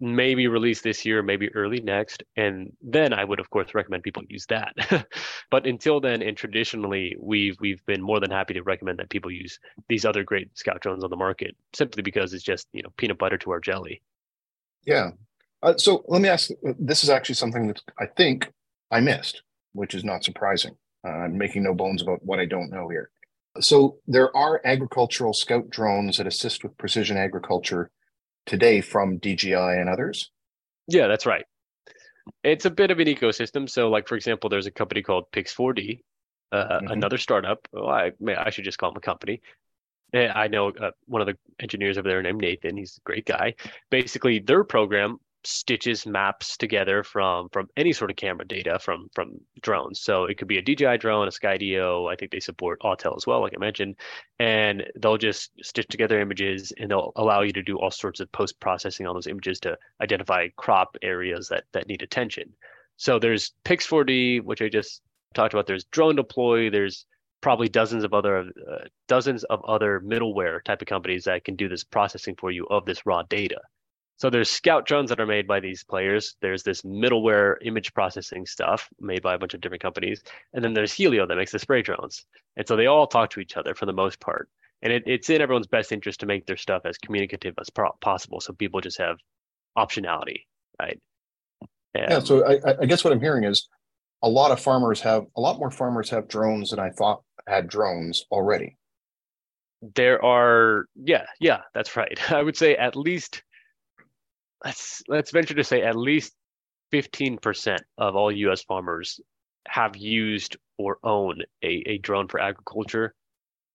maybe 0.00 0.48
release 0.48 0.80
this 0.80 1.04
year, 1.04 1.22
maybe 1.22 1.54
early 1.54 1.80
next. 1.80 2.22
And 2.36 2.72
then 2.82 3.12
I 3.12 3.24
would, 3.24 3.38
of 3.38 3.50
course, 3.50 3.74
recommend 3.74 4.02
people 4.02 4.22
use 4.28 4.46
that. 4.46 4.74
but 5.50 5.66
until 5.66 6.00
then, 6.00 6.22
and 6.22 6.36
traditionally, 6.36 7.16
we've 7.20 7.56
we've 7.60 7.84
been 7.86 8.02
more 8.02 8.18
than 8.18 8.30
happy 8.30 8.54
to 8.54 8.62
recommend 8.62 8.98
that 8.98 9.10
people 9.10 9.30
use 9.30 9.58
these 9.88 10.04
other 10.04 10.24
great 10.24 10.56
scout 10.56 10.80
drones 10.80 11.04
on 11.04 11.10
the 11.10 11.16
market, 11.16 11.54
simply 11.74 12.02
because 12.02 12.32
it's 12.32 12.44
just 12.44 12.66
you 12.72 12.82
know 12.82 12.90
peanut 12.96 13.18
butter 13.18 13.38
to 13.38 13.50
our 13.50 13.60
jelly. 13.60 14.02
Yeah. 14.86 15.10
Uh, 15.62 15.76
so 15.76 16.02
let 16.08 16.22
me 16.22 16.28
ask. 16.28 16.50
This 16.78 17.04
is 17.04 17.10
actually 17.10 17.34
something 17.34 17.68
that 17.68 17.82
I 17.98 18.06
think 18.06 18.50
I 18.90 19.00
missed, 19.00 19.42
which 19.72 19.94
is 19.94 20.04
not 20.04 20.24
surprising. 20.24 20.76
Uh, 21.04 21.10
I'm 21.10 21.36
making 21.36 21.62
no 21.62 21.74
bones 21.74 22.02
about 22.02 22.24
what 22.24 22.40
I 22.40 22.46
don't 22.46 22.70
know 22.70 22.88
here. 22.88 23.10
So 23.60 23.98
there 24.06 24.34
are 24.36 24.60
agricultural 24.64 25.32
scout 25.32 25.68
drones 25.70 26.18
that 26.18 26.26
assist 26.26 26.62
with 26.62 26.78
precision 26.78 27.16
agriculture 27.16 27.90
today 28.50 28.80
from 28.80 29.18
DJI 29.18 29.54
and 29.54 29.88
others? 29.88 30.32
Yeah, 30.88 31.06
that's 31.06 31.24
right. 31.24 31.44
It's 32.42 32.64
a 32.64 32.70
bit 32.70 32.90
of 32.90 32.98
an 32.98 33.06
ecosystem. 33.06 33.70
So, 33.70 33.88
like 33.88 34.08
for 34.08 34.16
example, 34.16 34.50
there's 34.50 34.66
a 34.66 34.72
company 34.72 35.02
called 35.02 35.30
Pix4D, 35.32 36.00
uh, 36.50 36.56
mm-hmm. 36.56 36.88
another 36.88 37.16
startup. 37.16 37.66
Well, 37.72 37.88
I 37.88 38.12
I 38.26 38.50
should 38.50 38.64
just 38.64 38.76
call 38.76 38.90
them 38.90 38.98
a 38.98 39.00
company. 39.00 39.40
I 40.12 40.48
know 40.48 40.70
uh, 40.70 40.90
one 41.06 41.22
of 41.22 41.28
the 41.28 41.38
engineers 41.60 41.96
over 41.96 42.08
there 42.08 42.20
named 42.20 42.40
Nathan. 42.40 42.76
He's 42.76 42.98
a 42.98 43.06
great 43.06 43.24
guy. 43.24 43.54
Basically, 43.90 44.40
their 44.40 44.64
program 44.64 45.18
stitches 45.44 46.06
maps 46.06 46.56
together 46.56 47.02
from 47.02 47.48
from 47.50 47.68
any 47.76 47.92
sort 47.92 48.10
of 48.10 48.16
camera 48.16 48.46
data 48.46 48.78
from 48.78 49.08
from 49.14 49.40
drones. 49.62 50.00
So 50.00 50.24
it 50.24 50.38
could 50.38 50.48
be 50.48 50.58
a 50.58 50.62
DJI 50.62 50.98
drone, 50.98 51.28
a 51.28 51.30
Skydio. 51.30 52.12
I 52.12 52.16
think 52.16 52.30
they 52.30 52.40
support 52.40 52.80
Autel 52.80 53.16
as 53.16 53.26
well, 53.26 53.40
like 53.40 53.52
I 53.56 53.60
mentioned, 53.60 53.96
and 54.38 54.84
they'll 55.00 55.16
just 55.16 55.50
stitch 55.62 55.88
together 55.88 56.20
images 56.20 56.72
and 56.78 56.90
they'll 56.90 57.12
allow 57.16 57.42
you 57.42 57.52
to 57.52 57.62
do 57.62 57.78
all 57.78 57.90
sorts 57.90 58.20
of 58.20 58.30
post 58.32 58.60
processing 58.60 59.06
on 59.06 59.14
those 59.14 59.26
images 59.26 59.60
to 59.60 59.78
identify 60.02 60.48
crop 60.56 60.96
areas 61.02 61.48
that 61.48 61.64
that 61.72 61.88
need 61.88 62.02
attention. 62.02 62.52
So 62.96 63.18
there's 63.18 63.52
Pix4D, 63.64 64.42
which 64.44 64.60
I 64.60 64.68
just 64.68 65.00
talked 65.34 65.54
about. 65.54 65.66
There's 65.66 65.84
Drone 65.84 66.16
Deploy. 66.16 66.70
There's 66.70 67.06
probably 67.40 67.68
dozens 67.68 68.04
of 68.04 68.12
other 68.12 68.50
uh, 68.70 68.84
dozens 69.08 69.44
of 69.44 69.64
other 69.64 70.00
middleware 70.00 70.62
type 70.62 70.82
of 70.82 70.88
companies 70.88 71.24
that 71.24 71.44
can 71.44 71.56
do 71.56 71.68
this 71.68 71.84
processing 71.84 72.34
for 72.36 72.50
you 72.50 72.66
of 72.68 72.84
this 72.84 73.06
raw 73.06 73.22
data. 73.22 73.60
So 74.20 74.28
there's 74.28 74.50
scout 74.50 74.84
drones 74.84 75.08
that 75.08 75.18
are 75.18 75.24
made 75.24 75.46
by 75.46 75.60
these 75.60 75.82
players. 75.82 76.36
There's 76.42 76.62
this 76.62 76.82
middleware 76.82 77.56
image 77.62 77.94
processing 77.94 78.44
stuff 78.44 78.86
made 79.00 79.22
by 79.22 79.32
a 79.32 79.38
bunch 79.38 79.54
of 79.54 79.62
different 79.62 79.82
companies. 79.82 80.22
And 80.52 80.62
then 80.62 80.74
there's 80.74 80.92
Hylio 80.92 81.26
that 81.26 81.36
makes 81.36 81.52
the 81.52 81.58
spray 81.58 81.80
drones. 81.80 82.26
And 82.58 82.68
so 82.68 82.76
they 82.76 82.84
all 82.84 83.06
talk 83.06 83.30
to 83.30 83.40
each 83.40 83.56
other 83.56 83.74
for 83.74 83.86
the 83.86 83.94
most 83.94 84.20
part. 84.20 84.50
And 84.82 84.92
it, 84.92 85.04
it's 85.06 85.30
in 85.30 85.40
everyone's 85.40 85.68
best 85.68 85.90
interest 85.90 86.20
to 86.20 86.26
make 86.26 86.44
their 86.44 86.58
stuff 86.58 86.82
as 86.84 86.98
communicative 86.98 87.54
as 87.58 87.70
pro- 87.70 87.92
possible. 88.02 88.42
So 88.42 88.52
people 88.52 88.82
just 88.82 88.98
have 88.98 89.16
optionality, 89.78 90.42
right? 90.78 91.00
And, 91.94 92.10
yeah. 92.10 92.18
So 92.20 92.46
I, 92.46 92.60
I 92.78 92.84
guess 92.84 93.02
what 93.02 93.14
I'm 93.14 93.20
hearing 93.20 93.44
is 93.44 93.70
a 94.22 94.28
lot 94.28 94.50
of 94.50 94.60
farmers 94.60 95.00
have 95.00 95.24
a 95.34 95.40
lot 95.40 95.58
more 95.58 95.70
farmers 95.70 96.10
have 96.10 96.28
drones 96.28 96.70
than 96.70 96.78
I 96.78 96.90
thought 96.90 97.22
had 97.48 97.68
drones 97.68 98.26
already. 98.30 98.76
There 99.94 100.22
are, 100.22 100.84
yeah, 100.94 101.24
yeah, 101.40 101.60
that's 101.72 101.96
right. 101.96 102.20
I 102.30 102.42
would 102.42 102.58
say 102.58 102.76
at 102.76 102.96
least 102.96 103.44
let's 104.64 105.02
let's 105.08 105.30
venture 105.30 105.54
to 105.54 105.64
say 105.64 105.82
at 105.82 105.96
least 105.96 106.34
15% 106.92 107.78
of 107.98 108.16
all 108.16 108.32
US 108.32 108.62
farmers 108.62 109.20
have 109.68 109.96
used 109.96 110.56
or 110.78 110.98
own 111.04 111.42
a, 111.62 111.82
a 111.86 111.98
drone 111.98 112.28
for 112.28 112.40
agriculture, 112.40 113.14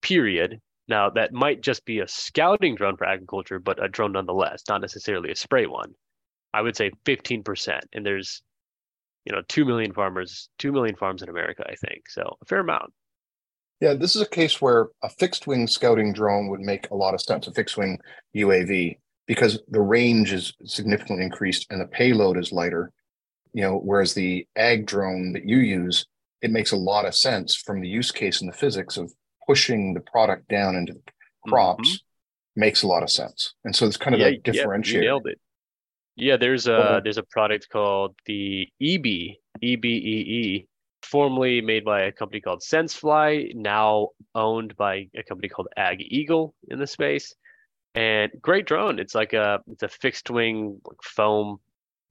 period. 0.01 0.59
Now, 0.87 1.09
that 1.11 1.33
might 1.33 1.61
just 1.61 1.85
be 1.85 1.99
a 1.99 2.07
scouting 2.07 2.75
drone 2.75 2.97
for 2.97 3.05
agriculture, 3.05 3.59
but 3.59 3.83
a 3.83 3.87
drone 3.87 4.11
nonetheless, 4.11 4.63
not 4.67 4.81
necessarily 4.81 5.31
a 5.31 5.35
spray 5.35 5.65
one. 5.65 5.93
I 6.53 6.61
would 6.61 6.75
say 6.75 6.91
15%. 7.05 7.79
And 7.93 8.05
there's, 8.05 8.41
you 9.25 9.33
know, 9.33 9.41
2 9.47 9.65
million 9.65 9.93
farmers, 9.93 10.49
2 10.59 10.71
million 10.71 10.95
farms 10.95 11.21
in 11.21 11.29
America, 11.29 11.63
I 11.67 11.75
think. 11.75 12.09
So 12.09 12.37
a 12.41 12.45
fair 12.45 12.59
amount. 12.59 12.93
Yeah, 13.81 13.93
this 13.93 14.15
is 14.15 14.21
a 14.21 14.29
case 14.29 14.61
where 14.61 14.87
a 15.03 15.09
fixed 15.09 15.47
wing 15.47 15.67
scouting 15.67 16.13
drone 16.13 16.49
would 16.49 16.61
make 16.61 16.89
a 16.89 16.95
lot 16.95 17.13
of 17.13 17.21
sense, 17.21 17.47
a 17.47 17.51
fixed 17.51 17.77
wing 17.77 17.99
UAV 18.35 18.97
because 19.27 19.59
the 19.69 19.81
range 19.81 20.33
is 20.33 20.53
significantly 20.65 21.23
increased 21.23 21.67
and 21.69 21.81
the 21.81 21.87
payload 21.87 22.37
is 22.37 22.51
lighter. 22.51 22.91
You 23.53 23.63
know, 23.63 23.77
whereas 23.77 24.13
the 24.13 24.47
ag 24.55 24.85
drone 24.85 25.33
that 25.33 25.47
you 25.47 25.57
use, 25.57 26.05
it 26.41 26.51
makes 26.51 26.71
a 26.71 26.77
lot 26.77 27.05
of 27.05 27.15
sense 27.15 27.55
from 27.55 27.81
the 27.81 27.87
use 27.87 28.11
case 28.11 28.41
and 28.41 28.51
the 28.51 28.57
physics 28.57 28.97
of 28.97 29.11
pushing 29.47 29.93
the 29.93 30.01
product 30.01 30.47
down 30.47 30.75
into 30.75 30.93
the 30.93 31.01
crops 31.47 31.89
mm-hmm. 31.89 32.59
makes 32.59 32.83
a 32.83 32.87
lot 32.87 33.03
of 33.03 33.09
sense. 33.09 33.53
And 33.63 33.75
so 33.75 33.85
it's 33.85 33.97
kind 33.97 34.13
of 34.13 34.19
yeah, 34.19 34.31
that 34.31 34.43
differentiator. 34.43 34.93
Yeah, 34.93 34.99
nailed 34.99 35.27
it. 35.27 35.39
Yeah, 36.17 36.37
there's 36.37 36.67
a 36.67 37.01
there's 37.03 37.17
a 37.17 37.23
product 37.23 37.67
called 37.69 38.15
the 38.25 38.69
EB 38.81 39.35
EBEE, 39.61 40.65
formerly 41.03 41.61
made 41.61 41.83
by 41.83 42.03
a 42.03 42.11
company 42.11 42.39
called 42.39 42.61
SenseFly, 42.61 43.53
now 43.53 44.09
owned 44.33 44.77
by 44.77 45.07
a 45.15 45.23
company 45.23 45.49
called 45.49 45.67
Ag 45.75 45.97
Eagle 46.01 46.53
in 46.69 46.79
the 46.79 46.87
space 46.87 47.33
and 47.95 48.31
great 48.41 48.67
drone. 48.67 48.99
It's 48.99 49.15
like 49.15 49.33
a 49.33 49.61
it's 49.71 49.83
a 49.83 49.87
fixed 49.87 50.29
wing 50.29 50.81
like 50.85 51.01
foam 51.01 51.59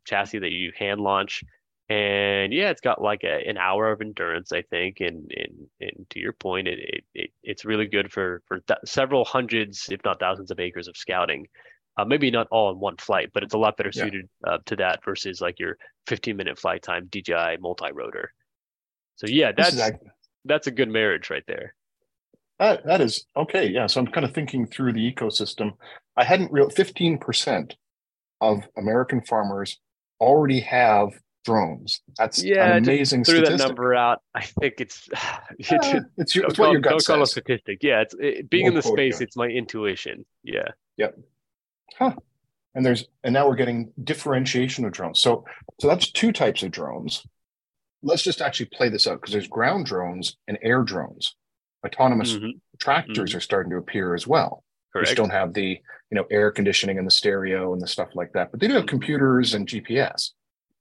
chassis 0.04 0.38
that 0.38 0.52
you 0.52 0.72
hand 0.76 1.00
launch, 1.00 1.44
and 1.88 2.52
yeah, 2.52 2.70
it's 2.70 2.80
got 2.80 3.02
like 3.02 3.24
a, 3.24 3.48
an 3.48 3.58
hour 3.58 3.92
of 3.92 4.00
endurance, 4.00 4.52
I 4.52 4.62
think. 4.62 5.00
And 5.00 5.30
and, 5.36 5.66
and 5.80 6.06
to 6.10 6.18
your 6.18 6.32
point, 6.32 6.68
it, 6.68 6.78
it, 6.78 7.04
it 7.14 7.30
it's 7.42 7.64
really 7.64 7.86
good 7.86 8.10
for 8.10 8.42
for 8.46 8.60
th- 8.60 8.78
several 8.86 9.24
hundreds, 9.24 9.88
if 9.90 10.00
not 10.04 10.18
thousands, 10.18 10.50
of 10.50 10.58
acres 10.58 10.88
of 10.88 10.96
scouting. 10.96 11.46
Uh, 11.96 12.04
maybe 12.04 12.28
not 12.28 12.48
all 12.50 12.72
in 12.72 12.80
one 12.80 12.96
flight, 12.96 13.30
but 13.32 13.44
it's 13.44 13.54
a 13.54 13.58
lot 13.58 13.76
better 13.76 13.92
yeah. 13.94 14.02
suited 14.02 14.28
uh, 14.44 14.58
to 14.66 14.74
that 14.74 15.04
versus 15.04 15.40
like 15.40 15.60
your 15.60 15.78
15 16.08 16.36
minute 16.36 16.58
flight 16.58 16.82
time 16.82 17.06
DJI 17.06 17.58
multi 17.60 17.92
rotor. 17.92 18.32
So 19.14 19.28
yeah, 19.28 19.52
that's 19.56 19.80
that's 20.44 20.66
a 20.66 20.72
good 20.72 20.88
marriage 20.88 21.30
right 21.30 21.44
there. 21.46 21.74
That, 22.64 22.86
that 22.86 23.00
is 23.02 23.26
okay. 23.36 23.68
Yeah. 23.68 23.86
So 23.86 24.00
I'm 24.00 24.06
kind 24.06 24.24
of 24.24 24.32
thinking 24.32 24.66
through 24.66 24.94
the 24.94 25.12
ecosystem. 25.12 25.72
I 26.16 26.24
hadn't 26.24 26.50
real 26.50 26.70
15%. 26.70 27.72
of 28.40 28.64
American 28.76 29.20
farmers 29.22 29.78
already 30.20 30.60
have 30.60 31.10
drones. 31.44 32.00
That's 32.16 32.42
yeah, 32.42 32.76
an 32.76 32.84
amazing. 32.84 33.24
Threw 33.24 33.36
statistic. 33.36 33.58
that 33.58 33.68
number 33.68 33.94
out. 33.94 34.22
I 34.34 34.42
think 34.42 34.74
it's 34.78 35.08
uh, 35.14 35.38
it's, 35.58 36.34
your, 36.34 36.46
it's 36.46 36.58
what 36.58 36.72
your 36.72 36.80
gut 36.80 36.92
don't 36.92 37.00
says. 37.00 37.06
call 37.06 37.22
a 37.22 37.26
statistic. 37.26 37.78
Yeah, 37.82 38.00
it's 38.00 38.14
it, 38.18 38.48
being 38.48 38.66
in 38.66 38.74
the 38.74 38.82
space. 38.82 39.20
It's 39.20 39.36
my 39.36 39.48
intuition. 39.48 40.24
Yeah. 40.42 40.68
Yep. 40.96 41.18
Huh. 41.98 42.14
And 42.74 42.84
there's 42.84 43.04
and 43.22 43.34
now 43.34 43.46
we're 43.46 43.56
getting 43.56 43.92
differentiation 44.02 44.86
of 44.86 44.92
drones. 44.92 45.20
So 45.20 45.44
so 45.80 45.88
that's 45.88 46.10
two 46.10 46.32
types 46.32 46.62
of 46.62 46.70
drones. 46.70 47.26
Let's 48.02 48.22
just 48.22 48.40
actually 48.40 48.70
play 48.72 48.88
this 48.88 49.06
out 49.06 49.20
because 49.20 49.32
there's 49.32 49.48
ground 49.48 49.86
drones 49.86 50.36
and 50.48 50.58
air 50.62 50.82
drones. 50.82 51.36
Autonomous 51.84 52.34
mm-hmm. 52.34 52.50
tractors 52.78 53.30
mm-hmm. 53.30 53.38
are 53.38 53.40
starting 53.40 53.70
to 53.70 53.76
appear 53.76 54.14
as 54.14 54.26
well. 54.26 54.64
Correct. 54.92 55.10
Which 55.10 55.16
don't 55.16 55.30
have 55.30 55.54
the 55.54 55.80
you 56.10 56.14
know 56.14 56.24
air 56.30 56.50
conditioning 56.50 56.98
and 56.98 57.06
the 57.06 57.10
stereo 57.10 57.72
and 57.72 57.82
the 57.82 57.86
stuff 57.86 58.10
like 58.14 58.32
that, 58.32 58.50
but 58.50 58.60
they 58.60 58.68
do 58.68 58.74
have 58.74 58.86
computers 58.86 59.54
and 59.54 59.68
GPS. 59.68 60.30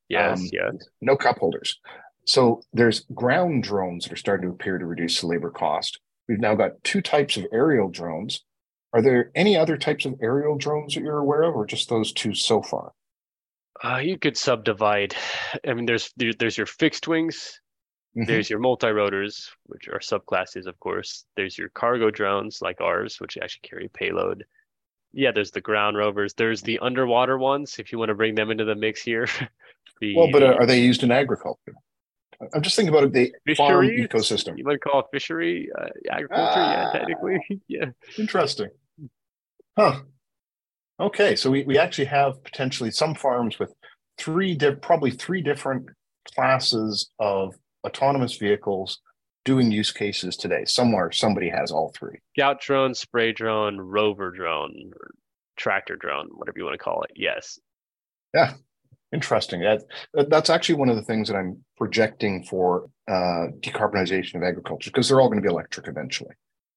Yes, 0.09 0.39
um, 0.39 0.49
yes. 0.51 0.75
No 1.01 1.15
cup 1.15 1.39
holders. 1.39 1.79
So 2.25 2.61
there's 2.71 3.01
ground 3.13 3.63
drones 3.63 4.03
that 4.03 4.13
are 4.13 4.17
starting 4.17 4.47
to 4.47 4.53
appear 4.53 4.77
to 4.77 4.85
reduce 4.85 5.21
the 5.21 5.27
labor 5.27 5.49
cost. 5.49 5.99
We've 6.29 6.39
now 6.39 6.55
got 6.55 6.83
two 6.83 7.01
types 7.01 7.35
of 7.37 7.45
aerial 7.51 7.89
drones. 7.89 8.43
Are 8.93 9.01
there 9.01 9.31
any 9.35 9.57
other 9.57 9.75
types 9.75 10.05
of 10.05 10.15
aerial 10.21 10.55
drones 10.55 10.93
that 10.93 11.01
you're 11.01 11.17
aware 11.17 11.43
of, 11.43 11.55
or 11.55 11.65
just 11.65 11.89
those 11.89 12.13
two 12.13 12.33
so 12.33 12.61
far? 12.61 12.93
Uh, 13.83 13.97
you 13.97 14.17
could 14.17 14.37
subdivide. 14.37 15.15
I 15.67 15.73
mean, 15.73 15.85
there's 15.85 16.13
there's 16.15 16.57
your 16.57 16.67
fixed 16.67 17.07
wings, 17.07 17.59
mm-hmm. 18.15 18.25
there's 18.25 18.49
your 18.49 18.59
multi 18.59 18.89
rotors, 18.89 19.49
which 19.65 19.87
are 19.87 19.99
subclasses, 19.99 20.65
of 20.65 20.79
course. 20.79 21.25
There's 21.35 21.57
your 21.57 21.69
cargo 21.69 22.11
drones 22.11 22.61
like 22.61 22.81
ours, 22.81 23.19
which 23.19 23.37
actually 23.37 23.67
carry 23.67 23.89
payload. 23.93 24.45
Yeah, 25.13 25.31
there's 25.31 25.51
the 25.51 25.61
ground 25.61 25.97
rovers. 25.97 26.33
There's 26.33 26.61
the 26.61 26.79
underwater 26.79 27.37
ones, 27.37 27.77
if 27.77 27.91
you 27.91 27.99
want 27.99 28.09
to 28.09 28.15
bring 28.15 28.35
them 28.35 28.49
into 28.49 28.65
the 28.65 28.75
mix 28.75 29.01
here. 29.01 29.27
the, 30.01 30.15
well, 30.15 30.29
but 30.31 30.43
are 30.43 30.65
they 30.65 30.81
used 30.81 31.03
in 31.03 31.11
agriculture? 31.11 31.73
I'm 32.53 32.61
just 32.61 32.75
thinking 32.75 32.93
about 32.93 33.11
the 33.13 33.31
fishery, 33.45 33.55
farm 33.55 33.87
ecosystem. 33.87 34.57
You 34.57 34.63
might 34.63 34.81
call 34.81 35.01
it 35.01 35.05
fishery 35.11 35.69
uh, 35.79 35.87
agriculture, 36.11 36.59
ah, 36.59 36.71
yeah, 36.71 36.99
technically, 36.99 37.61
yeah. 37.67 37.85
Interesting. 38.17 38.69
Huh. 39.77 40.01
Okay, 40.99 41.35
so 41.35 41.49
we, 41.49 41.63
we 41.63 41.77
actually 41.77 42.05
have 42.05 42.43
potentially 42.43 42.91
some 42.91 43.15
farms 43.15 43.59
with 43.59 43.73
three, 44.17 44.55
di- 44.55 44.75
probably 44.75 45.11
three 45.11 45.41
different 45.41 45.87
classes 46.35 47.09
of 47.19 47.55
autonomous 47.85 48.37
vehicles 48.37 48.99
doing 49.45 49.71
use 49.71 49.91
cases 49.91 50.37
today. 50.37 50.65
Somewhere 50.65 51.11
somebody 51.11 51.49
has 51.49 51.71
all 51.71 51.93
three. 51.97 52.19
Scout 52.37 52.61
drone, 52.61 52.93
spray 52.93 53.31
drone, 53.31 53.77
rover 53.79 54.31
drone, 54.31 54.91
tractor 55.57 55.95
drone, 55.95 56.29
whatever 56.33 56.57
you 56.57 56.65
want 56.65 56.75
to 56.75 56.83
call 56.83 57.03
it. 57.03 57.11
Yes. 57.15 57.59
Yeah. 58.33 58.53
Interesting. 59.13 59.61
That, 59.61 59.83
that's 60.29 60.49
actually 60.49 60.75
one 60.75 60.89
of 60.89 60.95
the 60.95 61.03
things 61.03 61.27
that 61.27 61.35
I'm 61.35 61.63
projecting 61.77 62.43
for 62.43 62.89
uh, 63.07 63.47
decarbonization 63.59 64.35
of 64.35 64.43
agriculture 64.43 64.89
because 64.89 65.07
they're 65.07 65.21
all 65.21 65.29
going 65.29 65.41
to 65.41 65.47
be 65.47 65.53
electric 65.53 65.87
eventually. 65.87 66.33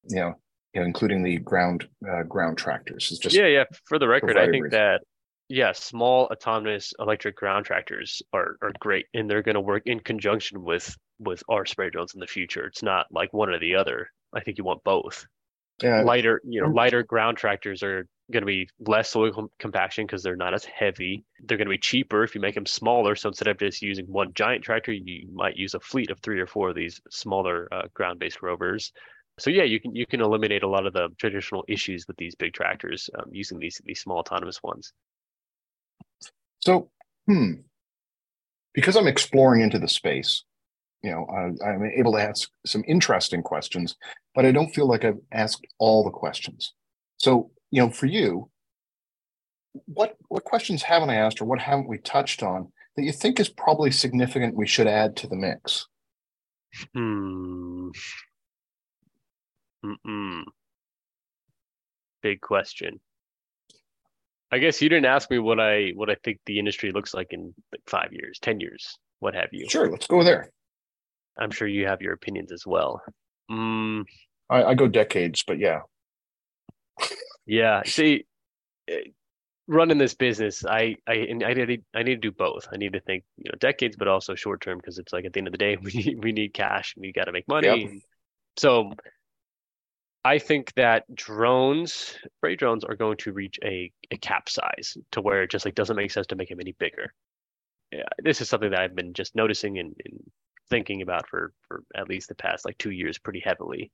You 0.09 0.17
know, 0.17 0.33
you 0.73 0.81
know, 0.81 0.85
including 0.85 1.23
the 1.23 1.37
ground 1.37 1.87
uh, 2.07 2.23
ground 2.23 2.57
tractors. 2.57 3.11
Is 3.11 3.17
just 3.17 3.35
yeah, 3.35 3.47
yeah. 3.47 3.63
For 3.85 3.97
the 3.97 4.07
record, 4.07 4.37
I 4.37 4.49
think 4.49 4.69
that 4.71 5.01
yeah, 5.49 5.71
small 5.71 6.25
autonomous 6.25 6.93
electric 6.99 7.35
ground 7.35 7.65
tractors 7.65 8.21
are 8.33 8.57
are 8.61 8.71
great, 8.79 9.05
and 9.13 9.29
they're 9.29 9.43
going 9.43 9.55
to 9.55 9.61
work 9.61 9.83
in 9.85 9.99
conjunction 9.99 10.63
with 10.63 10.95
with 11.19 11.43
our 11.49 11.65
spray 11.65 11.89
drones 11.89 12.13
in 12.13 12.19
the 12.19 12.27
future. 12.27 12.65
It's 12.65 12.83
not 12.83 13.07
like 13.11 13.33
one 13.33 13.49
or 13.49 13.59
the 13.59 13.75
other. 13.75 14.09
I 14.33 14.41
think 14.41 14.57
you 14.57 14.63
want 14.63 14.83
both. 14.83 15.25
Yeah. 15.81 16.01
Lighter, 16.01 16.41
you 16.43 16.61
know, 16.61 16.69
lighter 16.69 17.03
ground 17.03 17.37
tractors 17.37 17.83
are 17.83 18.07
going 18.31 18.41
to 18.41 18.47
be 18.47 18.67
less 18.79 19.09
soil 19.09 19.31
com- 19.31 19.51
compaction 19.59 20.05
because 20.05 20.23
they're 20.23 20.35
not 20.35 20.53
as 20.53 20.65
heavy. 20.65 21.23
They're 21.45 21.57
going 21.57 21.67
to 21.67 21.71
be 21.71 21.77
cheaper 21.77 22.23
if 22.23 22.35
you 22.35 22.41
make 22.41 22.55
them 22.55 22.65
smaller. 22.65 23.15
So 23.15 23.29
instead 23.29 23.47
of 23.47 23.59
just 23.59 23.81
using 23.81 24.05
one 24.07 24.33
giant 24.33 24.63
tractor, 24.63 24.91
you 24.91 25.29
might 25.31 25.55
use 25.55 25.75
a 25.75 25.79
fleet 25.79 26.09
of 26.09 26.19
three 26.19 26.39
or 26.39 26.47
four 26.47 26.69
of 26.69 26.75
these 26.75 26.99
smaller 27.09 27.67
uh, 27.71 27.83
ground-based 27.93 28.41
rovers. 28.41 28.91
So 29.39 29.51
yeah, 29.51 29.63
you 29.63 29.79
can 29.79 29.95
you 29.95 30.07
can 30.07 30.21
eliminate 30.21 30.63
a 30.63 30.67
lot 30.67 30.87
of 30.87 30.93
the 30.93 31.09
traditional 31.19 31.63
issues 31.67 32.05
with 32.07 32.17
these 32.17 32.33
big 32.33 32.53
tractors 32.53 33.09
um, 33.17 33.29
using 33.31 33.59
these 33.59 33.79
these 33.85 34.01
small 34.01 34.17
autonomous 34.17 34.61
ones. 34.63 34.93
So, 36.67 36.89
hmm, 37.27 37.53
because 38.73 38.97
I'm 38.97 39.07
exploring 39.07 39.61
into 39.61 39.79
the 39.79 39.87
space, 39.87 40.43
you 41.01 41.09
know, 41.09 41.25
I, 41.31 41.69
I'm 41.69 41.89
able 41.97 42.11
to 42.11 42.21
ask 42.21 42.49
some 42.65 42.83
interesting 42.85 43.41
questions, 43.41 43.95
but 44.35 44.45
I 44.45 44.51
don't 44.51 44.75
feel 44.75 44.85
like 44.85 45.05
I've 45.05 45.21
asked 45.31 45.65
all 45.79 46.03
the 46.03 46.09
questions. 46.09 46.73
So, 47.19 47.51
you 47.71 47.81
know, 47.81 47.89
for 47.89 48.07
you, 48.07 48.49
what 49.85 50.17
what 50.27 50.43
questions 50.43 50.83
haven't 50.83 51.09
I 51.09 51.15
asked, 51.15 51.39
or 51.39 51.45
what 51.45 51.59
haven't 51.59 51.87
we 51.87 51.99
touched 51.99 52.43
on 52.43 52.69
that 52.97 53.03
you 53.03 53.13
think 53.13 53.39
is 53.39 53.47
probably 53.47 53.91
significant? 53.91 54.53
We 54.53 54.67
should 54.67 54.87
add 54.87 55.15
to 55.17 55.27
the 55.27 55.37
mix. 55.37 55.87
Hmm. 56.93 57.91
Mm-mm. 59.85 60.43
Big 62.21 62.41
question. 62.41 62.99
I 64.51 64.59
guess 64.59 64.81
you 64.81 64.89
didn't 64.89 65.05
ask 65.05 65.29
me 65.29 65.39
what 65.39 65.59
I 65.59 65.91
what 65.95 66.09
I 66.09 66.15
think 66.23 66.39
the 66.45 66.59
industry 66.59 66.91
looks 66.91 67.13
like 67.13 67.27
in 67.31 67.53
like 67.71 67.81
five 67.87 68.09
years, 68.11 68.39
ten 68.41 68.59
years, 68.59 68.97
what 69.19 69.35
have 69.35 69.49
you. 69.51 69.67
Sure, 69.69 69.89
let's 69.89 70.07
go 70.07 70.23
there. 70.23 70.51
I'm 71.37 71.51
sure 71.51 71.67
you 71.67 71.87
have 71.87 72.01
your 72.01 72.13
opinions 72.13 72.51
as 72.51 72.65
well. 72.65 73.01
Mm. 73.51 74.05
I, 74.49 74.63
I 74.63 74.73
go 74.73 74.87
decades, 74.87 75.43
but 75.45 75.59
yeah. 75.59 75.81
yeah. 77.45 77.81
See, 77.85 78.25
eh, 78.87 79.09
running 79.67 79.97
this 79.97 80.13
business, 80.13 80.65
I 80.65 80.95
I 81.07 81.27
I 81.29 81.53
need 81.53 81.83
I 81.93 82.03
need 82.03 82.21
to 82.21 82.29
do 82.29 82.31
both. 82.31 82.67
I 82.71 82.77
need 82.77 82.93
to 82.93 83.01
think 83.01 83.23
you 83.37 83.51
know 83.51 83.57
decades, 83.59 83.97
but 83.97 84.07
also 84.07 84.35
short 84.35 84.61
term 84.61 84.77
because 84.77 84.97
it's 84.97 85.11
like 85.11 85.25
at 85.25 85.33
the 85.33 85.39
end 85.39 85.47
of 85.47 85.51
the 85.51 85.57
day 85.57 85.77
we 85.81 85.91
need, 85.91 86.23
we 86.23 86.31
need 86.31 86.53
cash. 86.53 86.93
And 86.95 87.01
we 87.01 87.11
got 87.11 87.25
to 87.25 87.31
make 87.33 87.47
money. 87.47 87.67
Yep. 87.67 88.01
So 88.57 88.93
I 90.27 90.39
think 90.39 90.73
that 90.73 91.05
drones, 91.15 92.17
spray 92.35 92.57
drones, 92.57 92.83
are 92.83 92.97
going 92.97 93.15
to 93.19 93.31
reach 93.31 93.57
a, 93.63 93.89
a 94.11 94.17
cap 94.17 94.49
size 94.49 94.97
to 95.11 95.21
where 95.21 95.43
it 95.43 95.49
just 95.49 95.63
like 95.63 95.73
doesn't 95.73 95.95
make 95.95 96.11
sense 96.11 96.27
to 96.27 96.35
make 96.35 96.49
them 96.49 96.59
any 96.59 96.73
bigger. 96.73 97.13
Yeah, 97.93 98.09
this 98.21 98.41
is 98.41 98.49
something 98.49 98.71
that 98.71 98.81
I've 98.81 98.93
been 98.93 99.13
just 99.13 99.37
noticing 99.37 99.79
and, 99.79 99.95
and 100.03 100.19
thinking 100.69 101.01
about 101.01 101.29
for 101.29 101.53
for 101.65 101.83
at 101.95 102.09
least 102.09 102.27
the 102.27 102.35
past 102.35 102.65
like 102.65 102.77
two 102.77 102.91
years 102.91 103.17
pretty 103.17 103.39
heavily. 103.39 103.89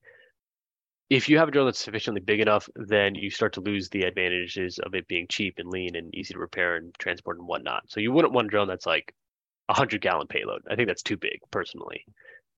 If 1.12 1.30
you 1.30 1.38
have 1.38 1.50
a 1.50 1.52
drone 1.52 1.66
that's 1.68 1.78
sufficiently 1.78 2.22
big 2.22 2.40
enough, 2.40 2.68
then 2.76 3.14
you 3.14 3.30
start 3.30 3.54
to 3.54 3.62
lose 3.62 3.90
the 3.90 4.02
advantages 4.02 4.80
of 4.80 4.96
it 4.96 5.08
being 5.08 5.28
cheap 5.30 5.60
and 5.60 5.70
lean 5.70 5.96
and 5.96 6.16
easy 6.16 6.34
to 6.34 6.40
repair 6.40 6.78
and 6.78 6.96
transport 6.98 7.38
and 7.38 7.48
whatnot. 7.48 7.84
So 7.90 8.00
you 8.00 8.12
wouldn't 8.12 8.34
want 8.34 8.48
a 8.48 8.50
drone 8.50 8.68
that's 8.68 8.88
like 8.88 9.14
a 9.70 9.76
hundred 9.76 10.02
gallon 10.02 10.26
payload. 10.26 10.64
I 10.68 10.76
think 10.76 10.88
that's 10.88 11.04
too 11.04 11.18
big 11.18 11.42
personally. 11.52 12.08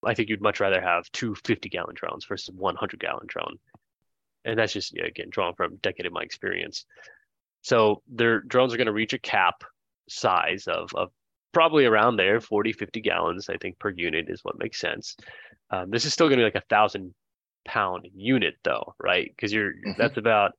I 0.06 0.14
think 0.14 0.30
you'd 0.30 0.41
much 0.41 0.60
rather 0.60 0.82
have 0.82 1.12
two 1.12 1.36
50 1.36 1.70
gallon 1.70 1.95
drones 1.95 2.26
versus 2.26 2.53
one 2.53 2.76
100 2.76 2.99
gallon 2.99 3.26
drone. 3.28 3.58
And 4.43 4.60
that's 4.60 4.74
just, 4.74 4.95
again, 4.95 5.30
drawn 5.30 5.56
from 5.56 5.74
a 5.74 5.78
decade 5.78 6.06
of 6.06 6.14
my 6.14 6.22
experience. 6.22 6.86
So 7.62 8.03
their 8.08 8.41
drones 8.41 8.74
are 8.74 8.78
going 8.78 8.86
to 8.88 8.93
reach 8.93 9.14
a 9.14 9.20
cap 9.20 9.64
size 10.08 10.68
of, 10.68 10.91
of 10.93 11.10
probably 11.51 11.86
around 11.86 12.18
there, 12.18 12.39
40, 12.39 12.74
50 12.74 13.01
gallons, 13.01 13.49
I 13.49 13.58
think, 13.58 13.80
per 13.80 13.89
unit 13.89 14.26
is 14.30 14.43
what 14.43 14.60
makes 14.60 14.80
sense. 14.80 15.16
Um, 15.72 15.89
this 15.89 16.06
is 16.06 16.14
still 16.14 16.28
going 16.28 16.38
to 16.38 16.43
be 16.43 16.53
like 16.53 16.64
a 16.64 16.68
thousand 16.68 17.16
pound 17.66 18.08
unit 18.14 18.56
though, 18.64 18.93
right? 18.99 19.32
Because 19.36 19.51
you're, 19.51 19.72
mm-hmm. 19.72 19.93
that's 19.97 20.18
about, 20.18 20.51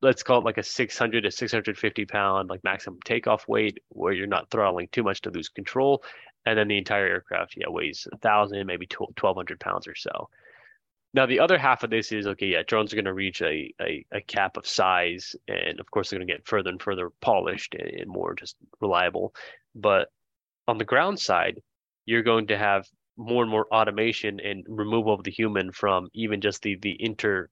let's 0.00 0.22
call 0.22 0.38
it 0.38 0.44
like 0.44 0.58
a 0.58 0.62
600 0.62 1.22
to 1.22 1.30
650 1.30 2.06
pound 2.06 2.48
like 2.48 2.64
maximum 2.64 2.98
takeoff 3.04 3.46
weight 3.48 3.78
where 3.88 4.12
you're 4.12 4.26
not 4.26 4.50
throttling 4.50 4.88
too 4.92 5.02
much 5.02 5.20
to 5.22 5.30
lose 5.30 5.48
control 5.48 6.02
and 6.46 6.58
then 6.58 6.68
the 6.68 6.78
entire 6.78 7.06
aircraft 7.06 7.54
yeah 7.56 7.68
weighs 7.68 8.06
a 8.12 8.18
thousand 8.18 8.66
maybe 8.66 8.88
1200 8.90 9.60
pounds 9.60 9.86
or 9.86 9.94
so. 9.94 10.28
Now 11.12 11.26
the 11.26 11.40
other 11.40 11.58
half 11.58 11.84
of 11.84 11.90
this 11.90 12.12
is 12.12 12.26
okay 12.26 12.46
yeah 12.46 12.62
drones 12.66 12.92
are 12.92 12.96
going 12.96 13.04
to 13.04 13.14
reach 13.14 13.40
a, 13.42 13.72
a, 13.80 14.04
a, 14.12 14.20
cap 14.20 14.56
of 14.56 14.66
size 14.66 15.36
and 15.48 15.80
of 15.80 15.90
course 15.90 16.10
they're 16.10 16.18
going 16.18 16.28
to 16.28 16.34
get 16.34 16.46
further 16.46 16.70
and 16.70 16.82
further 16.82 17.10
polished 17.20 17.74
and 17.74 18.08
more 18.08 18.34
just 18.34 18.56
reliable. 18.80 19.34
But 19.74 20.08
on 20.66 20.78
the 20.78 20.84
ground 20.84 21.18
side 21.20 21.60
you're 22.06 22.22
going 22.22 22.48
to 22.48 22.58
have 22.58 22.86
more 23.16 23.42
and 23.42 23.50
more 23.50 23.66
automation 23.72 24.40
and 24.40 24.64
removal 24.68 25.14
of 25.14 25.22
the 25.22 25.30
human 25.30 25.72
from 25.72 26.08
even 26.14 26.40
just 26.40 26.62
the 26.62 26.76
the 26.82 26.96
inter 26.98 27.48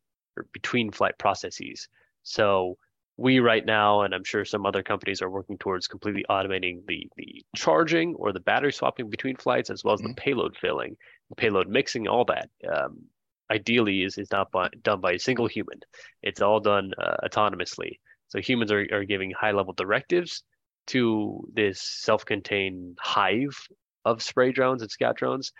between 0.53 0.91
flight 0.91 1.19
processes. 1.19 1.89
So 2.23 2.79
we 3.23 3.39
right 3.39 3.65
now, 3.65 4.03
and 4.03 4.13
I'm 4.13 4.25
sure 4.25 4.45
some 4.45 4.67
other 4.67 4.83
companies 4.83 5.23
are 5.23 5.31
working 5.31 5.57
towards 5.57 5.87
completely 5.87 6.25
automating 6.29 6.85
the 6.89 7.09
the 7.17 7.45
charging 7.55 8.17
or 8.17 8.33
the 8.33 8.41
battery 8.41 8.73
swapping 8.73 9.09
between 9.09 9.37
flights, 9.37 9.71
as 9.71 9.85
well 9.85 9.95
as 9.95 10.01
mm-hmm. 10.01 10.09
the 10.09 10.15
payload 10.15 10.57
filling, 10.57 10.97
the 11.29 11.37
payload 11.37 11.69
mixing, 11.69 12.09
all 12.09 12.25
that. 12.25 12.51
Um, 12.69 13.05
ideally, 13.49 14.03
is 14.03 14.19
is 14.19 14.33
not 14.33 14.51
by, 14.51 14.69
done 14.83 15.01
by 15.01 15.13
a 15.13 15.19
single 15.21 15.47
human. 15.47 15.79
It's 16.23 16.43
all 16.43 16.59
done 16.59 16.91
uh, 16.99 17.17
autonomously. 17.25 18.01
So 18.29 18.41
humans 18.41 18.73
are 18.73 18.87
are 18.93 19.05
giving 19.05 19.31
high 19.31 19.53
level 19.53 19.73
directives 19.73 20.43
to 20.89 21.47
this 21.55 21.81
self-contained 21.81 22.99
hive 23.01 23.57
of 24.05 24.21
spray 24.21 24.51
drones 24.51 24.83
and 24.83 24.91
scout 24.91 25.17
drones, 25.17 25.53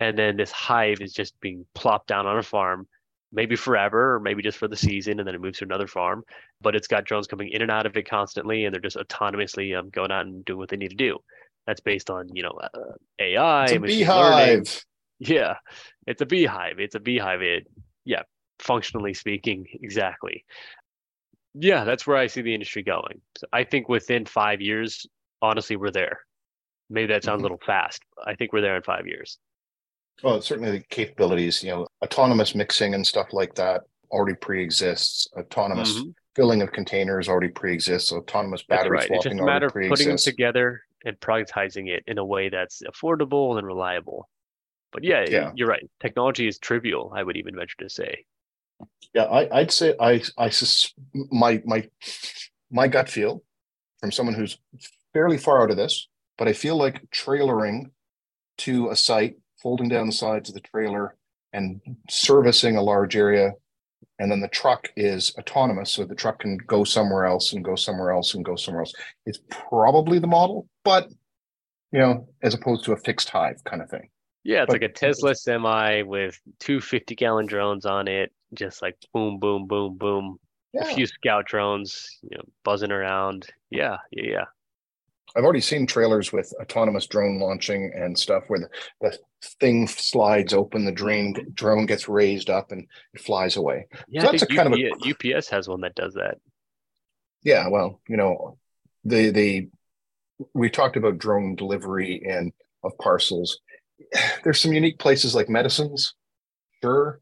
and 0.00 0.18
then 0.18 0.38
this 0.38 0.52
hive 0.52 1.02
is 1.02 1.12
just 1.12 1.38
being 1.40 1.66
plopped 1.74 2.06
down 2.06 2.26
on 2.26 2.38
a 2.38 2.42
farm 2.42 2.88
maybe 3.32 3.56
forever 3.56 4.14
or 4.14 4.20
maybe 4.20 4.42
just 4.42 4.58
for 4.58 4.68
the 4.68 4.76
season 4.76 5.18
and 5.18 5.26
then 5.26 5.34
it 5.34 5.40
moves 5.40 5.58
to 5.58 5.64
another 5.64 5.86
farm. 5.86 6.22
But 6.60 6.74
it's 6.74 6.86
got 6.86 7.04
drones 7.04 7.26
coming 7.26 7.48
in 7.48 7.62
and 7.62 7.70
out 7.70 7.86
of 7.86 7.96
it 7.96 8.08
constantly 8.08 8.64
and 8.64 8.74
they're 8.74 8.80
just 8.80 8.96
autonomously 8.96 9.78
um, 9.78 9.90
going 9.90 10.10
out 10.10 10.26
and 10.26 10.44
doing 10.44 10.58
what 10.58 10.68
they 10.68 10.76
need 10.76 10.90
to 10.90 10.96
do. 10.96 11.18
That's 11.66 11.80
based 11.80 12.10
on 12.10 12.28
you 12.34 12.42
know 12.42 12.58
uh, 12.62 12.68
ai 13.20 13.64
it's 13.64 13.72
a 13.74 13.80
beehive 13.80 14.48
learning. 14.48 14.66
yeah 15.18 15.54
it's 16.06 16.22
a 16.22 16.26
beehive. 16.26 16.80
It's 16.80 16.94
a 16.94 17.00
beehive. 17.00 17.42
It 17.42 17.66
yeah 18.04 18.22
functionally 18.58 19.14
speaking 19.14 19.66
exactly. 19.82 20.44
Yeah 21.54 21.84
that's 21.84 22.06
where 22.06 22.16
i 22.16 22.26
see 22.26 22.42
the 22.42 22.54
industry 22.54 22.82
going. 22.82 23.20
So 23.36 23.46
i 23.52 23.64
think 23.64 23.88
within 23.88 24.24
five 24.24 24.60
years 24.60 25.06
honestly 25.42 25.76
we're 25.76 25.90
there. 25.90 26.20
Maybe 26.88 27.12
that 27.12 27.22
sounds 27.22 27.36
mm-hmm. 27.36 27.42
a 27.42 27.44
little 27.44 27.60
fast 27.64 28.02
i 28.26 28.34
think 28.34 28.52
we're 28.52 28.62
there 28.62 28.76
in 28.76 28.82
five 28.82 29.06
years 29.06 29.38
well, 30.22 30.40
certainly 30.40 30.70
the 30.70 30.84
capabilities, 30.84 31.62
you 31.62 31.70
know, 31.70 31.86
autonomous 32.02 32.54
mixing 32.54 32.94
and 32.94 33.06
stuff 33.06 33.32
like 33.32 33.54
that 33.54 33.82
already 34.10 34.36
pre-exists. 34.36 35.28
Autonomous 35.38 35.94
mm-hmm. 35.94 36.10
filling 36.34 36.62
of 36.62 36.72
containers 36.72 37.28
already 37.28 37.48
pre-exists. 37.48 38.12
Autonomous 38.12 38.62
battery 38.62 38.90
right. 38.90 39.06
swapping 39.06 39.16
it's 39.16 39.24
just 39.24 39.40
a 39.40 39.44
matter 39.44 39.66
of 39.66 39.72
putting 39.72 40.08
them 40.08 40.16
together 40.16 40.82
and 41.04 41.18
productizing 41.20 41.88
it 41.88 42.04
in 42.06 42.18
a 42.18 42.24
way 42.24 42.48
that's 42.48 42.82
affordable 42.82 43.56
and 43.58 43.66
reliable. 43.66 44.28
But 44.92 45.04
yeah, 45.04 45.24
yeah, 45.28 45.52
you're 45.54 45.68
right. 45.68 45.88
Technology 46.00 46.48
is 46.48 46.58
trivial. 46.58 47.12
I 47.14 47.22
would 47.22 47.36
even 47.36 47.54
venture 47.54 47.76
to 47.78 47.88
say. 47.88 48.24
Yeah, 49.14 49.24
I, 49.24 49.60
would 49.60 49.70
say 49.70 49.94
I 50.00 50.22
I 50.36 50.50
sus- 50.50 50.92
my 51.14 51.62
my 51.64 51.88
my 52.70 52.88
gut 52.88 53.08
feel 53.08 53.42
from 54.00 54.10
someone 54.10 54.34
who's 54.34 54.58
fairly 55.12 55.38
far 55.38 55.62
out 55.62 55.70
of 55.70 55.76
this, 55.76 56.08
but 56.38 56.48
I 56.48 56.52
feel 56.54 56.76
like 56.76 57.08
trailering 57.10 57.90
to 58.58 58.90
a 58.90 58.96
site 58.96 59.36
folding 59.62 59.88
down 59.88 60.06
the 60.06 60.12
sides 60.12 60.48
of 60.48 60.54
the 60.54 60.60
trailer 60.60 61.16
and 61.52 61.80
servicing 62.08 62.76
a 62.76 62.82
large 62.82 63.16
area. 63.16 63.52
And 64.18 64.30
then 64.30 64.40
the 64.40 64.48
truck 64.48 64.88
is 64.96 65.34
autonomous 65.38 65.92
so 65.92 66.04
the 66.04 66.14
truck 66.14 66.40
can 66.40 66.58
go 66.58 66.84
somewhere 66.84 67.24
else 67.24 67.52
and 67.52 67.64
go 67.64 67.74
somewhere 67.74 68.10
else 68.12 68.34
and 68.34 68.44
go 68.44 68.54
somewhere 68.56 68.82
else. 68.82 68.92
It's 69.26 69.40
probably 69.48 70.18
the 70.18 70.26
model 70.26 70.68
but 70.84 71.08
you 71.92 71.98
know 71.98 72.28
as 72.42 72.54
opposed 72.54 72.84
to 72.84 72.92
a 72.92 72.96
fixed 72.96 73.30
hive 73.30 73.62
kind 73.64 73.82
of 73.82 73.90
thing. 73.90 74.08
Yeah 74.44 74.62
it's 74.62 74.68
but, 74.68 74.80
like 74.80 74.90
a 74.90 74.92
tesla 74.92 75.34
semi 75.34 76.02
with 76.02 76.38
two 76.58 76.80
50 76.80 77.14
gallon 77.14 77.46
drones 77.46 77.86
on 77.86 78.08
it 78.08 78.32
just 78.54 78.82
like 78.82 78.96
boom 79.12 79.38
boom 79.38 79.66
boom 79.66 79.96
boom. 79.96 80.38
Yeah. 80.72 80.82
a 80.82 80.94
few 80.94 81.06
scout 81.06 81.46
drones 81.46 82.18
you 82.22 82.36
know 82.36 82.44
buzzing 82.64 82.92
around. 82.92 83.46
Yeah 83.70 83.96
yeah 84.10 84.24
yeah 84.30 84.44
I've 85.36 85.44
already 85.44 85.60
seen 85.60 85.86
trailers 85.86 86.32
with 86.32 86.52
autonomous 86.60 87.06
drone 87.06 87.38
launching 87.38 87.92
and 87.94 88.18
stuff 88.18 88.44
where 88.48 88.60
the, 88.60 88.68
the 89.00 89.18
thing 89.60 89.86
slides 89.86 90.52
open, 90.52 90.84
the 90.84 90.92
drone 90.92 91.34
drone 91.54 91.86
gets 91.86 92.08
raised 92.08 92.50
up 92.50 92.72
and 92.72 92.86
it 93.14 93.20
flies 93.20 93.56
away. 93.56 93.86
Yeah, 94.08 94.22
so 94.22 94.30
that's 94.30 94.42
a 94.42 94.46
UP, 94.46 94.56
kind 94.56 94.74
of 94.74 94.78
a 94.78 95.36
UPS 95.36 95.48
has 95.48 95.68
one 95.68 95.80
that 95.82 95.94
does 95.94 96.14
that. 96.14 96.38
Yeah, 97.42 97.68
well, 97.68 98.00
you 98.08 98.16
know, 98.16 98.58
the 99.04 99.30
the 99.30 99.68
we 100.54 100.70
talked 100.70 100.96
about 100.96 101.18
drone 101.18 101.54
delivery 101.54 102.22
and 102.28 102.52
of 102.82 102.96
parcels. 102.98 103.58
There's 104.44 104.60
some 104.60 104.72
unique 104.72 104.98
places 104.98 105.34
like 105.34 105.48
medicines, 105.48 106.14
sure, 106.82 107.20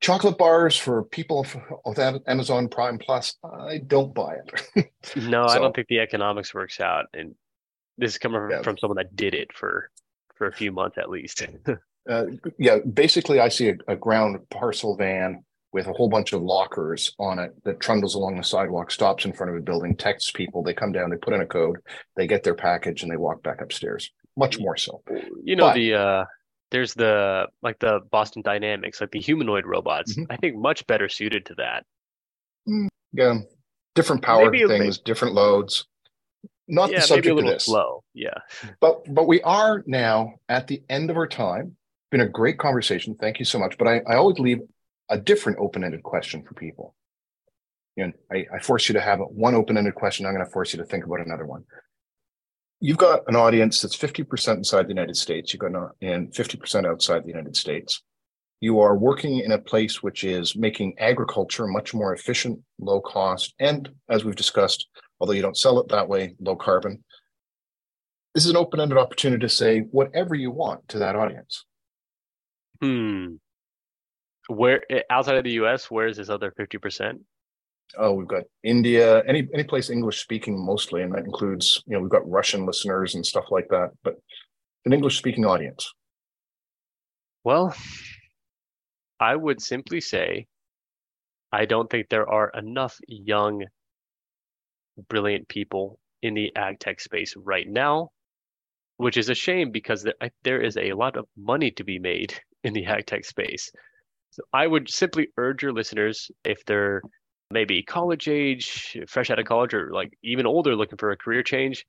chocolate 0.00 0.38
bars 0.38 0.76
for 0.76 1.04
people 1.04 1.46
without 1.84 2.22
Amazon 2.26 2.68
Prime 2.68 2.98
Plus, 2.98 3.36
I 3.44 3.78
don't 3.86 4.14
buy 4.14 4.36
it. 4.36 4.90
no, 5.16 5.46
so, 5.46 5.54
I 5.54 5.58
don't 5.58 5.74
think 5.74 5.88
the 5.88 6.00
economics 6.00 6.54
works 6.54 6.80
out. 6.80 7.06
And 7.14 7.34
this 7.98 8.12
is 8.12 8.18
coming 8.18 8.48
yeah. 8.50 8.62
from 8.62 8.78
someone 8.78 8.96
that 8.96 9.14
did 9.14 9.34
it 9.34 9.52
for 9.52 9.90
for 10.34 10.46
a 10.46 10.52
few 10.52 10.72
months 10.72 10.96
at 10.96 11.10
least. 11.10 11.46
uh, 12.10 12.24
yeah, 12.58 12.78
basically, 12.94 13.40
I 13.40 13.48
see 13.48 13.68
a, 13.68 13.74
a, 13.88 13.96
ground 13.96 14.38
parcel 14.48 14.96
van 14.96 15.44
with 15.72 15.86
a 15.86 15.92
whole 15.92 16.08
bunch 16.08 16.32
of 16.32 16.40
lockers 16.40 17.14
on 17.18 17.38
it 17.38 17.52
that 17.64 17.78
trundles 17.78 18.14
along 18.14 18.38
the 18.38 18.42
sidewalk, 18.42 18.90
stops 18.90 19.26
in 19.26 19.34
front 19.34 19.50
of 19.50 19.56
a 19.56 19.60
building, 19.60 19.94
texts 19.94 20.30
people. 20.30 20.62
They 20.62 20.72
come 20.72 20.92
down, 20.92 21.10
they 21.10 21.16
put 21.16 21.34
in 21.34 21.42
a 21.42 21.46
code, 21.46 21.76
they 22.16 22.26
get 22.26 22.42
their 22.42 22.54
package, 22.54 23.02
and 23.02 23.12
they 23.12 23.18
walk 23.18 23.42
back 23.42 23.60
upstairs. 23.60 24.10
Much 24.36 24.58
more 24.58 24.78
so. 24.78 25.02
You 25.44 25.56
know 25.56 25.66
but, 25.66 25.74
the 25.74 25.94
uh, 25.94 26.24
there's 26.70 26.94
the 26.94 27.46
like 27.62 27.78
the 27.78 28.00
Boston 28.10 28.42
Dynamics, 28.42 29.00
like 29.00 29.10
the 29.10 29.20
humanoid 29.20 29.66
robots. 29.66 30.14
Mm-hmm. 30.14 30.32
I 30.32 30.36
think 30.36 30.56
much 30.56 30.86
better 30.86 31.08
suited 31.08 31.46
to 31.46 31.54
that. 31.56 31.84
Mm, 32.68 32.88
yeah, 33.12 33.38
different 33.94 34.22
power 34.22 34.50
maybe, 34.50 34.66
things, 34.66 34.98
maybe, 34.98 35.04
different 35.04 35.34
loads. 35.34 35.86
Not 36.68 36.90
yeah, 36.90 37.00
the 37.00 37.06
subject 37.06 37.36
maybe 37.36 37.48
a 37.48 37.50
of 37.50 37.54
this. 37.54 37.64
Slow, 37.64 38.04
yeah. 38.14 38.38
But 38.80 39.12
but 39.12 39.26
we 39.26 39.42
are 39.42 39.82
now 39.86 40.34
at 40.48 40.66
the 40.66 40.82
end 40.88 41.10
of 41.10 41.16
our 41.16 41.26
time. 41.26 41.76
Been 42.10 42.20
a 42.20 42.28
great 42.28 42.58
conversation. 42.58 43.14
Thank 43.14 43.38
you 43.38 43.44
so 43.44 43.58
much. 43.58 43.78
But 43.78 43.86
I, 43.86 44.00
I 44.08 44.16
always 44.16 44.38
leave 44.38 44.60
a 45.08 45.18
different 45.18 45.58
open-ended 45.60 46.02
question 46.02 46.42
for 46.42 46.54
people. 46.54 46.94
You 47.96 48.08
know, 48.08 48.12
I, 48.32 48.46
I 48.52 48.58
force 48.60 48.88
you 48.88 48.94
to 48.94 49.00
have 49.00 49.20
one 49.20 49.54
open-ended 49.54 49.94
question. 49.94 50.26
I'm 50.26 50.34
going 50.34 50.44
to 50.44 50.50
force 50.50 50.72
you 50.72 50.78
to 50.78 50.84
think 50.84 51.04
about 51.04 51.20
another 51.20 51.46
one 51.46 51.64
you've 52.80 52.98
got 52.98 53.22
an 53.28 53.36
audience 53.36 53.80
that's 53.80 53.96
50% 53.96 54.56
inside 54.56 54.86
the 54.86 54.90
United 54.90 55.16
States, 55.16 55.52
you've 55.52 55.60
got 55.60 55.74
an, 55.74 55.90
and 56.00 56.32
50% 56.32 56.86
outside 56.86 57.22
the 57.22 57.28
United 57.28 57.54
States. 57.56 58.02
You 58.60 58.80
are 58.80 58.96
working 58.96 59.40
in 59.40 59.52
a 59.52 59.58
place 59.58 60.02
which 60.02 60.24
is 60.24 60.56
making 60.56 60.98
agriculture 60.98 61.66
much 61.66 61.94
more 61.94 62.14
efficient, 62.14 62.60
low 62.78 63.00
cost, 63.00 63.54
and 63.58 63.90
as 64.08 64.24
we've 64.24 64.36
discussed, 64.36 64.88
although 65.18 65.32
you 65.32 65.42
don't 65.42 65.56
sell 65.56 65.78
it 65.80 65.88
that 65.88 66.08
way, 66.08 66.34
low 66.40 66.56
carbon. 66.56 67.04
This 68.34 68.44
is 68.44 68.50
an 68.50 68.56
open 68.56 68.80
ended 68.80 68.98
opportunity 68.98 69.40
to 69.40 69.48
say 69.48 69.80
whatever 69.80 70.34
you 70.34 70.50
want 70.50 70.88
to 70.88 70.98
that 70.98 71.16
audience. 71.16 71.64
Hmm. 72.80 73.34
Where 74.48 74.82
outside 75.10 75.36
of 75.36 75.44
the 75.44 75.52
US, 75.62 75.90
where 75.90 76.08
is 76.08 76.16
this 76.16 76.28
other 76.28 76.52
50%? 76.58 77.20
Oh, 77.98 78.12
we've 78.12 78.28
got 78.28 78.44
India, 78.62 79.22
any 79.24 79.48
any 79.54 79.64
place 79.64 79.90
English 79.90 80.20
speaking 80.20 80.58
mostly, 80.58 81.02
and 81.02 81.12
that 81.14 81.24
includes 81.24 81.82
you 81.86 81.94
know 81.94 82.00
we've 82.00 82.10
got 82.10 82.28
Russian 82.28 82.66
listeners 82.66 83.14
and 83.14 83.24
stuff 83.24 83.46
like 83.50 83.68
that, 83.70 83.90
but 84.02 84.16
an 84.84 84.92
English 84.92 85.18
speaking 85.18 85.44
audience. 85.44 85.92
Well, 87.44 87.74
I 89.18 89.36
would 89.36 89.60
simply 89.60 90.00
say 90.00 90.46
I 91.52 91.64
don't 91.64 91.90
think 91.90 92.08
there 92.08 92.28
are 92.28 92.50
enough 92.50 92.98
young, 93.08 93.64
brilliant 95.08 95.48
people 95.48 95.98
in 96.22 96.34
the 96.34 96.54
ag 96.54 96.78
tech 96.78 97.00
space 97.00 97.34
right 97.36 97.68
now, 97.68 98.10
which 98.98 99.16
is 99.16 99.28
a 99.28 99.34
shame 99.34 99.70
because 99.70 100.02
there, 100.02 100.14
there 100.44 100.60
is 100.60 100.76
a 100.76 100.92
lot 100.92 101.16
of 101.16 101.26
money 101.36 101.70
to 101.72 101.84
be 101.84 101.98
made 101.98 102.38
in 102.64 102.72
the 102.72 102.86
ag 102.86 103.06
tech 103.06 103.24
space. 103.24 103.70
So 104.30 104.42
I 104.52 104.66
would 104.66 104.88
simply 104.88 105.28
urge 105.36 105.62
your 105.62 105.72
listeners, 105.72 106.30
if 106.44 106.64
they're 106.64 107.02
maybe 107.50 107.82
college 107.82 108.28
age, 108.28 108.98
fresh 109.08 109.30
out 109.30 109.38
of 109.38 109.46
college, 109.46 109.74
or 109.74 109.90
like 109.92 110.16
even 110.22 110.46
older 110.46 110.76
looking 110.76 110.98
for 110.98 111.10
a 111.10 111.16
career 111.16 111.42
change, 111.42 111.86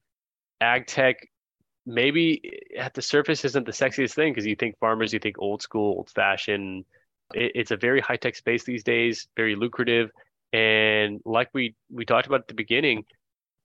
ag 0.59 0.87
tech 0.87 1.17
maybe 1.85 2.59
at 2.77 2.93
the 2.93 3.01
surface 3.01 3.43
isn't 3.45 3.65
the 3.65 3.71
sexiest 3.71 4.13
thing 4.13 4.31
because 4.31 4.45
you 4.45 4.55
think 4.55 4.77
farmers, 4.79 5.13
you 5.13 5.19
think 5.19 5.37
old 5.39 5.61
school, 5.61 5.97
old 5.97 6.09
fashioned. 6.09 6.85
It, 7.33 7.51
it's 7.55 7.71
a 7.71 7.77
very 7.77 8.01
high 8.01 8.17
tech 8.17 8.35
space 8.35 8.63
these 8.63 8.83
days, 8.83 9.27
very 9.35 9.55
lucrative, 9.55 10.11
and 10.53 11.21
like 11.25 11.49
we 11.53 11.75
we 11.91 12.05
talked 12.05 12.27
about 12.27 12.41
at 12.41 12.47
the 12.47 12.53
beginning, 12.53 13.05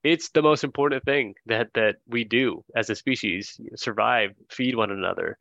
it's 0.05 0.30
the 0.30 0.42
most 0.42 0.64
important 0.64 1.05
thing 1.05 1.34
that 1.47 1.68
that 1.74 1.97
we 2.07 2.24
do 2.24 2.64
as 2.74 2.90
a 2.90 2.94
species: 2.94 3.61
survive, 3.74 4.30
feed 4.51 4.76
one 4.76 4.90
another. 4.90 5.38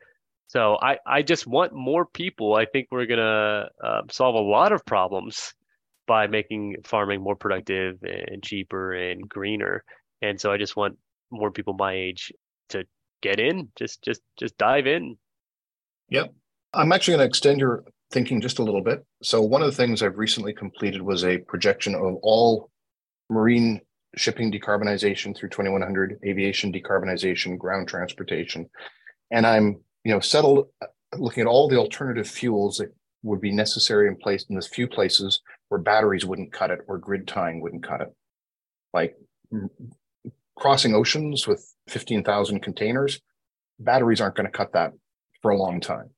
So 0.47 0.77
I 0.81 0.97
I 1.05 1.21
just 1.21 1.47
want 1.47 1.73
more 1.73 2.05
people. 2.05 2.55
I 2.55 2.65
think 2.65 2.87
we're 2.91 3.05
gonna 3.05 3.69
uh, 3.83 4.01
solve 4.11 4.35
a 4.35 4.39
lot 4.39 4.71
of 4.71 4.85
problems 4.85 5.53
by 6.07 6.27
making 6.27 6.77
farming 6.83 7.21
more 7.21 7.35
productive 7.35 7.97
and 8.03 8.43
cheaper 8.43 8.93
and 8.93 9.27
greener. 9.27 9.83
And 10.21 10.39
so 10.39 10.51
I 10.51 10.57
just 10.57 10.75
want 10.75 10.97
more 11.31 11.51
people 11.51 11.73
my 11.73 11.93
age 11.93 12.31
to 12.69 12.85
get 13.21 13.39
in, 13.39 13.69
just 13.75 14.01
just 14.03 14.21
just 14.37 14.57
dive 14.57 14.87
in. 14.87 15.17
Yep. 16.09 16.33
I'm 16.73 16.91
actually 16.91 17.13
going 17.13 17.25
to 17.25 17.29
extend 17.29 17.59
your 17.59 17.83
thinking 18.11 18.41
just 18.41 18.59
a 18.59 18.63
little 18.63 18.83
bit. 18.83 19.05
So 19.23 19.41
one 19.41 19.61
of 19.61 19.67
the 19.67 19.75
things 19.75 20.03
I've 20.03 20.17
recently 20.17 20.53
completed 20.53 21.01
was 21.01 21.23
a 21.23 21.37
projection 21.39 21.95
of 21.95 22.17
all 22.21 22.69
marine 23.29 23.81
shipping 24.15 24.51
decarbonization 24.51 25.35
through 25.35 25.49
2100, 25.49 26.19
aviation 26.25 26.71
decarbonization, 26.71 27.57
ground 27.57 27.87
transportation. 27.87 28.69
And 29.31 29.45
I'm, 29.47 29.81
you 30.03 30.13
know, 30.13 30.19
settled 30.19 30.67
looking 31.17 31.41
at 31.41 31.47
all 31.47 31.67
the 31.67 31.77
alternative 31.77 32.27
fuels 32.27 32.77
that 32.77 32.93
would 33.23 33.41
be 33.41 33.51
necessary 33.51 34.07
in 34.07 34.15
place 34.15 34.45
in 34.49 34.55
this 34.55 34.67
few 34.67 34.87
places 34.87 35.41
where 35.69 35.81
batteries 35.81 36.25
wouldn't 36.25 36.53
cut 36.53 36.71
it 36.71 36.79
or 36.87 36.97
grid 36.97 37.27
tying 37.27 37.61
wouldn't 37.61 37.83
cut 37.83 38.01
it. 38.01 38.13
Like 38.93 39.15
crossing 40.55 40.95
oceans 40.95 41.47
with 41.47 41.73
15,000 41.89 42.61
containers, 42.61 43.21
batteries 43.79 44.21
aren't 44.21 44.35
going 44.35 44.45
to 44.45 44.57
cut 44.57 44.73
that 44.73 44.93
for 45.41 45.51
a 45.51 45.57
long 45.57 45.79
time. 45.79 46.09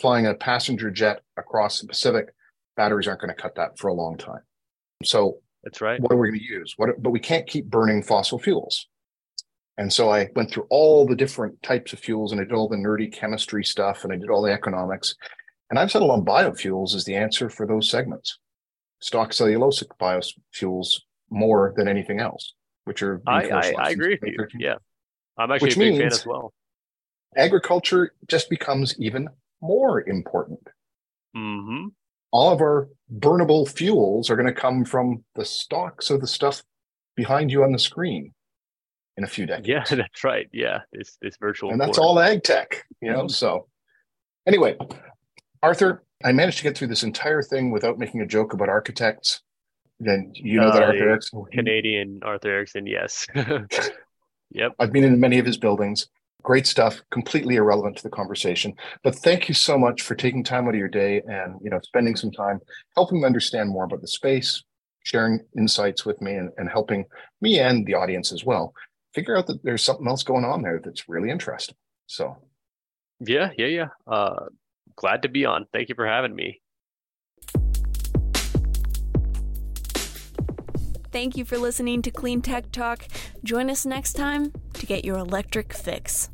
Flying 0.00 0.26
a 0.26 0.34
passenger 0.34 0.90
jet 0.90 1.20
across 1.36 1.80
the 1.80 1.86
Pacific, 1.86 2.26
batteries 2.76 3.06
aren't 3.08 3.20
going 3.20 3.34
to 3.34 3.40
cut 3.40 3.54
that 3.56 3.78
for 3.78 3.88
a 3.88 3.94
long 3.94 4.16
time. 4.16 4.42
So 5.04 5.38
that's 5.62 5.80
right. 5.80 6.00
What 6.00 6.12
are 6.12 6.16
we 6.16 6.28
going 6.28 6.40
to 6.40 6.44
use? 6.44 6.74
What, 6.76 7.02
but 7.02 7.10
we 7.10 7.20
can't 7.20 7.46
keep 7.46 7.66
burning 7.66 8.02
fossil 8.02 8.38
fuels. 8.38 8.88
And 9.78 9.92
so 9.92 10.10
I 10.10 10.28
went 10.36 10.50
through 10.50 10.66
all 10.70 11.06
the 11.06 11.16
different 11.16 11.62
types 11.62 11.92
of 11.92 11.98
fuels 11.98 12.32
and 12.32 12.40
I 12.40 12.44
did 12.44 12.52
all 12.52 12.68
the 12.68 12.76
nerdy 12.76 13.12
chemistry 13.12 13.64
stuff 13.64 14.04
and 14.04 14.12
I 14.12 14.16
did 14.16 14.28
all 14.28 14.42
the 14.42 14.52
economics 14.52 15.14
And 15.72 15.78
I've 15.78 15.90
settled 15.90 16.10
on 16.10 16.22
biofuels 16.22 16.94
as 16.94 17.06
the 17.06 17.16
answer 17.16 17.48
for 17.48 17.66
those 17.66 17.90
segments. 17.90 18.38
Stalk 19.02 19.32
cellulosic 19.32 19.88
biofuels 20.00 21.00
more 21.28 21.74
than 21.76 21.88
anything 21.88 22.20
else, 22.20 22.54
which 22.84 23.02
are. 23.02 23.20
I, 23.26 23.48
I, 23.48 23.72
I, 23.78 23.90
agree 23.90 24.18
with 24.22 24.30
you. 24.32 24.46
Yeah. 24.58 24.76
I'm 25.36 25.50
actually 25.50 25.68
which 25.68 25.76
a 25.76 25.80
big 25.80 25.98
fan 25.98 26.06
as 26.06 26.24
well. 26.24 26.52
Agriculture 27.36 28.14
just 28.28 28.48
becomes 28.48 28.94
even 29.00 29.28
more 29.60 30.08
important. 30.08 30.60
Mm-hmm. 31.36 31.88
All 32.30 32.52
of 32.52 32.60
our 32.60 32.88
burnable 33.12 33.68
fuels 33.68 34.30
are 34.30 34.36
going 34.36 34.46
to 34.46 34.54
come 34.54 34.84
from 34.84 35.24
the 35.34 35.44
stalks 35.44 36.10
of 36.10 36.20
the 36.20 36.26
stuff 36.26 36.62
behind 37.16 37.50
you 37.50 37.64
on 37.64 37.72
the 37.72 37.78
screen 37.78 38.32
in 39.16 39.24
a 39.24 39.26
few 39.26 39.46
decades. 39.46 39.68
Yeah, 39.68 39.84
that's 39.96 40.22
right. 40.22 40.48
Yeah, 40.52 40.80
this 40.92 41.16
this 41.20 41.36
virtual, 41.40 41.70
and 41.70 41.80
that's 41.80 41.98
all 41.98 42.20
ag 42.20 42.42
tech. 42.42 42.84
You 43.00 43.10
know, 43.10 43.18
mm-hmm. 43.20 43.28
so 43.28 43.68
anyway, 44.46 44.76
Arthur, 45.62 46.04
I 46.24 46.32
managed 46.32 46.58
to 46.58 46.64
get 46.64 46.76
through 46.76 46.88
this 46.88 47.02
entire 47.02 47.42
thing 47.42 47.70
without 47.70 47.98
making 47.98 48.20
a 48.20 48.26
joke 48.26 48.52
about 48.52 48.68
architects. 48.68 49.42
Then 50.00 50.32
you 50.34 50.60
know 50.60 50.68
uh, 50.68 50.74
that 50.74 50.82
Arthur 50.82 51.08
Erickson, 51.10 51.44
Canadian 51.52 52.20
Arthur 52.22 52.50
Erickson, 52.50 52.86
yes. 52.86 53.26
yep. 54.50 54.72
I've 54.78 54.92
been 54.92 55.04
in 55.04 55.20
many 55.20 55.38
of 55.38 55.46
his 55.46 55.58
buildings. 55.58 56.08
Great 56.42 56.66
stuff, 56.66 57.00
completely 57.12 57.54
irrelevant 57.54 57.98
to 57.98 58.02
the 58.02 58.10
conversation. 58.10 58.74
But 59.04 59.14
thank 59.14 59.48
you 59.48 59.54
so 59.54 59.78
much 59.78 60.02
for 60.02 60.16
taking 60.16 60.42
time 60.42 60.66
out 60.66 60.74
of 60.74 60.78
your 60.78 60.88
day 60.88 61.22
and 61.26 61.54
you 61.62 61.70
know 61.70 61.78
spending 61.84 62.16
some 62.16 62.32
time 62.32 62.60
helping 62.96 63.20
me 63.20 63.26
understand 63.26 63.70
more 63.70 63.84
about 63.84 64.00
the 64.00 64.08
space, 64.08 64.64
sharing 65.04 65.40
insights 65.56 66.04
with 66.04 66.20
me, 66.20 66.34
and, 66.34 66.50
and 66.56 66.68
helping 66.68 67.04
me 67.40 67.60
and 67.60 67.86
the 67.86 67.94
audience 67.94 68.32
as 68.32 68.44
well 68.44 68.74
figure 69.14 69.36
out 69.36 69.46
that 69.46 69.62
there's 69.62 69.82
something 69.82 70.06
else 70.06 70.22
going 70.22 70.44
on 70.44 70.62
there 70.62 70.80
that's 70.82 71.08
really 71.08 71.30
interesting. 71.30 71.76
So, 72.06 72.36
yeah, 73.20 73.50
yeah, 73.56 73.66
yeah. 73.66 73.88
Uh, 74.06 74.46
glad 74.96 75.22
to 75.22 75.28
be 75.28 75.44
on. 75.44 75.66
Thank 75.72 75.88
you 75.88 75.94
for 75.94 76.06
having 76.06 76.34
me. 76.34 76.60
Thank 81.12 81.36
you 81.36 81.44
for 81.44 81.58
listening 81.58 82.00
to 82.02 82.10
Clean 82.10 82.40
Tech 82.40 82.72
Talk. 82.72 83.06
Join 83.44 83.68
us 83.68 83.84
next 83.84 84.14
time 84.14 84.52
to 84.72 84.86
get 84.86 85.04
your 85.04 85.18
electric 85.18 85.74
fix. 85.74 86.30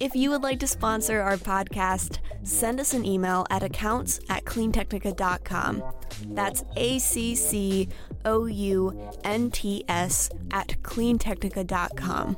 If 0.00 0.16
you 0.16 0.30
would 0.30 0.42
like 0.42 0.58
to 0.60 0.66
sponsor 0.66 1.20
our 1.20 1.36
podcast, 1.36 2.18
send 2.44 2.80
us 2.80 2.94
an 2.94 3.04
email 3.04 3.46
at 3.50 3.62
accounts 3.62 4.20
at 4.30 4.44
cleantechnica.com. 4.44 5.82
That's 6.26 6.64
A 6.76 6.98
C 6.98 7.34
C 7.34 7.88
O 8.24 8.46
U 8.46 9.10
N 9.24 9.50
T 9.50 9.84
S 9.88 10.30
at 10.50 10.68
cleantechnica.com. 10.82 12.36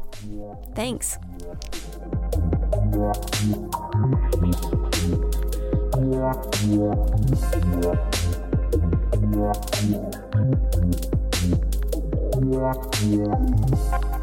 Thanks. 0.74 1.18
Yeah. 13.02 14.16